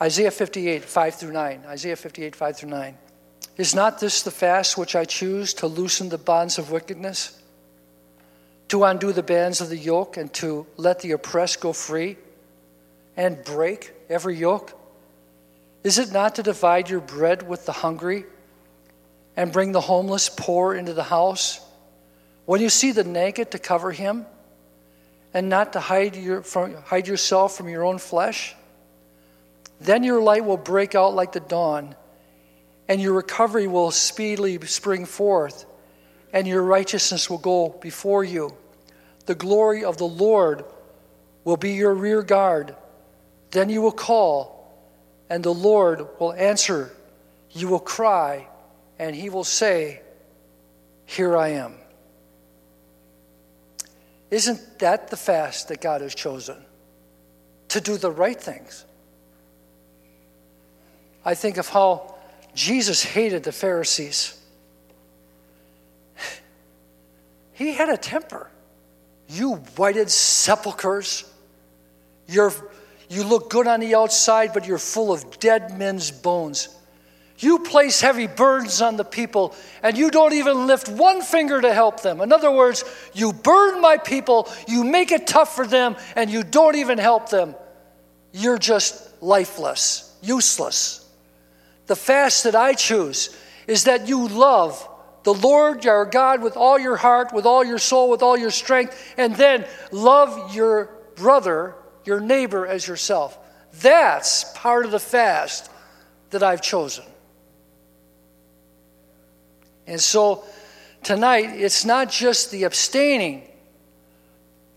Isaiah 0.00 0.30
58, 0.30 0.82
5 0.84 1.14
through 1.14 1.32
9. 1.32 1.62
Isaiah 1.66 1.96
58, 1.96 2.34
5 2.34 2.56
through 2.56 2.70
9. 2.70 2.98
Is 3.58 3.74
not 3.74 4.00
this 4.00 4.22
the 4.22 4.30
fast 4.30 4.78
which 4.78 4.96
I 4.96 5.04
choose 5.04 5.52
to 5.54 5.66
loosen 5.66 6.08
the 6.08 6.18
bonds 6.18 6.58
of 6.58 6.70
wickedness? 6.70 7.38
to 8.68 8.84
undo 8.84 9.12
the 9.12 9.22
bands 9.22 9.60
of 9.60 9.68
the 9.68 9.76
yoke 9.76 10.16
and 10.16 10.32
to 10.34 10.66
let 10.76 11.00
the 11.00 11.12
oppressed 11.12 11.60
go 11.60 11.72
free 11.72 12.16
and 13.16 13.42
break 13.44 13.92
every 14.08 14.36
yoke? 14.36 14.78
Is 15.82 15.98
it 15.98 16.12
not 16.12 16.34
to 16.36 16.42
divide 16.42 16.90
your 16.90 17.00
bread 17.00 17.48
with 17.48 17.64
the 17.66 17.72
hungry 17.72 18.24
and 19.38 19.52
bring 19.52 19.70
the 19.70 19.80
homeless 19.80 20.28
poor 20.28 20.74
into 20.74 20.92
the 20.92 21.04
house? 21.04 21.60
When 22.44 22.60
you 22.60 22.68
see 22.68 22.90
the 22.90 23.04
naked, 23.04 23.52
to 23.52 23.60
cover 23.60 23.92
him 23.92 24.26
and 25.32 25.48
not 25.48 25.74
to 25.74 25.80
hide, 25.80 26.16
your, 26.16 26.42
from, 26.42 26.74
hide 26.74 27.06
yourself 27.06 27.56
from 27.56 27.68
your 27.68 27.84
own 27.84 27.98
flesh? 27.98 28.56
Then 29.80 30.02
your 30.02 30.20
light 30.20 30.44
will 30.44 30.56
break 30.56 30.96
out 30.96 31.14
like 31.14 31.30
the 31.30 31.40
dawn, 31.40 31.94
and 32.88 33.00
your 33.00 33.12
recovery 33.12 33.68
will 33.68 33.92
speedily 33.92 34.58
spring 34.66 35.04
forth 35.04 35.66
and 36.32 36.48
your 36.48 36.62
righteousness 36.62 37.30
will 37.30 37.38
go 37.38 37.68
before 37.80 38.24
you. 38.24 38.52
The 39.26 39.36
glory 39.36 39.84
of 39.84 39.98
the 39.98 40.08
Lord 40.08 40.64
will 41.44 41.56
be 41.56 41.74
your 41.74 41.94
rear 41.94 42.22
guard. 42.22 42.74
Then 43.52 43.70
you 43.70 43.82
will 43.82 43.92
call, 43.92 44.74
and 45.30 45.44
the 45.44 45.54
Lord 45.54 46.06
will 46.18 46.32
answer. 46.32 46.90
You 47.52 47.68
will 47.68 47.78
cry, 47.78 48.48
and 48.98 49.14
he 49.14 49.30
will 49.30 49.44
say, 49.44 50.00
Here 51.06 51.36
I 51.36 51.48
am. 51.48 51.74
Isn't 54.30 54.78
that 54.80 55.08
the 55.08 55.16
fast 55.16 55.68
that 55.68 55.80
God 55.80 56.00
has 56.00 56.14
chosen? 56.14 56.56
To 57.68 57.80
do 57.80 57.96
the 57.96 58.10
right 58.10 58.38
things. 58.40 58.84
I 61.24 61.34
think 61.34 61.56
of 61.58 61.68
how 61.68 62.14
Jesus 62.54 63.02
hated 63.02 63.44
the 63.44 63.52
Pharisees. 63.52 64.34
He 67.52 67.72
had 67.72 67.88
a 67.88 67.96
temper. 67.96 68.48
You 69.28 69.56
whited 69.76 70.10
sepulchres. 70.10 71.24
You're, 72.28 72.52
you 73.08 73.24
look 73.24 73.50
good 73.50 73.66
on 73.66 73.80
the 73.80 73.96
outside, 73.96 74.52
but 74.54 74.66
you're 74.66 74.78
full 74.78 75.12
of 75.12 75.40
dead 75.40 75.76
men's 75.76 76.12
bones. 76.12 76.68
You 77.38 77.60
place 77.60 78.00
heavy 78.00 78.26
burdens 78.26 78.82
on 78.82 78.96
the 78.96 79.04
people, 79.04 79.54
and 79.82 79.96
you 79.96 80.10
don't 80.10 80.32
even 80.32 80.66
lift 80.66 80.88
one 80.88 81.22
finger 81.22 81.60
to 81.60 81.72
help 81.72 82.02
them. 82.02 82.20
In 82.20 82.32
other 82.32 82.50
words, 82.50 82.84
you 83.14 83.32
burden 83.32 83.80
my 83.80 83.96
people, 83.96 84.48
you 84.66 84.82
make 84.82 85.12
it 85.12 85.26
tough 85.26 85.54
for 85.54 85.66
them, 85.66 85.96
and 86.16 86.30
you 86.30 86.42
don't 86.42 86.74
even 86.74 86.98
help 86.98 87.28
them. 87.28 87.54
You're 88.32 88.58
just 88.58 89.22
lifeless, 89.22 90.16
useless. 90.20 91.08
The 91.86 91.96
fast 91.96 92.44
that 92.44 92.56
I 92.56 92.74
choose 92.74 93.36
is 93.68 93.84
that 93.84 94.08
you 94.08 94.26
love 94.28 94.86
the 95.22 95.34
Lord 95.34 95.84
your 95.84 96.06
God 96.06 96.42
with 96.42 96.56
all 96.56 96.78
your 96.78 96.96
heart, 96.96 97.32
with 97.32 97.46
all 97.46 97.64
your 97.64 97.78
soul, 97.78 98.10
with 98.10 98.22
all 98.22 98.36
your 98.36 98.50
strength, 98.50 99.14
and 99.16 99.36
then 99.36 99.64
love 99.92 100.54
your 100.54 100.90
brother, 101.14 101.74
your 102.04 102.20
neighbor, 102.20 102.66
as 102.66 102.86
yourself. 102.88 103.38
That's 103.80 104.44
part 104.54 104.86
of 104.86 104.90
the 104.90 104.98
fast 104.98 105.70
that 106.30 106.42
I've 106.42 106.62
chosen. 106.62 107.04
And 109.88 110.00
so 110.00 110.44
tonight, 111.02 111.50
it's 111.54 111.84
not 111.84 112.10
just 112.10 112.50
the 112.50 112.64
abstaining 112.64 113.42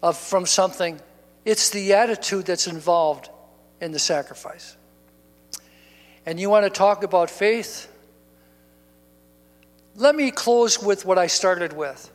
of, 0.01 0.17
from 0.17 0.45
something, 0.45 0.99
it's 1.43 1.69
the 1.69 1.93
attitude 1.93 2.45
that's 2.45 2.65
involved 2.65 3.29
in 3.81 3.91
the 3.91 3.99
sacrifice. 3.99 4.77
And 6.25 6.39
you 6.39 6.49
want 6.49 6.63
to 6.63 6.69
talk 6.69 7.03
about 7.03 7.29
faith? 7.29 7.91
Let 9.95 10.15
me 10.15 10.31
close 10.31 10.81
with 10.81 11.05
what 11.05 11.17
I 11.17 11.27
started 11.27 11.73
with. 11.73 12.09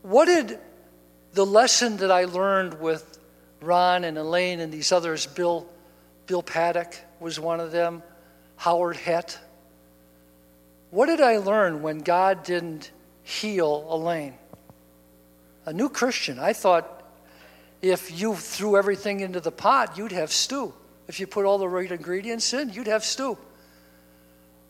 What 0.00 0.24
did 0.24 0.58
the 1.34 1.44
lesson 1.44 1.98
that 1.98 2.10
I 2.10 2.24
learned 2.24 2.80
with 2.80 3.18
Ron 3.60 4.04
and 4.04 4.16
Elaine 4.16 4.60
and 4.60 4.72
these 4.72 4.90
others, 4.90 5.26
Bill, 5.26 5.66
Bill 6.26 6.42
Paddock 6.42 6.94
was 7.20 7.38
one 7.38 7.60
of 7.60 7.72
them, 7.72 8.02
Howard 8.56 8.96
Hett. 8.96 9.38
What 10.94 11.06
did 11.06 11.20
I 11.20 11.38
learn 11.38 11.82
when 11.82 11.98
God 11.98 12.44
didn't 12.44 12.92
heal 13.24 13.84
Elaine? 13.90 14.34
A 15.66 15.72
new 15.72 15.88
Christian. 15.88 16.38
I 16.38 16.52
thought 16.52 17.02
if 17.82 18.16
you 18.20 18.36
threw 18.36 18.76
everything 18.76 19.18
into 19.18 19.40
the 19.40 19.50
pot, 19.50 19.98
you'd 19.98 20.12
have 20.12 20.30
stew. 20.30 20.72
If 21.08 21.18
you 21.18 21.26
put 21.26 21.46
all 21.46 21.58
the 21.58 21.66
right 21.66 21.90
ingredients 21.90 22.54
in, 22.54 22.72
you'd 22.72 22.86
have 22.86 23.04
stew. 23.04 23.36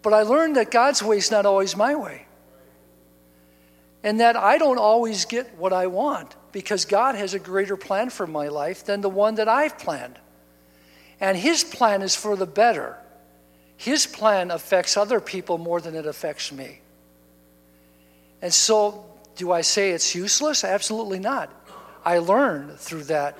But 0.00 0.14
I 0.14 0.22
learned 0.22 0.56
that 0.56 0.70
God's 0.70 1.02
way 1.02 1.18
is 1.18 1.30
not 1.30 1.44
always 1.44 1.76
my 1.76 1.94
way. 1.94 2.26
And 4.02 4.20
that 4.20 4.34
I 4.34 4.56
don't 4.56 4.78
always 4.78 5.26
get 5.26 5.58
what 5.58 5.74
I 5.74 5.88
want 5.88 6.34
because 6.52 6.86
God 6.86 7.16
has 7.16 7.34
a 7.34 7.38
greater 7.38 7.76
plan 7.76 8.08
for 8.08 8.26
my 8.26 8.48
life 8.48 8.86
than 8.86 9.02
the 9.02 9.10
one 9.10 9.34
that 9.34 9.48
I've 9.48 9.78
planned. 9.78 10.18
And 11.20 11.36
His 11.36 11.64
plan 11.64 12.00
is 12.00 12.16
for 12.16 12.34
the 12.34 12.46
better. 12.46 12.96
His 13.76 14.06
plan 14.06 14.50
affects 14.50 14.96
other 14.96 15.20
people 15.20 15.58
more 15.58 15.80
than 15.80 15.94
it 15.94 16.06
affects 16.06 16.52
me. 16.52 16.80
And 18.40 18.52
so, 18.52 19.04
do 19.36 19.50
I 19.52 19.62
say 19.62 19.90
it's 19.90 20.14
useless? 20.14 20.64
Absolutely 20.64 21.18
not. 21.18 21.50
I 22.04 22.18
learned 22.18 22.78
through 22.78 23.04
that 23.04 23.38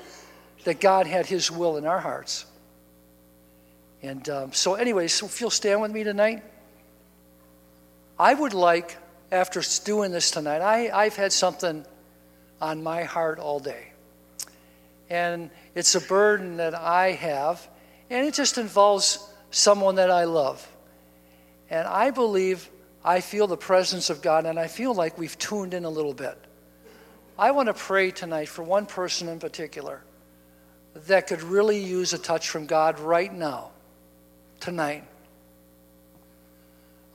that 0.65 0.81
God 0.81 1.07
had 1.07 1.27
His 1.27 1.51
will 1.51 1.77
in 1.77 1.87
our 1.87 2.01
hearts. 2.01 2.47
And 4.03 4.29
um, 4.29 4.53
so, 4.53 4.75
anyways, 4.75 5.13
so 5.13 5.27
if 5.27 5.41
you'll 5.41 5.51
stand 5.51 5.81
with 5.81 5.93
me 5.93 6.05
tonight. 6.05 6.43
I 8.19 8.33
would 8.33 8.55
like, 8.55 8.97
after 9.33 9.61
doing 9.85 10.13
this 10.13 10.31
tonight, 10.31 10.61
I, 10.61 10.91
I've 10.91 11.17
had 11.17 11.33
something 11.33 11.85
on 12.61 12.83
my 12.83 13.03
heart 13.03 13.39
all 13.39 13.61
day. 13.61 13.89
And 15.11 15.51
it's 15.75 15.95
a 15.95 16.01
burden 16.01 16.59
that 16.59 16.75
I 16.75 17.13
have, 17.13 17.67
and 18.11 18.27
it 18.27 18.35
just 18.35 18.57
involves 18.59 19.19
someone 19.55 19.95
that 19.95 20.11
I 20.11 20.25
love. 20.25 20.67
And 21.71 21.87
I 21.87 22.11
believe 22.11 22.69
I 23.05 23.21
feel 23.21 23.47
the 23.47 23.57
presence 23.57 24.11
of 24.11 24.21
God, 24.21 24.47
and 24.47 24.59
I 24.59 24.67
feel 24.67 24.95
like 24.95 25.17
we've 25.17 25.39
tuned 25.39 25.75
in 25.75 25.85
a 25.85 25.91
little 25.91 26.15
bit. 26.15 26.37
I 27.39 27.53
want 27.53 27.69
to 27.69 27.75
pray 27.75 28.11
tonight 28.11 28.49
for 28.49 28.63
one 28.63 28.87
person 28.87 29.29
in 29.29 29.39
particular 29.39 30.03
that 31.07 31.27
could 31.27 31.43
really 31.43 31.79
use 31.79 32.13
a 32.13 32.19
touch 32.19 32.49
from 32.49 32.67
God 32.67 32.99
right 32.99 33.33
now, 33.33 33.71
tonight. 34.61 35.05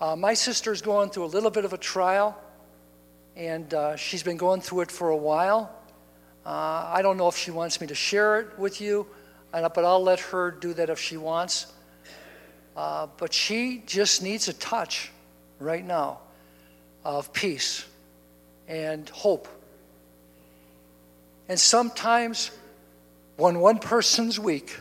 Uh, 0.02 0.16
my 0.16 0.34
sister's 0.34 0.82
going 0.82 1.10
through 1.10 1.26
a 1.26 1.32
little 1.34 1.52
bit 1.52 1.66
of 1.66 1.74
a 1.74 1.78
trial, 1.78 2.38
and 3.36 3.74
uh, 3.74 3.96
she's 3.96 4.24
been 4.24 4.38
going 4.38 4.62
through 4.62 4.82
it 4.82 4.92
for 4.92 5.10
a 5.10 5.18
while. 5.18 5.74
Uh, 6.46 6.90
I 6.94 7.02
don't 7.02 7.18
know 7.18 7.28
if 7.28 7.38
she 7.38 7.52
wants 7.52 7.82
me 7.82 7.88
to 7.88 7.96
share 7.96 8.40
it 8.40 8.58
with 8.58 8.80
you, 8.80 9.08
but 9.52 9.84
I'll 9.84 10.04
let 10.04 10.20
her 10.20 10.52
do 10.52 10.74
that 10.74 10.90
if 10.90 11.00
she 11.00 11.18
wants. 11.18 11.74
Uh, 12.80 13.08
but 13.18 13.34
she 13.34 13.84
just 13.86 14.24
needs 14.24 14.48
a 14.48 14.54
touch 14.54 15.12
right 15.60 15.86
now 15.86 16.20
of 17.04 17.34
peace 17.34 17.86
and 18.70 19.10
hope. 19.10 19.50
And 21.50 21.60
sometimes 21.60 22.52
when 23.36 23.60
one 23.60 23.80
person's 23.80 24.40
weak, 24.40 24.80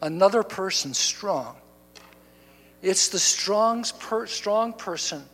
another 0.00 0.44
person's 0.44 0.96
strong. 0.96 1.56
It's 2.82 3.08
the 3.08 3.18
strong, 3.18 3.82
strong 3.82 4.74
person 4.74 5.24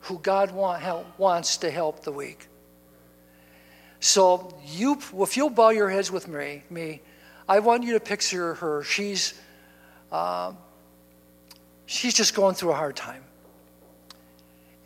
who 0.00 0.18
God 0.18 0.50
want, 0.50 0.80
help, 0.80 1.06
wants 1.18 1.58
to 1.58 1.70
help 1.70 2.04
the 2.04 2.12
weak. 2.12 2.48
So 4.00 4.56
you, 4.64 4.98
if 5.18 5.36
you'll 5.36 5.50
bow 5.50 5.68
your 5.68 5.90
heads 5.90 6.10
with 6.10 6.26
me, 6.26 6.62
me, 6.70 7.02
I 7.46 7.58
want 7.58 7.82
you 7.82 7.92
to 7.92 8.00
picture 8.00 8.54
her. 8.54 8.82
She's, 8.82 9.34
uh, 10.14 10.52
she's 11.86 12.14
just 12.14 12.36
going 12.36 12.54
through 12.54 12.70
a 12.70 12.76
hard 12.76 12.94
time. 12.94 13.24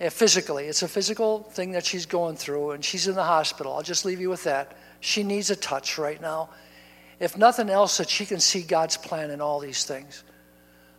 And 0.01 0.11
physically, 0.11 0.65
it's 0.65 0.83
a 0.83 0.89
physical 0.89 1.43
thing 1.43 1.73
that 1.73 1.85
she's 1.85 2.07
going 2.07 2.37
through, 2.37 2.71
and 2.71 2.83
she's 2.83 3.07
in 3.07 3.15
the 3.15 3.25
hospital. 3.25 3.75
I'll 3.75 3.83
just 3.83 4.07
leave 4.07 4.21
you 4.21 4.31
with 4.31 4.45
that. 4.45 4.79
She 5.01 5.23
needs 5.23 5.51
a 5.51 5.57
touch 5.57 5.99
right 5.99 6.19
now. 6.19 6.49
If 7.21 7.37
nothing 7.37 7.69
else, 7.69 7.99
that 7.99 8.09
she 8.09 8.25
can 8.25 8.41
see 8.41 8.63
God's 8.63 8.97
plan 8.97 9.31
in 9.31 9.43
all 9.43 9.61
these 9.61 9.85
things. 9.85 10.25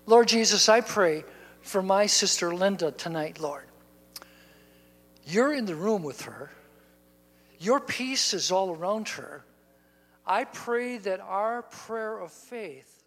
Lord 0.05 0.27
Jesus, 0.27 0.69
I 0.69 0.81
pray 0.81 1.23
for 1.61 1.81
my 1.81 2.05
sister 2.05 2.53
Linda 2.53 2.91
tonight, 2.91 3.39
Lord. 3.39 3.65
You're 5.25 5.53
in 5.53 5.65
the 5.65 5.75
room 5.75 6.03
with 6.03 6.21
her, 6.23 6.51
your 7.57 7.79
peace 7.79 8.35
is 8.35 8.51
all 8.51 8.75
around 8.75 9.09
her. 9.09 9.43
I 10.23 10.43
pray 10.43 10.99
that 10.99 11.19
our 11.19 11.63
prayer 11.63 12.19
of 12.19 12.31
faith, 12.31 12.98